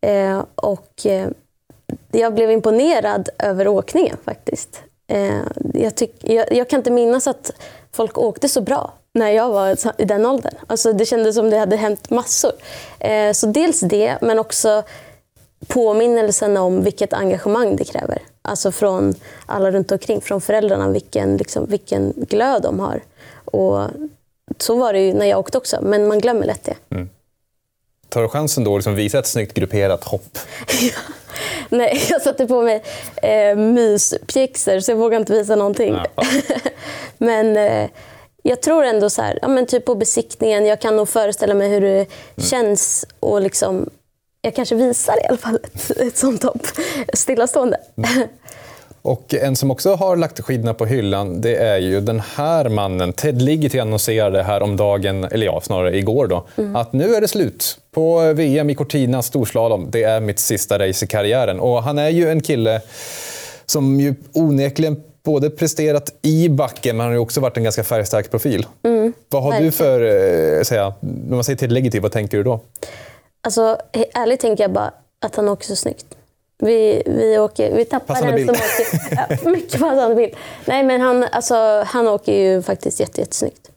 Eh, 0.00 0.44
och 0.54 1.06
eh, 1.06 1.28
jag 2.12 2.34
blev 2.34 2.50
imponerad 2.50 3.28
över 3.38 3.68
åkningen 3.68 4.16
faktiskt. 4.24 4.82
Eh, 5.06 5.40
jag, 5.74 5.94
tyck, 5.94 6.14
jag, 6.20 6.52
jag 6.52 6.68
kan 6.68 6.80
inte 6.80 6.90
minnas 6.90 7.26
att 7.26 7.52
folk 7.92 8.18
åkte 8.18 8.48
så 8.48 8.60
bra 8.60 8.92
när 9.12 9.30
jag 9.30 9.50
var 9.50 9.76
i 9.98 10.04
den 10.04 10.26
åldern. 10.26 10.54
Alltså, 10.66 10.92
det 10.92 11.06
kändes 11.06 11.36
som 11.36 11.50
det 11.50 11.58
hade 11.58 11.76
hänt 11.76 12.10
massor. 12.10 12.52
Eh, 13.00 13.32
så 13.32 13.46
dels 13.46 13.80
det, 13.80 14.18
men 14.20 14.38
också 14.38 14.82
påminnelsen 15.66 16.56
om 16.56 16.82
vilket 16.84 17.12
engagemang 17.12 17.76
det 17.76 17.84
kräver. 17.84 18.22
Alltså 18.42 18.72
från 18.72 19.14
alla 19.46 19.70
runt 19.70 19.92
omkring, 19.92 20.20
från 20.20 20.40
föräldrarna, 20.40 20.88
vilken, 20.88 21.36
liksom, 21.36 21.66
vilken 21.66 22.12
glöd 22.16 22.62
de 22.62 22.80
har. 22.80 23.02
Och 23.44 23.80
så 24.58 24.76
var 24.76 24.92
det 24.92 25.00
ju 25.00 25.14
när 25.14 25.26
jag 25.26 25.38
åkte 25.38 25.58
också, 25.58 25.78
men 25.82 26.08
man 26.08 26.18
glömmer 26.18 26.46
lätt 26.46 26.64
det. 26.64 26.74
Mm. 26.90 27.08
Tar 28.08 28.22
du 28.22 28.28
chansen 28.28 28.64
då 28.64 28.74
att 28.74 28.78
liksom 28.78 28.94
visa 28.94 29.18
ett 29.18 29.26
snyggt 29.26 29.54
grupperat 29.54 30.04
hopp? 30.04 30.38
Nej, 31.68 32.02
jag 32.10 32.22
satte 32.22 32.46
på 32.46 32.62
mig 32.62 32.82
eh, 33.22 33.56
myspjäxor 33.56 34.80
så 34.80 34.90
jag 34.90 34.96
vågar 34.96 35.18
inte 35.18 35.32
visa 35.32 35.56
någonting. 35.56 35.96
Men 37.18 37.56
eh, 37.56 37.90
jag 38.42 38.62
tror 38.62 38.84
ändå 38.84 39.10
så 39.10 39.22
här, 39.22 39.38
ja, 39.42 39.48
men 39.48 39.66
typ 39.66 39.84
på 39.84 39.94
besiktningen, 39.94 40.66
jag 40.66 40.80
kan 40.80 40.96
nog 40.96 41.08
föreställa 41.08 41.54
mig 41.54 41.68
hur 41.68 41.80
det 41.80 42.06
känns 42.36 43.06
och 43.20 43.40
liksom, 43.40 43.90
jag 44.42 44.54
kanske 44.54 44.74
visar 44.74 45.24
i 45.24 45.26
alla 45.28 45.36
fall 45.36 45.58
ett, 45.64 45.90
ett 45.90 46.16
sånt 46.16 46.42
hopp, 46.42 46.66
stillastående. 47.14 47.76
Och 49.02 49.34
en 49.34 49.56
som 49.56 49.70
också 49.70 49.94
har 49.94 50.16
lagt 50.16 50.40
skidorna 50.40 50.74
på 50.74 50.86
hyllan, 50.86 51.40
det 51.40 51.56
är 51.56 51.78
ju 51.78 52.00
den 52.00 52.20
här 52.20 52.68
mannen. 52.68 53.12
Ted 53.12 53.42
Ligety 53.42 53.78
annonserade 53.78 54.42
här 54.42 54.62
om 54.62 54.76
dagen, 54.76 55.24
eller 55.24 55.46
ja, 55.46 55.60
snarare 55.60 55.96
igår 55.96 56.26
då, 56.26 56.46
att 56.74 56.92
nu 56.92 57.14
är 57.14 57.20
det 57.20 57.28
slut 57.28 57.78
på 57.98 58.32
VM 58.32 58.70
i 58.70 58.74
Cortina 58.74 59.22
storslalom. 59.22 59.90
Det 59.90 60.02
är 60.02 60.20
mitt 60.20 60.38
sista 60.38 60.78
race 60.78 61.04
i 61.04 61.08
karriären. 61.08 61.60
Och 61.60 61.82
han 61.82 61.98
är 61.98 62.08
ju 62.08 62.28
en 62.28 62.40
kille 62.40 62.80
som 63.66 64.00
ju 64.00 64.14
onekligen 64.32 65.02
både 65.24 65.50
presterat 65.50 66.14
i 66.22 66.48
backen, 66.48 66.96
men 66.96 67.04
han 67.04 67.10
har 67.10 67.14
ju 67.14 67.18
också 67.20 67.40
varit 67.40 67.56
en 67.56 67.62
ganska 67.62 67.84
färgstark 67.84 68.30
profil. 68.30 68.66
Vad 69.28 69.42
har 69.42 69.52
du 69.52 69.70
verkligen. 69.70 69.72
för, 69.72 70.58
eh, 70.58 70.62
säga, 70.62 70.94
när 71.00 71.34
man 71.34 71.44
säger 71.44 71.68
Ligety, 71.68 72.00
vad 72.00 72.12
tänker 72.12 72.36
du 72.36 72.42
då? 72.42 72.60
Alltså, 73.40 73.78
ärligt 74.14 74.40
tänker 74.40 74.64
jag 74.64 74.72
bara 74.72 74.92
att 75.20 75.36
han 75.36 75.48
åker 75.48 75.66
så 75.66 75.76
snyggt. 75.76 76.06
Vi, 76.58 77.02
vi, 77.06 77.38
åker, 77.38 77.74
vi 77.74 77.84
tappar 77.84 78.14
Passande 78.14 78.36
den 78.36 78.46
bild. 78.46 78.58
som 78.58 78.66
åker... 78.66 79.44
Ja, 79.44 79.50
mycket 79.50 79.80
passande 79.80 80.14
bild. 80.14 80.34
Nej, 80.64 80.82
men 80.82 81.00
han, 81.00 81.24
alltså, 81.32 81.82
han 81.86 82.08
åker 82.08 82.32
ju 82.32 82.62
faktiskt 82.62 83.00
jätte, 83.00 83.20
jättesnyggt. 83.20 83.70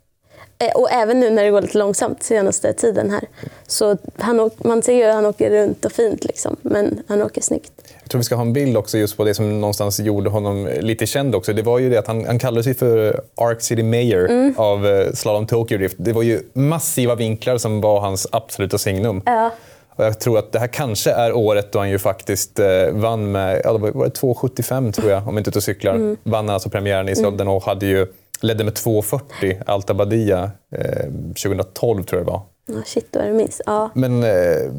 Eh, 0.61 0.71
Och 0.75 0.91
även 0.91 1.19
nu 1.19 1.29
när 1.29 1.43
det 1.43 1.49
går 1.49 1.61
lite 1.61 1.77
långsamt 1.77 2.23
senaste 2.23 2.73
tiden 2.73 3.11
här. 3.11 3.21
Så 3.67 3.97
han 4.17 4.49
man 4.57 4.81
ser 4.81 4.93
ju 4.93 5.03
att 5.03 5.15
han 5.15 5.25
åker 5.25 5.49
runt 5.49 5.85
och 5.85 5.91
fint, 5.91 6.23
liksom. 6.23 6.55
men 6.61 7.03
han 7.07 7.21
åker 7.21 7.41
snyggt. 7.41 7.71
Jag 8.01 8.09
tror 8.09 8.19
vi 8.19 8.23
ska 8.23 8.35
ha 8.35 8.41
en 8.41 8.53
bild 8.53 8.77
också 8.77 8.97
just 8.97 9.17
på 9.17 9.23
det 9.23 9.33
som 9.33 9.61
någonstans 9.61 9.99
gjorde 9.99 10.29
honom 10.29 10.69
lite 10.79 11.05
känd 11.05 11.35
också. 11.35 11.53
Det 11.53 11.61
var 11.61 11.79
ju 11.79 11.89
det 11.89 11.97
att 11.97 12.07
han, 12.07 12.25
han 12.25 12.39
kallade 12.39 12.63
sig 12.63 12.73
för 12.73 13.21
Arc 13.35 13.63
City 13.63 13.83
Mayor 13.83 14.53
av 14.57 14.87
eh, 14.87 15.11
Slalom 15.13 15.47
Tokyo 15.47 15.77
Drift. 15.77 15.95
Det 15.99 16.13
var 16.13 16.23
ju 16.23 16.41
massiva 16.53 17.15
vinklar 17.15 17.57
som 17.57 17.81
var 17.81 17.99
hans 17.99 18.27
absoluta 18.31 18.77
signum. 18.77 19.21
Ja. 19.25 19.51
Och 19.95 20.05
jag 20.05 20.19
tror 20.19 20.37
att 20.39 20.51
det 20.51 20.59
här 20.59 20.67
kanske 20.67 21.11
är 21.11 21.33
året 21.33 21.71
då 21.71 21.79
han 21.79 21.89
ju 21.89 21.99
faktiskt 21.99 22.59
eh, 22.59 22.67
vann 22.91 23.31
med 23.31 23.61
ja, 23.63 23.77
var 23.77 24.05
det 24.05 24.19
2,75 24.21 24.91
tror 24.91 25.11
jag, 25.11 25.27
om 25.27 25.33
jag 25.33 25.39
inte 25.39 25.49
ute 25.49 25.59
och 25.59 25.63
cyklar. 25.63 25.93
Mm. 25.95 26.17
Vann 26.23 26.49
alltså 26.49 26.69
premiären 26.69 27.09
i 27.09 27.15
Sölden 27.15 27.47
och 27.47 27.63
hade 27.63 27.85
ju, 27.85 28.07
ledde 28.41 28.63
med 28.63 28.73
2,40 28.73 29.63
Alta 29.65 29.93
Badia 29.93 30.51
eh, 30.71 31.05
2012 31.43 32.03
tror 32.03 32.19
jag 32.19 32.27
det 32.27 32.31
var. 32.31 32.41
Oh, 32.67 32.83
shit, 32.85 33.07
vad 33.11 33.25
det 33.25 33.33
minns. 33.33 33.61
Ja. 33.65 33.89
Men 33.93 34.23
eh, 34.23 34.71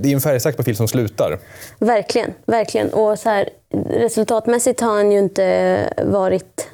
det 0.00 0.04
är 0.04 0.14
en 0.14 0.20
färgstark 0.20 0.56
profil 0.56 0.76
som 0.76 0.88
slutar. 0.88 1.38
Verkligen. 1.78 2.34
verkligen. 2.46 2.92
Och 2.92 3.18
så 3.18 3.28
här, 3.28 3.48
resultatmässigt 3.90 4.80
har 4.80 4.96
han 4.96 5.12
ju 5.12 5.18
inte 5.18 5.88
varit 6.04 6.68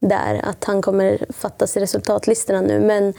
där. 0.00 0.40
Att 0.44 0.64
han 0.64 0.82
kommer 0.82 1.26
fattas 1.32 1.76
i 1.76 1.80
resultatlistorna 1.80 2.60
nu. 2.60 2.80
Men 2.80 3.14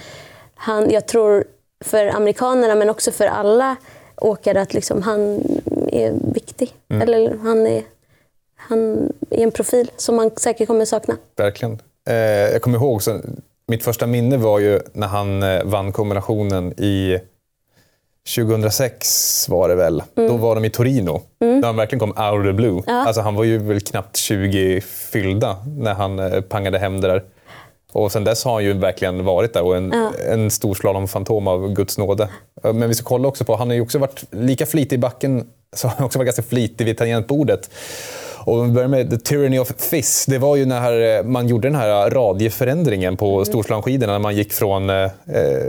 han, 0.56 0.92
jag 0.92 1.08
tror 1.08 1.44
för 1.86 2.06
amerikanerna, 2.06 2.76
men 2.76 2.90
också 2.90 3.12
för 3.12 3.26
alla 3.26 3.76
åkare, 4.18 4.62
att 4.62 4.74
liksom 4.74 5.02
han 5.02 5.20
är 5.92 6.34
viktig. 6.34 6.74
Mm. 6.90 7.02
Eller 7.02 7.38
han 7.38 7.68
är, 7.68 7.84
han 8.72 9.14
är 9.30 9.44
en 9.44 9.52
profil 9.52 9.92
som 9.98 10.16
man 10.16 10.32
säkert 10.38 10.68
kommer 10.68 10.86
sakna. 10.86 11.18
Verkligen. 11.36 11.80
Eh, 12.08 12.16
jag 12.16 12.62
kommer 12.62 12.78
ihåg, 12.78 13.04
så, 13.04 13.20
mitt 13.68 13.84
första 13.84 14.08
minne 14.08 14.38
var 14.38 14.60
ju 14.60 14.80
när 14.94 15.08
han 15.08 15.44
eh, 15.44 15.64
vann 15.64 15.92
kombinationen 15.92 16.74
i 16.80 17.20
2006 18.36 19.50
var 19.50 19.70
det 19.70 19.76
väl. 19.76 20.04
Mm. 20.16 20.30
Då 20.30 20.38
var 20.38 20.56
de 20.56 20.66
i 20.66 20.70
Torino. 20.70 21.22
Mm. 21.42 21.60
När 21.60 21.68
han 21.68 21.76
verkligen 21.76 22.00
kom 22.00 22.10
out 22.10 22.40
of 22.40 22.46
the 22.46 22.54
blue. 22.54 22.84
Ja. 22.88 22.94
Alltså, 22.94 23.22
han 23.22 23.36
var 23.36 23.44
ju 23.44 23.58
väl 23.58 23.82
knappt 23.82 24.18
20 24.18 24.82
fyllda 24.82 25.58
när 25.78 25.94
han 25.94 26.20
eh, 26.20 26.42
pangade 26.42 26.80
hem 26.80 27.02
det 27.02 27.08
där. 27.08 27.24
Och 27.92 28.12
sen 28.12 28.24
dess 28.24 28.44
har 28.44 28.54
han 28.54 28.64
ju 28.64 28.74
verkligen 28.74 29.26
varit 29.26 29.54
där 29.54 29.64
och 29.64 29.78
en, 29.78 29.92
ja. 29.94 30.12
en 30.34 30.52
stor 30.52 30.74
slalomfantom 30.74 31.48
av 31.48 31.74
Guds 31.74 31.98
nåde. 31.98 32.30
Men 32.64 32.88
vi 32.88 32.96
ska 32.96 33.06
kolla 33.06 33.28
också 33.28 33.46
på, 33.46 33.56
han 33.56 33.68
har 33.68 33.76
ju 33.76 33.82
också 33.82 34.00
varit 34.00 34.24
lika 34.32 34.66
flitig 34.66 34.96
i 34.96 35.00
backen, 35.00 35.48
så 35.76 35.88
han 35.88 35.98
har 35.98 36.06
också 36.06 36.20
varit 36.20 36.28
ganska 36.28 36.44
flitig 36.44 36.86
vid 36.86 36.98
tangentbordet. 36.98 37.70
Och 38.46 38.60
om 38.60 38.68
vi 38.68 38.74
börjar 38.74 38.88
med 38.88 39.10
The 39.10 39.18
Tyranny 39.18 39.60
of 39.60 39.74
Fizz. 39.78 40.26
Det 40.26 40.38
var 40.38 40.56
ju 40.56 40.66
när 40.66 41.18
eh, 41.18 41.24
man 41.24 41.48
gjorde 41.48 41.68
den 41.68 41.76
här 41.76 42.10
radieförändringen 42.10 43.18
på 43.18 43.44
mm. 43.48 44.00
När 44.00 44.20
man 44.20 44.36
gick 44.36 44.54
från, 44.54 44.90
eh, 44.90 44.96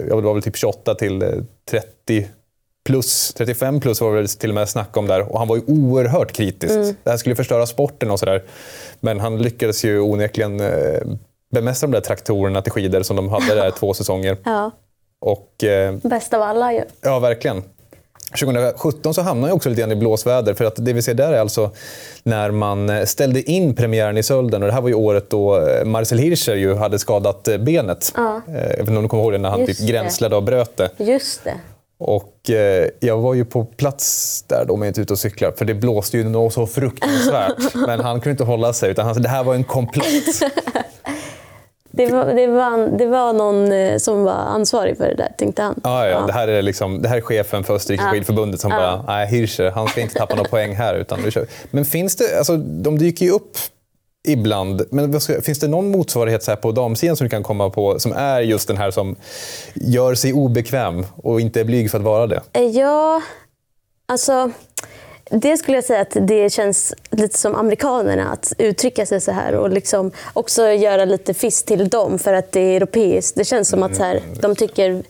ja, 0.08 0.16
det 0.16 0.22
var 0.22 0.35
väl 0.35 0.42
typ 0.42 0.56
28 0.56 0.94
till 0.94 1.44
30 1.70 2.28
plus, 2.85 3.35
35 3.35 3.80
plus 3.80 4.00
var 4.00 4.16
det 4.16 4.26
till 4.26 4.50
och 4.50 4.54
med 4.54 4.68
snack 4.68 4.96
om 4.96 5.06
där. 5.06 5.32
Och 5.32 5.38
han 5.38 5.48
var 5.48 5.56
ju 5.56 5.62
oerhört 5.66 6.32
kritisk. 6.32 6.74
Mm. 6.74 6.94
Det 7.02 7.11
här 7.11 7.16
skulle 7.16 7.37
förstöra 7.37 7.66
sporten 7.66 8.11
och 8.11 8.18
sådär. 8.18 8.42
Men 9.00 9.20
han 9.20 9.42
lyckades 9.42 9.85
ju 9.85 10.00
onekligen 10.00 10.61
eh, 10.61 11.00
bemästra 11.52 11.87
de 11.87 11.92
där 11.92 12.00
traktorerna 12.00 12.62
till 12.62 12.72
skidor 12.72 13.02
som 13.02 13.16
de 13.16 13.28
hade 13.28 13.54
där 13.54 13.70
två 13.78 13.94
säsonger. 13.94 14.37
Ja. 14.44 14.70
Och, 15.20 15.64
eh, 15.64 15.94
Bäst 16.02 16.35
av 16.35 16.42
alla 16.42 16.72
ju. 16.72 16.82
Ja, 17.00 17.18
verkligen. 17.18 17.62
2017 18.32 19.14
så 19.14 19.22
hamnade 19.22 19.50
jag 19.50 19.56
också 19.56 19.68
lite 19.68 19.80
grann 19.80 19.92
i 19.92 19.96
blåsväder. 19.96 20.54
För 20.54 20.64
att 20.64 20.76
det 20.76 20.92
vi 20.92 21.02
ser 21.02 21.14
där 21.14 21.32
är 21.32 21.40
alltså 21.40 21.70
när 22.22 22.50
man 22.50 22.90
eh, 22.90 23.04
ställde 23.04 23.50
in 23.50 23.74
premiären 23.74 24.18
i 24.18 24.22
Sölden. 24.22 24.62
Och 24.62 24.66
det 24.66 24.74
här 24.74 24.80
var 24.80 24.88
ju 24.88 24.94
året 24.94 25.30
då 25.30 25.68
eh, 25.68 25.84
Marcel 25.84 26.18
Hirscher 26.18 26.54
ju 26.54 26.74
hade 26.74 26.98
skadat 26.98 27.48
benet. 27.60 28.12
Ja. 28.16 28.40
Jag 28.46 28.54
vet 28.54 28.78
inte 28.78 28.96
om 28.96 29.02
du 29.02 29.08
kommer 29.08 29.22
ihåg 29.22 29.32
det, 29.32 29.38
när 29.38 29.50
han 29.50 29.66
typ 29.66 29.78
gränslade 29.78 30.36
och 30.36 30.42
bröt 30.42 30.76
det. 30.76 30.90
Just 30.96 31.44
det. 31.44 31.54
Och 32.04 32.50
eh, 32.50 32.88
jag 33.00 33.18
var 33.18 33.34
ju 33.34 33.44
på 33.44 33.64
plats 33.64 34.44
där 34.48 34.64
då, 34.68 34.74
om 34.74 34.82
jag 34.82 34.90
inte 34.90 35.00
ute 35.00 35.12
och 35.12 35.18
cyklar, 35.18 35.52
för 35.56 35.64
det 35.64 35.74
blåste 35.74 36.16
ju 36.16 36.24
något 36.24 36.52
så 36.52 36.66
fruktansvärt. 36.66 37.74
Men 37.86 38.00
han 38.00 38.20
kunde 38.20 38.30
inte 38.30 38.44
hålla 38.44 38.72
sig, 38.72 38.90
utan 38.90 39.06
han, 39.06 39.22
det 39.22 39.28
här 39.28 39.44
var 39.44 39.54
en 39.54 39.64
komplott. 39.64 40.06
Det 41.94 42.07
var, 42.07 42.26
det, 42.26 42.46
var, 42.46 42.98
det 42.98 43.07
var 43.07 43.33
någon 43.33 43.72
eh, 43.72 43.98
som 43.98 44.24
var 44.24 44.33
ansvarig 44.33 44.96
för 44.96 45.09
det 45.09 45.14
där, 45.14 45.33
tänkte 45.38 45.62
han. 45.62 45.81
Ah, 45.83 46.05
ja, 46.05 46.11
ja. 46.11 46.26
Det, 46.26 46.33
här 46.33 46.48
är 46.48 46.62
liksom, 46.62 47.02
det 47.02 47.09
här 47.09 47.16
är 47.16 47.20
chefen 47.20 47.64
för 47.64 47.74
Österrikes 47.74 48.07
skidförbundet 48.07 48.61
som 48.61 48.70
bara, 48.70 49.02
nej 49.07 49.26
Hirscher, 49.26 49.70
han 49.70 49.88
ska 49.88 50.00
inte 50.00 50.14
tappa 50.14 50.35
några 50.35 50.48
poäng 50.48 50.74
här. 50.74 50.94
Utan 50.94 51.22
vi 51.24 51.31
kör. 51.31 51.46
Men 51.70 51.85
finns 51.85 52.16
det, 52.16 52.38
alltså, 52.38 52.57
de 52.57 52.98
dyker 52.98 53.26
ju 53.26 53.33
upp 53.33 53.57
Ibland. 54.28 54.83
Men 54.90 55.20
finns 55.20 55.61
det 55.61 55.68
någon 55.68 55.90
motsvarighet 55.90 56.42
så 56.42 56.57
på 56.57 56.72
damsidan 56.72 57.16
som 57.16 57.24
du 57.24 57.28
kan 57.28 57.42
komma 57.42 57.70
på 57.70 57.98
som 57.98 58.12
är 58.12 58.40
just 58.40 58.68
den 58.68 58.76
här 58.76 58.90
som 58.90 59.16
gör 59.74 60.14
sig 60.14 60.33
obekväm 60.33 61.07
och 61.16 61.40
inte 61.40 61.61
är 61.61 61.64
blyg 61.64 61.90
för 61.90 61.98
att 61.98 62.05
vara 62.05 62.26
det? 62.26 62.40
Eh, 62.52 62.62
ja, 62.62 63.22
alltså... 64.09 64.50
Det 65.34 65.56
skulle 65.56 65.76
jag 65.76 65.84
säga 65.84 66.00
att 66.00 66.16
det 66.20 66.52
känns 66.52 66.94
lite 67.10 67.38
som 67.38 67.54
amerikanerna, 67.54 68.28
att 68.32 68.52
uttrycka 68.58 69.06
sig 69.06 69.20
så 69.20 69.32
här 69.32 69.54
och 69.54 69.70
liksom 69.70 70.10
också 70.32 70.68
göra 70.68 71.04
lite 71.04 71.34
fisk 71.34 71.66
till 71.66 71.88
dem 71.88 72.18
för 72.18 72.32
att 72.32 72.52
det 72.52 72.60
är 72.60 72.76
europeiskt. 72.76 73.36
Det 73.36 73.44
känns 73.44 73.68
som 73.68 73.82
att 73.82 73.96
så 73.96 74.02
här, 74.02 74.16
mm. 74.16 74.38
de 74.40 74.56
tycker... 74.56 75.02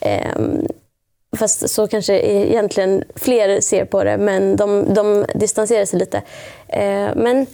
Eh, 0.00 0.38
fast 1.36 1.70
så 1.70 1.86
kanske 1.86 2.20
egentligen 2.20 3.04
fler 3.14 3.60
ser 3.60 3.84
på 3.84 4.04
det, 4.04 4.18
men 4.18 4.56
de, 4.56 4.94
de 4.94 5.26
distanserar 5.34 5.84
sig 5.84 5.98
lite. 5.98 6.22
Eh, 6.68 7.08
men 7.16 7.46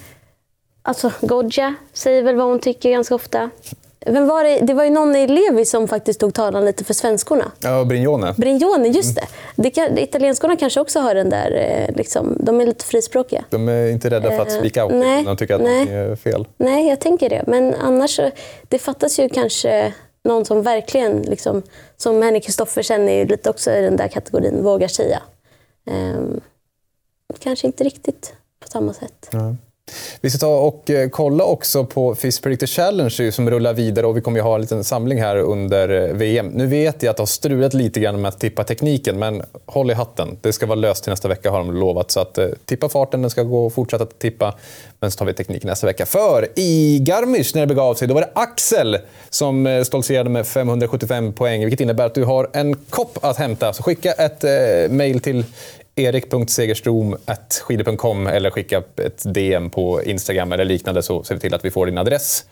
Alltså, 0.86 1.12
Godja 1.20 1.74
säger 1.92 2.22
väl 2.22 2.36
vad 2.36 2.46
hon 2.46 2.60
tycker 2.60 2.90
ganska 2.90 3.14
ofta. 3.14 3.50
Vem 4.06 4.26
var 4.26 4.44
det? 4.44 4.58
det 4.60 4.74
var 4.74 4.84
ju 4.84 4.90
någon 4.90 5.16
i 5.16 5.26
Levi 5.26 5.64
som 5.64 5.88
faktiskt 5.88 6.20
tog 6.20 6.34
talan 6.34 6.64
lite 6.64 6.84
för 6.84 6.94
svenskorna. 6.94 7.52
Ja, 7.60 7.84
Brignone. 7.84 8.34
Brignone, 8.36 8.88
just 8.88 9.16
det. 9.16 9.26
det 9.56 9.70
kan, 9.70 9.98
italienskorna 9.98 10.56
kanske 10.56 10.80
också 10.80 11.00
har 11.00 11.14
den 11.14 11.30
där... 11.30 11.50
Eh, 11.52 11.96
liksom, 11.96 12.36
de 12.40 12.60
är 12.60 12.66
lite 12.66 12.84
frispråkiga. 12.84 13.44
De 13.50 13.68
är 13.68 13.88
inte 13.90 14.10
rädda 14.10 14.30
för 14.30 14.42
att 14.42 14.52
eh, 14.52 14.58
speak 14.58 14.76
out 14.76 15.00
nej, 15.00 15.24
de 15.24 15.36
tycker 15.36 15.54
att 15.54 15.60
nej. 15.60 15.88
är 15.88 16.16
fel. 16.16 16.46
Nej, 16.56 16.88
jag 16.88 17.00
tänker 17.00 17.28
det. 17.28 17.44
Men 17.46 17.74
annars, 17.74 18.20
det 18.68 18.78
fattas 18.78 19.18
ju 19.18 19.28
kanske 19.28 19.92
någon 20.24 20.44
som 20.44 20.62
verkligen, 20.62 21.22
liksom, 21.22 21.62
som 21.96 22.22
Henrik 22.22 22.44
Kristoffersen 22.44 23.08
är 23.08 23.26
lite 23.26 23.50
också 23.50 23.70
i 23.70 23.82
den 23.82 23.96
där 23.96 24.08
kategorin, 24.08 24.62
vågar 24.62 24.88
säga. 24.88 25.22
Um, 25.90 26.40
kanske 27.38 27.66
inte 27.66 27.84
riktigt 27.84 28.34
på 28.60 28.68
samma 28.68 28.92
sätt. 28.92 29.28
Mm. 29.32 29.56
Vi 30.20 30.30
ska 30.30 30.38
ta 30.38 30.58
och 30.58 30.90
eh, 30.90 31.08
kolla 31.08 31.44
också 31.44 31.84
på 31.84 32.14
Fish 32.14 32.42
Predictor 32.42 32.66
Challenge 32.66 33.32
som 33.32 33.50
rullar 33.50 33.74
vidare 33.74 34.06
och 34.06 34.16
vi 34.16 34.20
kommer 34.20 34.38
att 34.38 34.44
ha 34.44 34.54
en 34.54 34.60
liten 34.60 34.84
samling 34.84 35.20
här 35.20 35.36
under 35.36 36.08
eh, 36.08 36.14
VM. 36.14 36.46
Nu 36.46 36.66
vet 36.66 37.02
jag 37.02 37.10
att 37.10 37.16
det 37.16 37.20
har 37.20 37.26
strulat 37.26 37.74
lite 37.74 38.00
grann 38.00 38.20
med 38.20 38.28
att 38.28 38.40
tippa 38.40 38.64
tekniken 38.64 39.18
men 39.18 39.42
håll 39.66 39.90
i 39.90 39.94
hatten. 39.94 40.38
Det 40.40 40.52
ska 40.52 40.66
vara 40.66 40.74
löst 40.74 41.02
till 41.04 41.10
nästa 41.10 41.28
vecka 41.28 41.50
har 41.50 41.58
de 41.58 41.74
lovat. 41.74 42.10
Så 42.10 42.20
att, 42.20 42.38
eh, 42.38 42.48
tippa 42.64 42.88
farten, 42.88 43.22
den 43.22 43.30
ska 43.30 43.42
gå 43.42 43.66
att 43.66 43.74
fortsätta 43.74 44.06
tippa. 44.06 44.54
Men 45.00 45.10
så 45.10 45.18
tar 45.18 45.26
vi 45.26 45.34
tekniken 45.34 45.68
nästa 45.68 45.86
vecka. 45.86 46.06
För 46.06 46.48
i 46.56 46.98
Garmisch 46.98 47.54
när 47.54 47.60
det 47.60 47.66
begav 47.66 47.94
sig, 47.94 48.08
då 48.08 48.14
var 48.14 48.20
det 48.20 48.30
Axel 48.34 48.98
som 49.30 49.66
eh, 49.66 49.82
stoltserade 49.82 50.30
med 50.30 50.46
575 50.46 51.32
poäng. 51.32 51.60
Vilket 51.60 51.80
innebär 51.80 52.06
att 52.06 52.14
du 52.14 52.24
har 52.24 52.50
en 52.52 52.74
kopp 52.74 53.18
att 53.24 53.36
hämta. 53.36 53.72
Så 53.72 53.82
skicka 53.82 54.12
ett 54.12 54.44
eh, 54.44 54.50
mejl 54.90 55.20
till 55.20 55.44
erik.segerstrom.skidor.com 55.96 58.26
eller 58.26 58.50
skicka 58.50 58.82
ett 58.96 59.34
DM 59.34 59.70
på 59.70 60.02
Instagram 60.02 60.52
eller 60.52 60.64
liknande 60.64 61.02
så 61.02 61.24
ser 61.24 61.34
vi 61.34 61.40
till 61.40 61.54
att 61.54 61.64
vi 61.64 61.70
får 61.70 61.86
din 61.86 61.98
adress. 61.98 62.44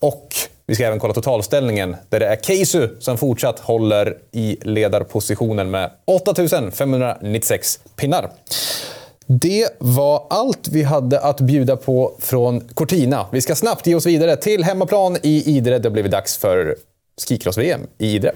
Och 0.00 0.34
vi 0.66 0.74
ska 0.74 0.84
även 0.84 1.00
kolla 1.00 1.14
totalställningen 1.14 1.96
där 2.08 2.20
det 2.20 2.26
är 2.26 2.36
Keisu 2.36 2.88
som 3.00 3.18
fortsatt 3.18 3.58
håller 3.58 4.18
i 4.32 4.58
ledarpositionen 4.62 5.70
med 5.70 5.90
8596 6.04 7.78
pinnar. 7.96 8.30
Det 9.26 9.68
var 9.78 10.26
allt 10.30 10.68
vi 10.68 10.82
hade 10.82 11.20
att 11.20 11.40
bjuda 11.40 11.76
på 11.76 12.16
från 12.18 12.60
Cortina. 12.60 13.26
Vi 13.32 13.40
ska 13.40 13.54
snabbt 13.54 13.86
ge 13.86 13.94
oss 13.94 14.06
vidare 14.06 14.36
till 14.36 14.64
hemmaplan 14.64 15.16
i 15.22 15.56
Idre. 15.56 15.78
Det 15.78 15.88
har 15.88 15.92
blivit 15.92 16.12
dags 16.12 16.36
för 16.36 16.76
skikross-VM 17.28 17.80
i 17.98 18.14
Idre. 18.14 18.32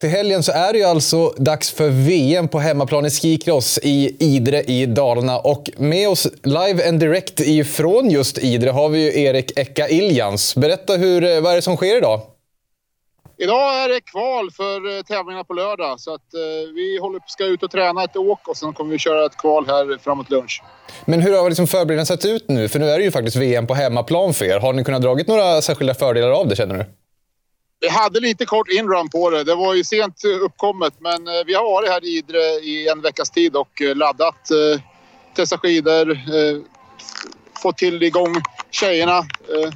Till 0.00 0.10
helgen 0.10 0.42
så 0.42 0.52
är 0.52 0.72
det 0.72 0.78
ju 0.78 0.84
alltså 0.84 1.28
dags 1.28 1.70
för 1.70 1.88
VM 1.88 2.48
på 2.48 2.58
hemmaplan 2.58 3.06
i 3.06 3.10
skikross 3.10 3.78
i 3.82 4.16
Idre 4.20 4.62
i 4.62 4.86
Dalarna. 4.86 5.38
Och 5.38 5.70
med 5.76 6.08
oss 6.08 6.26
live 6.42 6.88
and 6.88 7.00
direct 7.00 7.40
ifrån 7.40 8.10
just 8.10 8.38
Idre 8.38 8.70
har 8.70 8.88
vi 8.88 9.02
ju 9.02 9.22
Erik 9.22 9.58
Eka 9.58 9.88
Iljans. 9.88 10.54
Berätta, 10.56 10.96
hur, 10.96 11.40
vad 11.40 11.52
är 11.52 11.56
det 11.56 11.62
som 11.62 11.76
sker 11.76 11.96
idag? 11.96 12.20
Idag 13.36 13.84
är 13.84 13.88
det 13.88 14.00
kval 14.00 14.50
för 14.50 14.96
eh, 14.96 15.02
tävlingarna 15.02 15.44
på 15.44 15.54
lördag. 15.54 16.00
Så 16.00 16.14
att, 16.14 16.34
eh, 16.34 16.74
vi 16.74 16.98
håller, 17.00 17.20
ska 17.26 17.44
ut 17.44 17.62
och 17.62 17.70
träna 17.70 18.04
ett 18.04 18.16
åk 18.16 18.48
och 18.48 18.56
sen 18.56 18.72
kommer 18.72 18.90
vi 18.90 18.98
köra 18.98 19.26
ett 19.26 19.36
kval 19.36 19.66
här 19.66 19.98
framåt 20.04 20.30
lunch. 20.30 20.62
Men 21.04 21.20
hur 21.20 21.38
har 21.38 21.48
liksom 21.48 21.66
förberedelserna 21.66 22.16
sett 22.16 22.30
ut 22.30 22.48
nu? 22.48 22.68
För 22.68 22.78
nu 22.78 22.90
är 22.90 22.98
det 22.98 23.04
ju 23.04 23.10
faktiskt 23.10 23.36
VM 23.36 23.66
på 23.66 23.74
hemmaplan 23.74 24.34
för 24.34 24.44
er. 24.44 24.60
Har 24.60 24.72
ni 24.72 24.84
kunnat 24.84 25.02
dragit 25.02 25.28
några 25.28 25.62
särskilda 25.62 25.94
fördelar 25.94 26.30
av 26.30 26.48
det, 26.48 26.56
känner 26.56 26.74
du? 26.74 26.84
Vi 27.84 27.90
hade 27.90 28.20
lite 28.20 28.44
kort 28.44 28.68
inrun 28.68 29.08
på 29.08 29.30
det. 29.30 29.44
Det 29.44 29.54
var 29.54 29.74
ju 29.74 29.84
sent 29.84 30.24
uppkommet 30.24 30.94
men 30.98 31.28
eh, 31.28 31.44
vi 31.46 31.54
har 31.54 31.64
varit 31.64 31.90
här 31.90 32.04
i 32.04 32.18
Idre 32.18 32.38
i 32.38 32.88
en 32.88 33.00
veckas 33.00 33.30
tid 33.30 33.56
och 33.56 33.82
eh, 33.82 33.96
laddat. 33.96 34.50
Eh, 34.50 34.80
testat 35.36 35.60
skidor, 35.60 36.10
eh, 36.10 36.60
fått 37.62 37.78
till 37.78 38.02
igång 38.02 38.34
tjejerna 38.70 39.22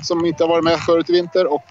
som 0.04 0.26
inte 0.26 0.44
har 0.44 0.48
varit 0.48 0.64
med 0.64 0.78
förut 0.80 1.10
i 1.10 1.12
vinter 1.12 1.46
och 1.46 1.64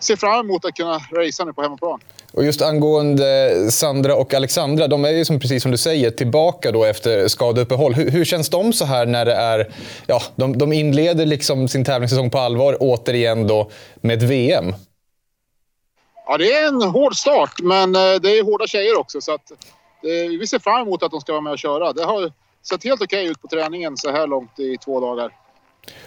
ser 0.00 0.16
fram 0.16 0.46
emot 0.46 0.64
att 0.64 0.74
kunna 0.74 0.98
racea 1.16 1.46
nu 1.46 1.52
på 1.52 1.62
hemmaplan. 1.62 2.00
Och 2.32 2.44
just 2.44 2.62
angående 2.62 3.52
Sandra 3.70 4.14
och 4.14 4.34
Alexandra, 4.34 4.88
de 4.88 5.04
är 5.04 5.10
ju 5.10 5.24
som, 5.24 5.40
precis 5.40 5.62
som 5.62 5.70
du 5.70 5.78
säger 5.78 6.10
tillbaka 6.10 6.72
då 6.72 6.84
efter 6.84 7.28
skadeuppehåll. 7.28 7.94
Hur, 7.94 8.10
hur 8.10 8.24
känns 8.24 8.48
de 8.48 8.72
så 8.72 8.84
här 8.84 9.06
när 9.06 9.24
det 9.24 9.34
är... 9.34 9.72
Ja, 10.06 10.22
de, 10.36 10.58
de 10.58 10.72
inleder 10.72 11.26
liksom 11.26 11.68
sin 11.68 11.84
tävlingssäsong 11.84 12.30
på 12.30 12.38
allvar 12.38 12.76
återigen 12.80 13.46
då 13.46 13.70
med 14.00 14.22
ett 14.22 14.28
VM? 14.28 14.74
Ja, 16.26 16.38
det 16.38 16.52
är 16.52 16.68
en 16.68 16.82
hård 16.82 17.16
start, 17.16 17.52
men 17.62 17.94
eh, 17.94 18.00
det 18.00 18.38
är 18.38 18.44
hårda 18.44 18.66
tjejer 18.66 18.98
också. 18.98 19.20
Så 19.20 19.34
att, 19.34 19.50
eh, 19.50 20.38
vi 20.40 20.46
ser 20.46 20.58
fram 20.58 20.82
emot 20.82 21.02
att 21.02 21.10
de 21.10 21.20
ska 21.20 21.32
vara 21.32 21.42
med 21.42 21.52
och 21.52 21.58
köra. 21.58 21.92
Det 21.92 22.04
har 22.04 22.32
sett 22.68 22.84
helt 22.84 23.02
okej 23.02 23.26
ut 23.26 23.42
på 23.42 23.48
träningen 23.48 23.96
så 23.96 24.10
här 24.10 24.26
långt 24.26 24.58
i 24.58 24.76
två 24.84 25.00
dagar. 25.00 25.32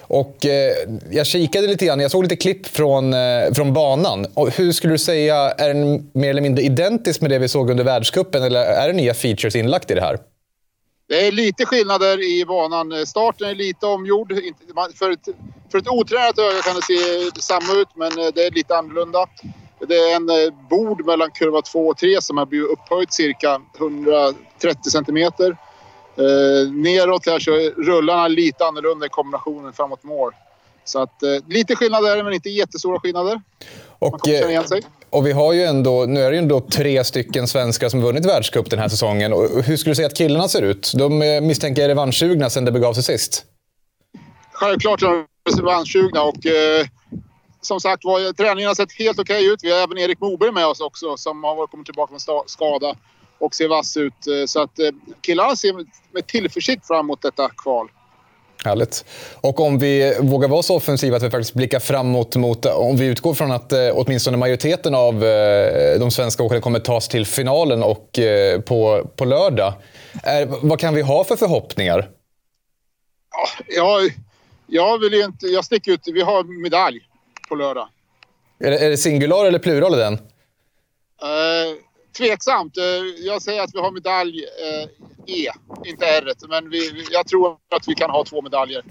Och 0.00 0.46
eh, 0.46 0.72
jag 1.10 1.26
kikade 1.26 1.66
lite 1.66 1.86
grann, 1.86 2.00
jag 2.00 2.10
såg 2.10 2.22
lite 2.22 2.36
klipp 2.36 2.66
från, 2.66 3.14
eh, 3.14 3.52
från 3.54 3.72
banan. 3.72 4.26
Och 4.34 4.50
hur 4.50 4.72
skulle 4.72 4.94
du 4.94 4.98
säga, 4.98 5.36
är 5.36 5.68
den 5.68 6.10
mer 6.14 6.30
eller 6.30 6.42
mindre 6.42 6.64
identisk 6.64 7.20
med 7.20 7.30
det 7.30 7.38
vi 7.38 7.48
såg 7.48 7.70
under 7.70 7.84
världskuppen 7.84 8.42
eller 8.42 8.60
är 8.60 8.86
det 8.86 8.92
nya 8.92 9.14
features 9.14 9.56
inlagt 9.56 9.90
i 9.90 9.94
det 9.94 10.00
här? 10.00 10.18
Det 11.08 11.26
är 11.26 11.32
lite 11.32 11.66
skillnader 11.66 12.22
i 12.22 12.44
banan. 12.44 13.06
Starten 13.06 13.48
är 13.48 13.54
lite 13.54 13.86
omgjord. 13.86 14.32
För 14.94 15.10
ett, 15.10 15.28
för 15.72 15.78
ett 15.78 15.88
otränat 15.88 16.38
öga 16.38 16.62
kan 16.62 16.74
det 16.74 16.82
se 16.82 17.40
samma 17.40 17.80
ut, 17.80 17.88
men 17.94 18.18
eh, 18.18 18.26
det 18.34 18.46
är 18.46 18.50
lite 18.50 18.76
annorlunda. 18.76 19.26
Det 19.88 19.94
är 19.94 20.16
en 20.16 20.28
eh, 20.28 20.54
bord 20.70 21.06
mellan 21.06 21.30
kurva 21.30 21.62
2 21.62 21.88
och 21.88 21.96
3 21.96 22.22
som 22.22 22.36
har 22.36 22.46
blivit 22.46 22.68
upphöjt 22.68 23.12
cirka 23.12 23.60
130 23.78 24.90
centimeter. 24.90 25.56
Eh, 26.16 26.72
neråt 26.72 27.26
här 27.26 27.38
så 27.38 27.50
är 27.50 27.70
rullarna 27.70 28.28
lite 28.28 28.64
annorlunda 28.64 29.06
i 29.06 29.08
kombinationen 29.08 29.72
framåt 29.72 30.04
mål. 30.04 30.32
Så 30.84 31.02
att, 31.02 31.22
eh, 31.22 31.28
lite 31.48 31.76
skillnader, 31.76 32.22
men 32.22 32.32
inte 32.32 32.50
jättestora 32.50 33.00
skillnader. 33.00 33.40
Och, 33.98 34.20
sig. 34.68 34.82
Och 35.10 35.26
vi 35.26 35.32
har 35.32 35.52
ju 35.52 35.62
ändå, 35.62 36.04
nu 36.08 36.20
är 36.20 36.30
det 36.30 36.36
ju 36.36 36.42
ändå 36.42 36.60
tre 36.60 37.04
stycken 37.04 37.48
svenskar 37.48 37.88
som 37.88 38.00
vunnit 38.00 38.26
världscup 38.26 38.70
den 38.70 38.78
här 38.78 38.88
säsongen. 38.88 39.32
Och 39.32 39.62
hur 39.62 39.76
skulle 39.76 39.90
du 39.90 39.94
säga 39.94 40.06
att 40.06 40.16
killarna 40.16 40.48
ser 40.48 40.62
ut? 40.62 40.92
De 40.94 41.18
misstänker 41.42 41.82
är 41.82 41.88
revanschsugna 41.88 42.50
sen 42.50 42.64
det 42.64 42.72
begav 42.72 42.94
sig 42.94 43.02
sist. 43.02 43.44
Självklart 44.52 45.02
är 45.02 45.06
de 45.06 45.26
revanschsugna 45.56 46.22
och 46.22 46.46
eh, 46.46 46.86
som 47.60 47.80
sagt 47.80 48.04
var, 48.04 48.32
träningen 48.32 48.68
har 48.68 48.74
sett 48.74 48.92
helt 48.92 49.18
okej 49.18 49.36
okay 49.36 49.52
ut. 49.52 49.60
Vi 49.62 49.72
har 49.72 49.78
även 49.78 49.98
Erik 49.98 50.20
Moberg 50.20 50.52
med 50.52 50.66
oss 50.66 50.80
också 50.80 51.16
som 51.16 51.44
har 51.44 51.66
kommit 51.66 51.86
tillbaka 51.86 52.14
från 52.18 52.42
skada 52.46 52.94
och 53.38 53.54
ser 53.54 53.68
vass 53.68 53.96
ut. 53.96 54.26
Eh, 54.26 54.46
så 54.46 54.62
att 54.62 54.78
eh, 54.78 54.88
killarna 55.20 55.56
ser 55.56 55.72
med 56.12 56.26
tillförsikt 56.26 56.86
fram 56.86 57.06
emot 57.06 57.22
detta 57.22 57.48
kval. 57.48 57.88
Härligt. 58.64 59.04
Och 59.40 59.60
om 59.60 59.78
vi 59.78 60.16
vågar 60.20 60.48
vara 60.48 60.62
så 60.62 60.76
offensiva 60.76 61.16
att 61.16 61.22
vi 61.22 61.30
faktiskt 61.30 61.54
blickar 61.54 61.80
framåt 61.80 62.36
mot, 62.36 62.66
om 62.66 62.96
vi 62.96 63.06
utgår 63.06 63.34
från 63.34 63.52
att 63.52 63.72
eh, 63.72 63.78
åtminstone 63.94 64.36
majoriteten 64.36 64.94
av 64.94 65.24
eh, 65.24 66.00
de 66.00 66.10
svenska 66.10 66.42
åkarna 66.42 66.60
kommer 66.60 66.78
tas 66.78 67.08
till 67.08 67.26
finalen 67.26 67.82
och 67.82 68.18
eh, 68.18 68.60
på, 68.60 69.10
på 69.16 69.24
lördag. 69.24 69.72
Eh, 70.24 70.48
vad 70.62 70.78
kan 70.78 70.94
vi 70.94 71.02
ha 71.02 71.24
för 71.24 71.36
förhoppningar? 71.36 72.08
Ja, 73.66 74.00
jag, 74.66 74.98
vill 74.98 75.14
inte, 75.14 75.46
jag 75.46 75.64
sticker 75.64 75.92
ut. 75.92 76.00
Vi 76.04 76.22
har 76.22 76.62
medalj 76.62 77.00
på 77.50 77.54
lördag. 77.54 77.88
Är 78.64 78.70
det, 78.70 78.78
är 78.78 78.90
det 78.90 78.96
singular 78.96 79.46
eller 79.46 79.58
plural 79.58 79.94
i 79.94 79.98
den? 79.98 80.14
Uh, 80.14 80.20
tveksamt. 82.18 82.78
Uh, 82.78 82.84
jag 83.26 83.42
säger 83.42 83.62
att 83.62 83.74
vi 83.74 83.78
har 83.80 83.92
medalj 83.92 84.44
uh, 84.44 84.88
E, 85.26 85.50
inte 85.84 86.06
R. 86.06 86.32
Men 86.48 86.70
vi, 86.70 87.06
jag 87.10 87.26
tror 87.26 87.56
att 87.76 87.88
vi 87.88 87.94
kan 87.94 88.10
ha 88.10 88.24
två 88.24 88.42
medaljer. 88.42 88.82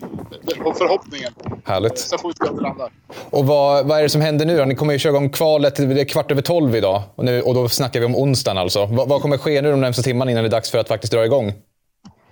På 0.64 0.74
förhoppningen. 0.74 1.34
Härligt. 1.66 2.00
Så 2.00 2.18
får 2.18 2.30
vi 2.30 2.34
se 2.36 2.62
landar. 2.62 2.92
Och 3.30 3.46
vad, 3.46 3.88
vad 3.88 4.00
är 4.00 4.04
det 4.04 4.10
som 4.10 4.22
händer 4.22 4.46
nu 4.46 4.58
då? 4.58 4.66
Ni 4.66 4.76
kommer 4.76 4.94
ju 4.94 5.00
köra 5.00 5.12
igång 5.12 5.30
kvalet. 5.30 5.76
Det 5.76 6.02
är 6.02 6.06
kvart 6.06 6.32
över 6.32 6.42
tolv 6.42 6.76
idag. 6.76 7.02
Och, 7.16 7.26
nu, 7.26 7.42
och 7.42 7.54
då 7.54 7.70
snackar 7.70 8.00
vi 8.00 8.06
om 8.06 8.16
onsdagen 8.16 8.58
alltså. 8.58 8.86
Vad, 8.86 9.10
vad 9.10 9.22
kommer 9.22 9.38
ske 9.38 9.62
nu 9.62 9.72
de 9.72 9.82
närmaste 9.82 10.04
timmarna 10.04 10.32
innan 10.32 10.44
det 10.44 10.48
är 10.48 10.52
dags 10.52 10.72
för 10.72 10.78
att 10.78 10.88
faktiskt 10.88 11.14
dra 11.14 11.26
igång? 11.26 11.54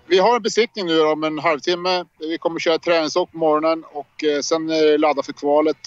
Vi 0.08 0.20
har 0.20 0.36
en 0.36 0.42
besiktning 0.42 0.86
nu 0.86 1.02
om 1.02 1.24
en 1.24 1.40
halvtimme. 1.40 2.06
Vi 2.20 2.38
kommer 2.38 2.60
köra 2.60 2.80
träningsåk 2.80 3.32
på 3.32 3.38
morgonen 3.38 3.84
och 3.94 4.44
sen 4.44 4.68
ladda 4.98 5.24
för 5.24 5.34
kvalet. 5.34 5.78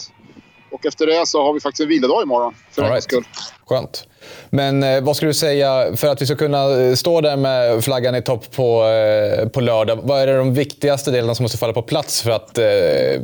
Och 0.71 0.87
efter 0.87 1.07
det 1.07 1.27
så 1.27 1.43
har 1.43 1.53
vi 1.53 1.61
faktiskt 1.61 1.81
en 1.81 1.89
vilodag 1.89 2.23
imorgon, 2.23 2.55
för 2.71 2.83
right. 2.83 3.03
skull. 3.03 3.25
Skönt. 3.67 4.07
Men 4.51 4.83
eh, 4.83 5.01
vad 5.01 5.17
skulle 5.17 5.31
du 5.31 5.35
säga, 5.35 5.97
för 5.97 6.09
att 6.09 6.23
vi 6.23 6.27
ska 6.27 6.37
kunna 6.37 6.81
eh, 6.81 6.95
stå 6.95 7.21
där 7.21 7.37
med 7.37 7.85
flaggan 7.85 8.15
i 8.15 8.23
topp 8.23 8.57
på, 8.57 8.85
eh, 8.85 9.49
på 9.49 9.61
lördag, 9.61 9.99
vad 10.03 10.21
är 10.21 10.27
det 10.27 10.37
de 10.37 10.55
viktigaste 10.55 11.11
delarna 11.11 11.35
som 11.35 11.45
måste 11.45 11.59
falla 11.59 11.73
på 11.73 11.83
plats 11.83 12.23
för 12.23 12.31
att 12.31 12.59
eh, 12.59 12.65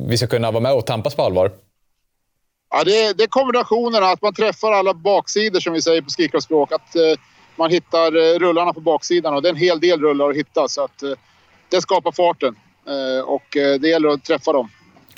vi 0.09 0.16
ska 0.16 0.26
kunna 0.26 0.51
vara 0.51 0.61
med 0.61 0.72
och 0.72 0.86
tampas 0.86 1.14
på 1.14 1.22
allvar? 1.22 1.53
Ja, 2.70 2.84
det, 2.84 3.05
är, 3.05 3.14
det 3.14 3.22
är 3.22 3.28
kombinationerna, 3.28 4.07
att 4.07 4.22
man 4.22 4.34
träffar 4.34 4.72
alla 4.72 4.94
baksidor 4.94 5.61
som 5.61 5.72
vi 5.72 5.82
säger 5.82 6.03
på 6.03 6.11
skikroppsspråk. 6.11 6.72
Att 6.72 6.97
eh, 6.97 7.03
man 7.57 7.70
hittar 7.70 8.16
eh, 8.16 8.38
rullarna 8.38 8.72
på 8.72 8.80
baksidan 8.80 9.34
och 9.34 9.42
det 9.42 9.49
är 9.49 9.53
en 9.53 9.57
hel 9.57 9.80
del 9.80 10.01
rullar 10.01 10.30
att 10.30 10.36
hitta. 10.36 10.68
Så 10.68 10.84
att, 10.84 11.03
det 11.68 11.80
skapar 11.80 12.12
farten 12.12 12.57
och 13.24 13.47
det 13.53 13.88
gäller 13.88 14.09
att 14.09 14.24
träffa 14.24 14.53
dem. 14.53 14.68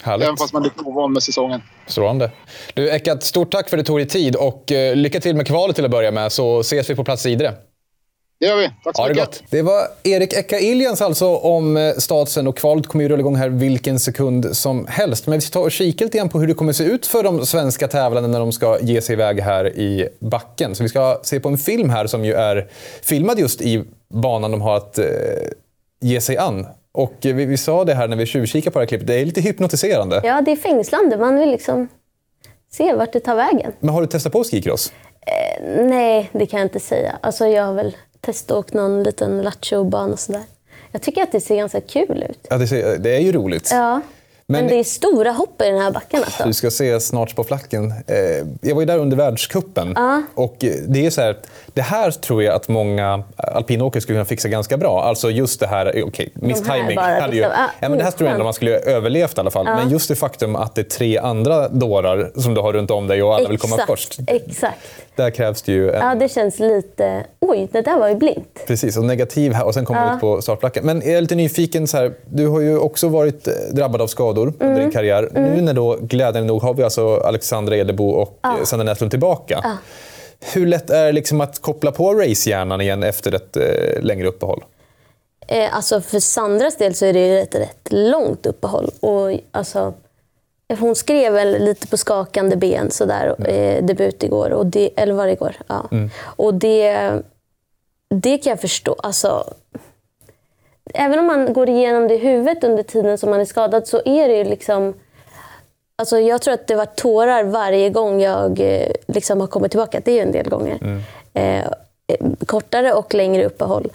Härligt. 0.03 0.26
Även 0.26 0.36
fast 0.36 0.53
man 0.53 0.62
är 0.62 0.64
lite 0.64 0.80
ovan 0.80 1.12
med 1.12 1.22
säsongen. 1.22 1.62
Strålande. 1.86 2.30
Du, 2.74 2.90
Ekat, 2.90 3.22
stort 3.22 3.53
tack 3.53 3.68
för 3.68 3.76
att 3.76 3.84
du 3.84 3.86
tog 3.86 3.99
dig 3.99 4.09
tid 4.09 4.36
och 4.36 4.72
uh, 4.72 4.96
lycka 4.96 5.20
till 5.20 5.36
med 5.36 5.46
kvalet 5.46 5.76
till 5.76 5.84
att 5.84 5.90
börja 5.90 6.11
med, 6.11 6.32
så 6.32 6.61
ses 6.61 6.90
vi 6.90 6.94
på 6.94 7.05
plats 7.05 7.26
i 7.26 7.30
Idre. 7.30 7.55
Det 8.40 8.46
gör 8.46 8.57
vi. 8.57 8.70
Tack 8.84 8.96
så 8.96 9.03
ha 9.03 9.09
mycket. 9.09 9.30
Det, 9.30 9.40
gott. 9.40 9.51
det 9.51 9.62
var 9.62 9.88
Erik 10.03 10.32
Eka 10.32 10.59
Iljans 10.59 11.03
alltså 11.03 11.36
om 11.36 11.76
eh, 11.76 11.92
statsen 11.94 12.46
och 12.46 12.57
kvalet 12.57 12.86
kommer 12.86 13.05
ju 13.05 13.09
rulla 13.09 13.20
igång 13.20 13.36
här 13.36 13.49
vilken 13.49 14.01
sekund 14.01 14.57
som 14.57 14.86
helst. 14.86 15.26
Men 15.26 15.34
vi 15.34 15.40
ska 15.40 15.53
ta 15.53 15.61
och 15.61 15.72
kika 15.72 16.05
lite 16.05 16.18
grann 16.18 16.28
på 16.28 16.40
hur 16.40 16.46
det 16.46 16.55
kommer 16.55 16.72
se 16.72 16.84
ut 16.84 17.07
för 17.07 17.22
de 17.22 17.46
svenska 17.46 17.88
tävlande 17.88 18.28
när 18.28 18.40
de 18.40 18.53
ska 18.53 18.78
ge 18.80 19.01
sig 19.01 19.12
iväg 19.12 19.40
här 19.40 19.78
i 19.78 20.09
backen. 20.18 20.74
Så 20.74 20.82
vi 20.82 20.88
ska 20.88 21.20
se 21.22 21.40
på 21.40 21.49
en 21.49 21.59
film 21.59 21.90
här 21.90 22.07
som 22.07 22.24
ju 22.24 22.32
är 22.32 22.68
filmad 23.03 23.38
just 23.38 23.61
i 23.61 23.84
banan 24.09 24.51
de 24.51 24.61
har 24.61 24.76
att 24.76 24.99
eh, 24.99 25.05
ge 26.01 26.20
sig 26.20 26.36
an. 26.36 26.66
Och 26.99 27.14
vi, 27.20 27.32
vi 27.32 27.57
sa 27.57 27.84
det 27.84 27.94
här 27.94 28.09
när 28.09 28.16
vi 28.16 28.26
tjuvkikade 28.26 28.72
på 28.72 28.78
det 28.78 28.82
här 28.82 28.88
klippet, 28.88 29.07
det 29.07 29.14
är 29.14 29.24
lite 29.24 29.40
hypnotiserande. 29.40 30.20
Ja, 30.24 30.40
det 30.40 30.53
är 30.53 30.57
fängslande. 30.57 31.16
Man 31.16 31.38
vill 31.38 31.51
liksom 31.51 31.88
se 32.70 32.94
vart 32.94 33.12
det 33.12 33.20
tar 33.20 33.36
vägen. 33.36 33.72
Men 33.80 33.94
har 33.94 34.01
du 34.01 34.07
testat 34.07 34.32
på 34.32 34.44
skikross? 34.44 34.92
Eh, 35.20 35.84
nej, 35.84 36.30
det 36.32 36.46
kan 36.46 36.61
jag 36.61 36.66
inte 36.66 36.80
säga. 36.80 37.18
Alltså, 37.20 37.46
jag 37.46 37.64
har 37.64 37.72
väl 37.72 37.96
testat 38.20 38.72
någon 38.72 39.03
liten 39.03 39.42
lattjo-bana 39.42 40.12
och 40.12 40.18
sådär. 40.18 40.42
Jag 40.92 41.03
tycker 41.03 41.22
att 41.22 41.32
det 41.32 41.40
ser 41.40 41.57
ganska 41.57 41.80
kul 41.80 42.24
ut. 42.30 42.46
Ja, 42.51 42.59
det, 42.59 42.66
ser, 42.66 42.99
det 42.99 43.16
är 43.16 43.20
ju 43.20 43.32
roligt. 43.32 43.68
Ja. 43.72 44.01
Men, 44.46 44.61
Men, 44.61 44.68
det 44.68 44.74
är 44.78 44.84
stora 44.84 45.32
hopp 45.32 45.62
i 45.62 45.64
den 45.64 45.78
här 45.78 45.90
backen. 45.90 46.22
Alltså. 46.24 46.44
Du 46.44 46.53
ska 46.53 46.70
se 46.70 47.01
snart 47.01 47.36
på 47.36 47.44
flacken. 47.44 47.92
Eh, 48.07 48.46
jag 48.61 48.74
var 48.74 48.82
ju 48.82 48.86
där 48.86 48.99
under 48.99 49.16
världskuppen. 49.16 49.96
Uh. 49.96 50.20
Och 50.34 50.57
det, 50.88 51.07
är 51.07 51.11
så 51.11 51.20
här, 51.20 51.36
det 51.79 51.83
här 51.83 52.11
tror 52.11 52.43
jag 52.43 52.55
att 52.55 52.68
många 52.68 53.22
alpinåkare 53.37 54.01
skulle 54.01 54.16
kunna 54.16 54.24
fixa 54.24 54.49
ganska 54.49 54.76
bra. 54.76 55.03
Alltså 55.03 55.31
just 55.31 55.61
det 55.61 55.66
här, 55.66 55.89
okej, 55.89 56.05
okay. 56.05 56.29
Hade 56.41 57.37
ju, 57.37 57.43
liksom, 57.43 57.53
uh, 57.53 57.68
ja, 57.81 57.89
men 57.89 57.99
det 57.99 58.05
här 58.05 58.11
tror 58.11 58.29
jag 58.29 58.33
ändå 58.33 58.45
man 58.45 58.55
skulle 58.55 58.79
överlevt 58.79 59.39
i 59.39 59.41
alla 59.41 59.51
fall. 59.51 59.68
Uh. 59.68 59.76
Men 59.76 59.91
just 59.91 60.09
det 60.09 60.14
faktum 60.14 60.57
att 60.57 60.74
det 60.74 60.81
är 60.81 60.85
tre 60.85 61.18
andra 61.18 61.68
dårar 61.68 62.31
som 62.37 62.55
du 62.55 62.61
har 62.61 62.72
runt 62.72 62.91
om 62.91 63.07
dig 63.07 63.22
och 63.22 63.29
alla 63.29 63.39
Exakt. 63.39 63.53
vill 63.53 63.59
komma 63.59 63.83
först. 63.87 64.18
Exakt. 64.26 64.79
Där 65.16 65.31
krävs 65.31 65.62
det 65.62 65.72
ju... 65.72 65.91
En... 65.91 66.07
Ja, 66.07 66.14
det 66.14 66.29
känns 66.29 66.59
lite... 66.59 67.24
Oj, 67.41 67.68
det 67.72 67.81
där 67.81 67.99
var 67.99 68.09
ju 68.09 68.14
blint. 68.14 68.64
Precis, 68.66 68.97
och 68.97 69.05
negativ 69.05 69.53
här 69.53 69.66
och 69.66 69.74
sen 69.74 69.85
kommer 69.85 70.07
ja. 70.07 70.14
ut 70.14 70.20
på 70.20 70.43
startflacken. 70.43 70.87
Men 70.87 71.03
jag 71.05 71.12
är 71.12 71.20
lite 71.20 71.35
nyfiken, 71.35 71.87
så 71.87 71.97
här, 71.97 72.12
du 72.31 72.47
har 72.47 72.61
ju 72.61 72.79
också 72.79 73.09
varit 73.09 73.49
eh, 73.49 73.55
drabbad 73.72 74.03
av 74.03 74.07
skador 74.07 74.53
mm. 74.61 74.68
under 74.68 74.83
din 74.83 74.91
karriär. 74.91 75.29
Mm. 75.35 75.53
Nu 75.53 75.61
när 75.61 75.74
då, 75.74 75.97
glädjande 76.01 76.49
nog, 76.49 76.62
har 76.62 76.74
vi 76.74 76.83
alltså 76.83 77.16
Alexandra 77.16 77.76
Edebo 77.76 78.09
och 78.11 78.39
ja. 78.43 78.57
Sandra 78.64 78.85
Näslund 78.85 79.11
tillbaka. 79.11 79.61
Ja. 79.62 79.72
Hur 80.41 80.66
lätt 80.66 80.91
är 80.91 81.07
det 81.07 81.12
liksom 81.12 81.41
att 81.41 81.59
koppla 81.59 81.93
på 81.93 82.14
racehjärnan 82.14 82.80
igen 82.80 83.03
efter 83.03 83.34
ett 83.34 83.57
eh, 83.57 84.03
längre 84.03 84.28
uppehåll? 84.28 84.64
Eh, 85.49 85.76
alltså 85.76 86.01
för 86.01 86.20
Sandras 86.20 86.76
del 86.76 86.95
så 86.95 87.05
är 87.05 87.12
det 87.12 87.41
ett 87.41 87.55
rätt 87.55 87.89
långt 87.91 88.47
uppehåll. 88.47 88.91
Och, 89.01 89.41
alltså, 89.51 89.95
hon 90.78 90.95
skrev 90.95 91.32
väl 91.32 91.64
lite 91.64 91.86
på 91.86 91.97
skakande 91.97 92.57
ben 92.57 92.91
sådär, 92.91 93.34
mm. 93.39 93.55
eh, 93.55 93.84
debut 93.84 94.22
igår. 94.22 94.51
Och 94.51 94.66
det, 94.66 94.91
eller 94.97 95.12
var 95.12 95.26
det 95.26 95.32
igår? 95.32 95.57
Ja. 95.66 95.89
Mm. 95.91 96.11
Och 96.20 96.55
det, 96.55 97.12
det 98.09 98.39
kan 98.39 98.51
jag 98.51 98.61
förstå. 98.61 98.97
Alltså, 99.03 99.55
även 100.95 101.18
om 101.18 101.26
man 101.26 101.53
går 101.53 101.68
igenom 101.68 102.09
det 102.09 102.14
i 102.14 102.18
huvudet 102.18 102.64
under 102.64 102.82
tiden 102.82 103.18
som 103.18 103.30
man 103.30 103.41
är 103.41 103.45
skadad 103.45 103.86
så 103.86 104.03
är 104.05 104.28
det 104.28 104.36
ju 104.36 104.45
liksom... 104.45 104.95
Alltså 106.01 106.18
jag 106.18 106.42
tror 106.42 106.55
att 106.55 106.66
det 106.66 106.74
var 106.74 106.86
tårar 106.86 107.44
varje 107.44 107.90
gång 107.90 108.20
jag 108.20 108.61
eh, 108.61 108.92
liksom 109.07 109.40
har 109.40 109.46
kommit 109.46 109.70
tillbaka. 109.70 110.01
Det 110.05 110.11
är 110.11 110.14
ju 110.14 110.20
en 110.20 110.32
del 110.32 110.49
gånger. 110.49 110.78
Mm. 110.80 111.03
Eh, 111.34 111.72
kortare 112.46 112.92
och 112.92 113.14
längre 113.14 113.46
uppehåll. 113.46 113.90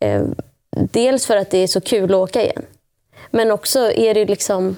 Eh, 0.00 0.22
dels 0.70 1.26
för 1.26 1.36
att 1.36 1.50
det 1.50 1.58
är 1.58 1.66
så 1.66 1.80
kul 1.80 2.14
att 2.14 2.20
åka 2.20 2.42
igen. 2.42 2.62
Men 3.30 3.50
också 3.50 3.92
är 3.92 4.14
det 4.14 4.24
liksom 4.24 4.76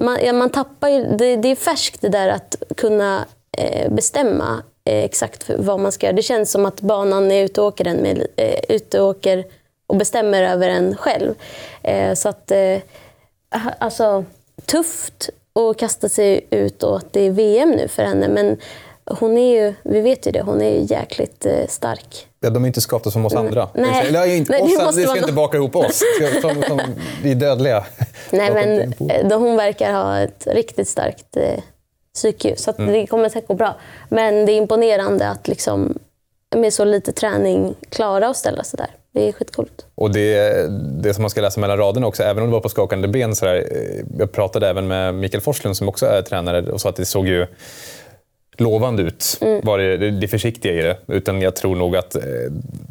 man, 0.00 0.18
ja, 0.24 0.32
man 0.32 0.50
tappar 0.50 0.88
ju, 0.88 1.04
det, 1.04 1.36
det, 1.36 1.48
är 1.48 1.56
färskt 1.56 2.00
det 2.00 2.08
där 2.08 2.28
att 2.28 2.62
kunna 2.76 3.24
eh, 3.58 3.92
bestämma 3.92 4.62
eh, 4.84 5.04
exakt 5.04 5.50
vad 5.58 5.80
man 5.80 5.92
ska 5.92 6.06
göra. 6.06 6.16
Det 6.16 6.22
känns 6.22 6.50
som 6.50 6.66
att 6.66 6.80
banan 6.80 7.30
är 7.32 7.44
ute 7.44 7.60
och 7.60 7.66
åker, 7.66 7.84
med, 7.84 8.26
eh, 8.36 8.60
ute 8.68 9.00
och, 9.00 9.08
åker 9.08 9.44
och 9.86 9.96
bestämmer 9.96 10.42
över 10.42 10.68
en 10.68 10.96
själv. 10.96 11.34
Eh, 11.82 12.14
så 12.14 12.28
att, 12.28 12.50
eh, 12.50 12.78
alltså, 13.78 14.24
tufft 14.66 15.30
att 15.54 15.76
kasta 15.78 16.08
sig 16.08 16.46
ut 16.50 16.82
och 16.82 16.96
att 16.96 17.12
det 17.12 17.20
är 17.20 17.30
VM 17.30 17.70
nu 17.70 17.88
för 17.88 18.02
henne. 18.02 18.28
Men 18.28 18.56
hon 19.04 19.38
är 19.38 19.60
ju, 19.62 19.74
vi 19.82 20.00
vet 20.00 20.26
ju 20.26 20.30
det, 20.30 20.42
hon 20.42 20.60
är 20.62 20.70
ju 20.70 20.86
jäkligt 20.94 21.46
eh, 21.46 21.66
stark. 21.68 22.26
Ja, 22.40 22.50
de 22.50 22.62
är 22.64 22.66
inte 22.66 22.80
skapta 22.80 23.10
som 23.10 23.26
oss 23.26 23.34
andra. 23.34 23.68
Nej. 23.74 24.06
Eller, 24.06 24.26
inte 24.26 24.52
Nej, 24.52 24.76
oss, 24.86 24.96
vi 24.96 25.02
ska 25.02 25.16
inte 25.16 25.32
baka 25.32 25.56
ihop 25.56 25.76
oss. 25.76 26.02
Som, 26.42 26.62
som, 26.62 26.80
vi 27.22 27.30
är 27.30 27.34
dödliga. 27.34 27.84
Nej, 28.30 28.52
men 28.54 28.92
eh, 29.10 29.38
hon 29.38 29.56
verkar 29.56 29.92
ha 29.92 30.18
ett 30.18 30.46
riktigt 30.46 30.88
starkt 30.88 31.36
eh, 31.36 31.60
psyke. 32.14 32.56
Så 32.56 32.72
Mm. 32.78 32.92
det 32.92 33.06
kommer 33.06 33.28
säkert 33.28 33.48
gå 33.48 33.54
bra. 33.54 33.76
Men 34.08 34.46
det 34.46 34.52
är 34.52 34.56
imponerande 34.56 35.28
att 35.28 35.48
liksom, 35.48 35.98
med 36.56 36.72
så 36.72 36.84
lite 36.84 37.12
träning 37.12 37.74
klara 37.90 38.28
att 38.28 38.36
ställa 38.36 38.64
sig 38.64 38.76
där. 38.76 38.90
Det 39.18 39.28
är 39.28 39.32
skitcoolt. 39.32 39.86
Och 39.94 40.10
det, 40.10 40.66
det 41.02 41.14
som 41.14 41.22
man 41.22 41.30
ska 41.30 41.40
läsa 41.40 41.60
mellan 41.60 41.78
raderna 41.78 42.06
också, 42.06 42.22
även 42.22 42.42
om 42.42 42.48
det 42.48 42.52
var 42.52 42.60
på 42.60 42.68
skakande 42.68 43.08
ben. 43.08 43.36
Så 43.36 43.44
där, 43.44 43.54
eh, 43.56 44.04
jag 44.18 44.32
pratade 44.32 44.68
även 44.68 44.88
med 44.88 45.14
Mikael 45.14 45.40
Forslund 45.40 45.76
som 45.76 45.88
också 45.88 46.06
är 46.06 46.22
tränare 46.22 46.72
och 46.72 46.80
sa 46.80 46.88
att 46.88 46.96
det 46.96 47.04
såg 47.04 47.28
ju 47.28 47.46
lovande 48.56 49.02
ut. 49.02 49.38
Var 49.62 49.78
det, 49.78 50.10
det, 50.10 50.28
försiktiga 50.28 50.72
i 50.72 50.82
det. 50.82 50.98
Utan 51.06 51.42
jag 51.42 51.56
tror 51.56 51.76
nog 51.76 51.96
att 51.96 52.14
eh, 52.14 52.22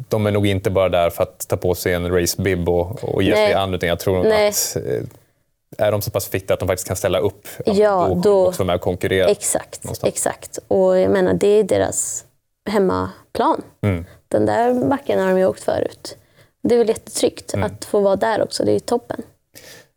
de 0.08 0.26
är 0.26 0.30
nog 0.30 0.46
inte 0.46 0.70
bara 0.70 0.88
där 0.88 1.10
för 1.10 1.22
att 1.22 1.48
ta 1.48 1.56
på 1.56 1.74
sig 1.74 1.92
en 1.94 2.10
racebib 2.20 2.68
och, 2.68 3.04
och 3.04 3.22
ge 3.22 3.34
sig 3.34 3.52
an. 3.52 3.74
Utan 3.74 3.88
jag 3.88 3.98
tror 3.98 4.14
nog 4.16 4.24
Nej. 4.24 4.48
att 4.48 4.76
eh, 4.76 5.86
är 5.86 5.92
de 5.92 6.02
så 6.02 6.10
pass 6.10 6.28
fitta 6.28 6.54
att 6.54 6.60
de 6.60 6.68
faktiskt 6.68 6.86
kan 6.88 6.96
ställa 6.96 7.18
upp, 7.18 7.48
Ja, 7.66 8.06
då 8.08 8.14
de 8.14 8.20
då- 8.20 8.46
också 8.48 8.58
vara 8.58 8.66
med 8.66 8.74
och 8.74 8.80
konkurrera. 8.80 9.28
Exakt, 9.28 9.84
någonstans. 9.84 10.12
exakt. 10.14 10.58
Och 10.68 10.98
jag 10.98 11.10
menar, 11.10 11.34
det 11.34 11.48
är 11.48 11.62
deras 11.64 12.24
hemmaplan. 12.70 13.62
Mm. 13.82 14.04
Den 14.28 14.46
där 14.46 14.88
backen 14.88 15.18
har 15.20 15.28
de 15.28 15.38
ju 15.38 15.46
åkt 15.46 15.60
förut. 15.64 16.16
Det 16.62 16.74
är 16.74 16.78
väl 16.78 16.88
jättetryggt 16.88 17.54
Mm. 17.54 17.66
att 17.66 17.84
få 17.84 18.00
vara 18.00 18.16
där 18.16 18.42
också. 18.42 18.64
Det 18.64 18.70
är 18.70 18.74
ju 18.74 18.80
toppen. 18.80 19.22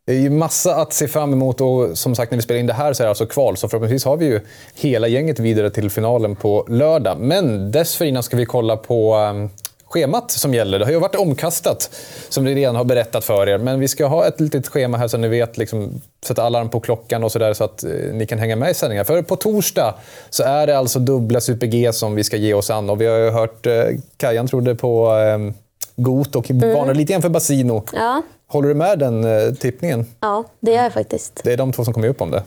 Det 0.06 0.14
är 0.14 0.20
ju 0.20 0.30
massa 0.30 0.76
att 0.76 0.94
se 0.94 1.08
fram 1.08 1.34
emot 1.34 1.62
och 1.62 1.98
som 1.98 2.16
sagt 2.16 2.32
när 2.32 2.36
vi 2.38 2.42
spelar 2.42 2.60
in 2.60 2.68
det 2.68 2.74
här 2.74 2.94
så 2.94 3.04
är 3.04 3.06
det 3.06 3.10
alltså 3.10 3.26
kval. 3.26 3.58
Så 3.58 3.70
förhoppningsvis 3.70 4.06
har 4.06 4.18
vi 4.18 4.26
ju 4.26 4.42
hela 4.76 5.08
gänget 5.08 5.40
vidare 5.40 5.70
till 5.70 5.90
finalen 5.90 6.36
på 6.36 6.66
lördag. 6.70 7.18
Men 7.20 7.72
dessförinnan 7.72 8.24
ska 8.24 8.38
vi 8.38 8.46
kolla 8.46 8.78
på 8.78 9.16
um, 9.16 9.50
schemat 9.92 10.32
som 10.32 10.54
gäller. 10.54 10.80
Det 10.80 10.86
har 10.86 10.92
ju 10.92 11.00
varit 11.00 11.16
omkastat 11.16 11.90
som 12.30 12.44
vi 12.44 12.56
redan 12.56 12.76
har 12.76 12.84
berättat 12.84 13.26
för 13.26 13.50
er. 13.50 13.58
Men 13.58 13.80
vi 13.80 13.88
ska 13.88 14.06
ha 14.06 14.28
ett 14.28 14.40
litet 14.40 14.68
schema 14.68 14.98
här 14.98 15.08
så 15.08 15.18
ni 15.18 15.28
vet, 15.28 15.58
liksom, 15.58 16.02
sätta 16.26 16.44
alarm 16.44 16.70
på 16.70 16.80
klockan 16.80 17.24
och 17.24 17.32
sådär 17.32 17.54
så 17.54 17.64
att 17.64 17.84
eh, 17.84 17.90
ni 18.14 18.26
kan 18.26 18.40
hänga 18.40 18.56
med 18.56 18.72
i 18.72 18.74
sändningar. 18.74 19.04
För 19.04 19.22
på 19.22 19.36
torsdag 19.36 19.96
så 20.30 20.44
är 20.44 20.68
det 20.68 20.78
alltså 20.78 21.00
dubbla 21.00 21.42
Super-G 21.42 21.94
som 21.94 22.16
vi 22.16 22.24
ska 22.24 22.38
ge 22.38 22.54
oss 22.54 22.70
an. 22.70 22.90
Och 22.90 23.02
vi 23.02 23.06
har 23.08 23.18
ju 23.18 23.30
hört 23.30 23.66
eh, 23.66 23.84
Kajan 24.18 24.48
trodde 24.48 24.76
på 24.76 25.18
eh, 25.18 25.54
Got 25.96 26.36
och 26.36 26.52
varnade 26.52 26.94
lite 26.94 27.14
grann 27.14 27.22
för 27.22 27.30
Basino. 27.30 27.84
Ja, 27.94 28.22
Håller 28.48 28.68
du 28.68 28.74
med 28.76 29.00
den 29.00 29.24
eh, 29.24 29.54
tippningen? 29.54 30.06
ja 30.20 30.44
det 30.60 30.72
gör 30.72 30.84
jag 30.84 30.94
faktiskt. 30.94 31.42
Det 31.44 31.54
är 31.54 31.58
de 31.58 31.72
två 31.72 31.86
som 31.86 31.94
kommer 31.94 32.08
upp 32.08 32.22
om 32.22 32.32
det. 32.32 32.44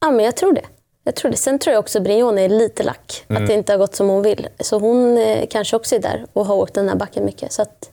Ja, 0.00 0.10
men 0.10 0.24
jag 0.24 0.36
tror 0.36 0.52
det. 0.52 0.64
Jag 1.04 1.14
tror 1.14 1.30
det. 1.30 1.36
Sen 1.36 1.58
tror 1.58 1.72
jag 1.72 1.80
också 1.80 2.00
Brignone 2.00 2.40
är 2.44 2.48
lite 2.48 2.82
lack. 2.82 3.24
Mm. 3.28 3.42
Att 3.42 3.48
det 3.48 3.54
inte 3.54 3.72
har 3.72 3.78
gått 3.78 3.94
som 3.94 4.08
hon 4.08 4.22
vill. 4.22 4.48
Så 4.60 4.78
hon 4.78 5.18
eh, 5.18 5.46
kanske 5.50 5.76
också 5.76 5.94
är 5.94 5.98
där 5.98 6.26
och 6.32 6.46
har 6.46 6.54
åkt 6.54 6.74
den 6.74 6.88
här 6.88 6.96
backen 6.96 7.24
mycket. 7.24 7.52
Så 7.52 7.62
att, 7.62 7.90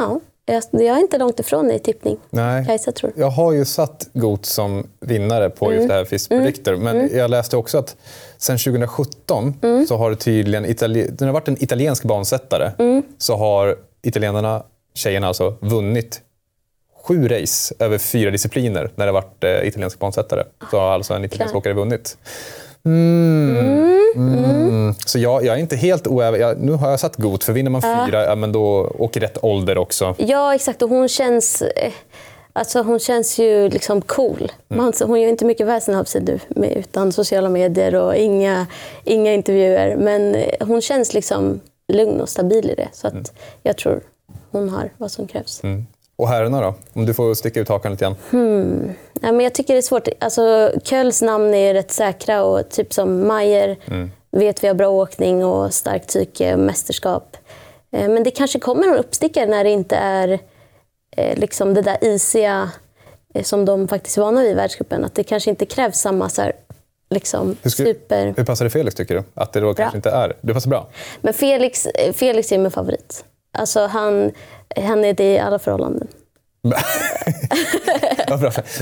ja, 0.00 0.20
jag, 0.46 0.62
jag 0.72 0.96
är 0.96 1.00
inte 1.00 1.18
långt 1.18 1.40
ifrån 1.40 1.70
i 1.70 1.78
tippning. 1.78 2.18
Nej. 2.30 2.66
Kajsa 2.66 2.92
tror. 2.92 3.12
Jag 3.16 3.30
har 3.30 3.52
ju 3.52 3.64
satt 3.64 4.08
Got 4.12 4.46
som 4.46 4.86
vinnare 5.00 5.50
på 5.50 5.64
Mm. 5.66 5.76
just 5.76 5.88
det 5.88 5.94
här 5.94 6.04
FIS 6.04 6.28
Predictor. 6.28 6.76
Men 6.76 7.10
jag 7.16 7.30
läste 7.30 7.56
också 7.56 7.78
att 7.78 7.96
sen 8.38 8.58
2017 8.58 9.54
Mm. 9.62 9.86
så 9.86 9.96
har 9.96 10.10
det 10.10 10.16
tydligen 10.16 10.66
Itali- 10.66 11.10
det 11.10 11.24
har 11.24 11.32
varit 11.32 11.48
en 11.48 11.62
italiensk 11.62 12.04
bansättare. 12.04 12.72
Mm. 12.78 13.02
Så 13.18 13.36
har 13.36 13.76
italienarna, 14.02 14.62
tjejerna 14.94 15.26
alltså, 15.28 15.54
vunnit 15.60 16.20
sju 17.02 17.28
race 17.28 17.74
över 17.78 17.98
fyra 17.98 18.30
discipliner 18.30 18.90
när 18.94 19.06
det 19.06 19.12
varit 19.12 19.44
eh, 19.44 19.68
italiensk 19.68 19.98
bansättare. 19.98 20.44
Så 20.70 20.78
har 20.78 20.92
alltså 20.92 21.14
en 21.14 21.24
italiensk 21.24 21.54
åkare 21.54 21.74
vunnit. 21.74 22.16
Mm. 22.84 24.00
Mm. 24.16 24.94
Så 25.06 25.18
jag, 25.18 25.44
jag 25.44 25.54
är 25.56 25.60
inte 25.60 25.76
helt 25.76 26.06
oäv. 26.06 26.36
Jag, 26.36 26.58
nu 26.60 26.72
har 26.72 26.90
jag 26.90 27.00
satt 27.00 27.16
Got, 27.16 27.44
för 27.44 27.52
vinner 27.52 27.70
man 27.70 27.82
fyra, 27.82 28.24
ja, 28.24 28.34
men 28.34 28.52
då 28.52 28.94
åker 28.98 29.20
rätt 29.20 29.38
ålder 29.44 29.78
också. 29.78 30.14
Ja, 30.18 30.54
exakt. 30.54 30.82
Och 30.82 30.88
hon 30.88 31.08
känns, 31.08 31.62
eh, 31.62 31.92
alltså 32.52 32.82
hon 32.82 32.98
känns 32.98 33.38
ju 33.38 33.68
liksom 33.68 34.02
cool. 34.02 34.52
Man, 34.68 34.92
hon 35.04 35.20
gör 35.20 35.28
inte 35.28 35.44
mycket 35.44 35.66
väsen 35.66 35.94
av 35.94 36.04
sig 36.04 36.22
nu 36.22 36.40
utan 36.58 37.12
sociala 37.12 37.48
medier 37.48 37.94
och 37.94 38.16
inga, 38.16 38.66
inga 39.04 39.32
intervjuer. 39.32 39.96
Men 39.96 40.34
eh, 40.34 40.66
hon 40.66 40.80
känns 40.80 41.14
liksom 41.14 41.60
lugn 41.88 42.20
och 42.20 42.28
stabil 42.28 42.70
i 42.70 42.74
det. 42.74 42.88
Så 42.92 43.06
att 43.06 43.32
jag 43.62 43.76
tror 43.76 44.00
hon 44.50 44.68
har 44.68 44.90
vad 44.98 45.10
som 45.10 45.26
krävs. 45.26 45.62
Mm. 46.20 46.22
Och 46.22 46.28
herrarna 46.28 46.60
då? 46.60 46.74
Om 46.92 47.06
du 47.06 47.14
får 47.14 47.34
sticka 47.34 47.60
ut 47.60 47.68
hakan 47.68 47.92
lite 47.92 48.04
grann. 48.04 48.16
Ja, 49.20 49.32
men 49.32 49.40
jag 49.40 49.54
tycker 49.54 49.74
det 49.74 49.80
är 49.80 49.82
svårt. 49.82 50.08
Alltså, 50.20 50.72
Kölls 50.84 51.22
namn 51.22 51.54
är 51.54 51.74
rätt 51.74 51.90
säkra 51.92 52.44
och 52.44 52.70
typ 52.70 52.92
som 52.92 53.26
Mayer 53.26 53.76
vet 54.32 54.64
vi 54.64 54.68
har 54.68 54.74
bra 54.74 54.88
åkning 54.88 55.44
och 55.44 55.74
starkt 55.74 56.08
psyke, 56.08 56.56
mästerskap. 56.56 57.36
Eh, 57.92 58.08
Men 58.08 58.22
det 58.22 58.30
kanske 58.30 58.58
kommer 58.58 58.86
någon 58.86 58.96
uppstickare 58.96 59.46
när 59.46 59.64
det 59.64 59.70
inte 59.70 59.96
är 59.96 60.38
eh, 61.16 61.38
liksom 61.38 61.74
det 61.74 61.82
där 61.82 62.04
isiga 62.04 62.70
eh, 63.34 63.42
som 63.42 63.64
de 63.64 63.88
faktiskt 63.88 64.16
är 64.16 64.22
vana 64.22 64.42
vid 64.42 64.50
i 64.50 64.54
världscupen. 64.54 65.04
Att 65.04 65.14
det 65.14 65.24
kanske 65.24 65.50
inte 65.50 65.66
krävs 65.66 65.98
samma 65.98 66.28
så 66.28 66.42
här, 66.42 66.52
liksom, 67.10 67.56
Hur, 67.62 67.70
ska, 67.70 67.84
super... 67.84 68.34
hur 68.36 68.44
passar 68.44 68.64
det 68.64 68.70
Felix 68.70 68.94
tycker 68.94 69.14
du? 69.14 69.22
Att 69.34 69.52
det 69.52 69.60
då 69.60 69.74
kanske 69.74 69.98
inte 69.98 70.10
är... 70.10 70.36
Det 70.40 70.54
passar 70.54 70.70
bra? 70.70 70.88
Men 71.20 71.34
Felix, 71.34 71.86
Felix 72.14 72.52
är 72.52 72.58
min 72.58 72.70
favorit. 72.70 73.24
Alltså 73.52 73.86
han, 73.86 74.32
han 74.76 75.04
är 75.04 75.12
det 75.14 75.34
i 75.34 75.38
alla 75.38 75.58
förhållanden. 75.58 76.08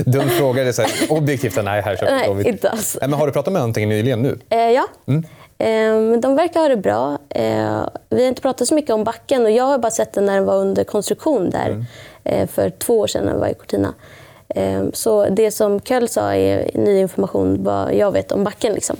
Dum 0.05 0.29
fråga. 0.29 0.63
Det 0.63 0.69
är 0.69 0.73
så 0.73 0.81
här, 0.81 0.91
objektivt, 1.09 1.63
nej, 1.63 1.81
här 1.81 1.95
köper 1.95 2.11
Nej, 2.15 2.33
vi. 2.33 2.49
inte 2.49 2.69
alls. 2.69 2.97
Nej, 3.01 3.09
men 3.09 3.19
har 3.19 3.27
du 3.27 3.33
pratat 3.33 3.53
med 3.53 3.59
någonting 3.59 3.89
nyligen 3.89 4.21
nu? 4.21 4.39
Eh, 4.49 4.57
ja. 4.71 4.87
Mm. 5.07 5.23
Eh, 5.57 6.19
de 6.19 6.35
verkar 6.35 6.59
ha 6.59 6.67
det 6.67 6.77
bra. 6.77 7.17
Eh, 7.29 7.81
vi 8.09 8.21
har 8.21 8.27
inte 8.27 8.41
pratat 8.41 8.67
så 8.67 8.75
mycket 8.75 8.91
om 8.91 9.03
backen 9.03 9.45
och 9.45 9.51
jag 9.51 9.63
har 9.63 9.77
bara 9.77 9.91
sett 9.91 10.13
den 10.13 10.25
när 10.25 10.35
den 10.35 10.45
var 10.45 10.55
under 10.55 10.83
konstruktion 10.83 11.49
där 11.49 11.69
Mm. 11.69 11.85
eh, 12.23 12.47
för 12.47 12.69
två 12.69 12.99
år 12.99 13.07
sedan 13.07 13.23
när 13.25 13.31
den 13.31 13.39
var 13.41 13.47
i 13.47 13.53
Cortina. 13.53 13.93
Eh, 14.55 14.83
så 14.93 15.25
det 15.29 15.51
som 15.51 15.79
Köll 15.79 16.09
sa 16.09 16.33
är 16.35 16.71
ny 16.73 16.99
information 16.99 17.63
vad 17.63 17.93
jag 17.95 18.11
vet 18.11 18.31
om 18.31 18.43
backen. 18.43 18.73
Liksom. 18.73 18.97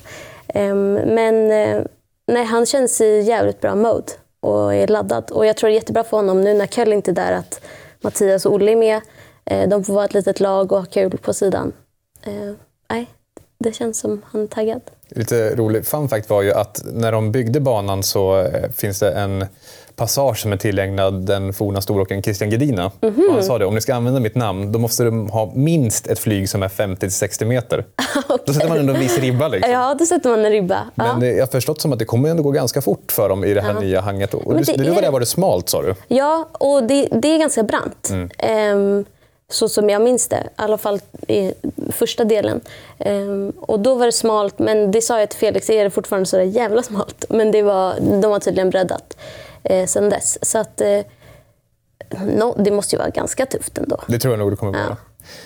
Eh, 0.47 0.75
men 0.75 1.51
eh, 1.51 1.81
nej, 2.27 2.43
han 2.45 2.65
känns 2.65 3.01
i 3.01 3.19
jävligt 3.21 3.61
bra 3.61 3.75
mode 3.75 4.11
och 4.39 4.73
är 4.75 4.87
laddad. 4.87 5.31
Och 5.31 5.45
jag 5.45 5.57
tror 5.57 5.69
det 5.69 5.73
är 5.73 5.79
jättebra 5.79 6.03
för 6.03 6.17
honom 6.17 6.41
nu 6.41 6.53
när 6.53 6.67
Köll 6.67 6.93
inte 6.93 7.11
är 7.11 7.15
där 7.15 7.31
att 7.31 7.61
Mattias 8.01 8.45
och 8.45 8.53
Olle 8.53 8.71
är 8.71 8.75
med. 8.75 9.01
Eh, 9.45 9.69
de 9.69 9.83
får 9.83 9.93
vara 9.93 10.05
ett 10.05 10.13
litet 10.13 10.39
lag 10.39 10.71
och 10.71 10.77
ha 10.77 10.85
kul 10.85 11.17
på 11.17 11.33
sidan. 11.33 11.73
Eh, 12.23 12.53
nej, 12.89 13.07
det 13.57 13.73
känns 13.73 13.99
som 13.99 14.21
han 14.25 14.41
är 14.41 14.47
taggad. 14.47 14.81
Lite 15.09 15.55
rolig 15.55 15.85
fun 15.85 16.09
fact 16.09 16.29
var 16.29 16.41
ju 16.41 16.53
att 16.53 16.81
när 16.85 17.11
de 17.11 17.31
byggde 17.31 17.59
banan 17.59 18.03
så 18.03 18.39
eh, 18.39 18.69
finns 18.75 18.99
det 18.99 19.11
en 19.11 19.45
passage 19.95 20.37
som 20.37 20.51
är 20.53 20.57
tillägnad 20.57 21.13
den 21.25 21.53
forna 21.53 21.81
storåkaren 21.81 22.23
Christian 22.23 22.49
Gedina. 22.49 22.91
Mhm. 23.01 23.23
Och 23.29 23.33
han 23.33 23.43
sa 23.43 23.57
det, 23.57 23.65
om 23.65 23.75
ni 23.75 23.81
ska 23.81 23.95
använda 23.95 24.19
mitt 24.19 24.35
namn 24.35 24.71
då 24.71 24.79
måste 24.79 25.03
du 25.03 25.09
ha 25.11 25.51
minst 25.55 26.07
ett 26.07 26.19
flyg 26.19 26.49
som 26.49 26.63
är 26.63 26.67
50-60 26.67 27.45
meter. 27.45 27.85
Då 28.45 28.53
sätter 28.53 28.69
man 28.69 28.77
ändå 28.77 28.93
en 28.93 28.99
viss 28.99 29.19
ribba. 29.19 29.47
Liksom. 29.47 29.71
Ja, 29.71 29.95
då 29.99 30.05
sätter 30.05 30.29
man 30.29 30.45
en 30.45 30.51
ribba. 30.51 30.79
Ja. 30.95 31.03
Men 31.03 31.19
det, 31.19 31.31
jag 31.31 31.41
har 31.41 31.47
förstått 31.47 31.81
som 31.81 31.93
att 31.93 31.99
det 31.99 32.05
kommer 32.05 32.29
ändå 32.29 32.43
gå 32.43 32.51
ganska 32.51 32.81
fort 32.81 33.11
för 33.11 33.29
dem 33.29 33.43
i 33.43 33.53
det 33.53 33.61
här 33.61 33.73
nya 33.73 34.01
hanget. 34.01 34.33
Och 34.33 34.53
Men 34.53 34.63
du, 34.63 34.73
det 34.73 34.83
du 34.83 34.89
var 34.89 34.97
är- 34.97 35.01
där 35.01 35.11
var 35.11 35.19
det 35.19 35.25
smalt 35.25 35.69
sa 35.69 35.81
du? 35.81 35.95
Ja, 36.07 36.49
och 36.51 36.83
det, 36.83 37.07
det 37.11 37.27
är 37.27 37.39
ganska 37.39 37.63
brant. 37.63 38.09
Mm. 38.09 38.29
Ehm, 38.37 39.05
så 39.49 39.69
som 39.69 39.89
jag 39.89 40.01
minns 40.01 40.27
det, 40.27 40.43
i 40.45 40.49
alla 40.55 40.77
fall 40.77 40.99
i 41.27 41.53
första 41.91 42.23
delen. 42.23 42.61
Ehm, 42.99 43.49
och 43.49 43.79
då 43.79 43.95
var 43.95 44.05
det 44.05 44.11
smalt, 44.11 44.59
men 44.59 44.91
det 44.91 45.01
sa 45.01 45.19
jag 45.19 45.29
till 45.29 45.39
Felix, 45.39 45.69
är 45.69 45.83
det 45.83 45.89
fortfarande 45.89 46.25
så 46.25 46.37
där 46.37 46.43
jävla 46.43 46.83
smalt? 46.83 47.25
Men 47.29 47.51
det 47.51 47.61
var, 47.61 47.95
de 48.21 48.31
har 48.31 48.39
tydligen 48.39 48.69
breddat 48.69 49.17
eh, 49.63 49.85
sen 49.85 50.09
dess. 50.09 50.45
Så 50.45 50.57
att, 50.57 50.81
eh, 50.81 50.99
no, 52.37 52.55
det 52.57 52.71
måste 52.71 52.95
ju 52.95 52.99
vara 52.99 53.09
ganska 53.09 53.45
tufft 53.45 53.77
ändå. 53.77 54.03
Det 54.07 54.19
tror 54.19 54.33
jag 54.33 54.39
nog 54.39 54.51
det 54.51 54.55
kommer 54.55 54.83
vara. 54.83 54.97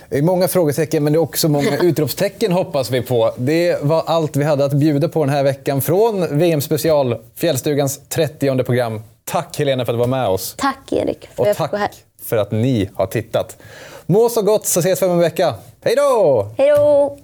Det 0.10 0.18
är 0.18 0.22
många 0.22 0.48
frågetecken, 0.48 1.04
men 1.04 1.14
det 1.14 1.18
är 1.18 1.22
också 1.22 1.50
många 1.50 1.78
utropstecken 1.82 2.52
hoppas 2.52 2.92
vi 2.92 3.02
på. 3.02 3.34
Det 3.38 3.78
var 3.82 4.04
allt 4.06 4.36
vi 4.36 4.44
hade 4.44 4.66
att 4.66 4.74
bjuda 4.74 5.10
på 5.10 5.26
den 5.26 5.34
här 5.34 5.44
veckan 5.44 5.82
från 5.82 6.38
VM 6.38 6.62
Special, 6.62 7.18
Fjällstugans 7.36 8.02
30 8.10 8.64
program. 8.64 9.02
Tack 9.24 9.58
Helena 9.58 9.86
för 9.86 9.94
att 9.94 9.98
du 9.98 10.00
var 10.00 10.08
med 10.08 10.28
oss. 10.28 10.56
Tack 10.58 10.92
Erik 10.92 11.30
för 11.36 11.44
att 11.44 11.48
jag 11.48 11.58
fick 11.58 11.72
vara 11.72 11.82
här. 11.82 11.88
tack 11.88 12.04
för 12.24 12.38
att 12.38 12.52
ni 12.52 12.90
har 12.96 13.08
tittat. 13.08 13.58
Må 14.06 14.30
så 14.30 14.42
gott 14.42 14.66
så 14.66 14.80
ses 14.80 15.02
vi 15.02 15.06
om 15.06 15.12
en 15.12 15.20
vecka. 15.20 15.56
Hej 15.84 15.96
då! 15.96 16.48
Hej 16.58 16.70
då! 16.70 17.18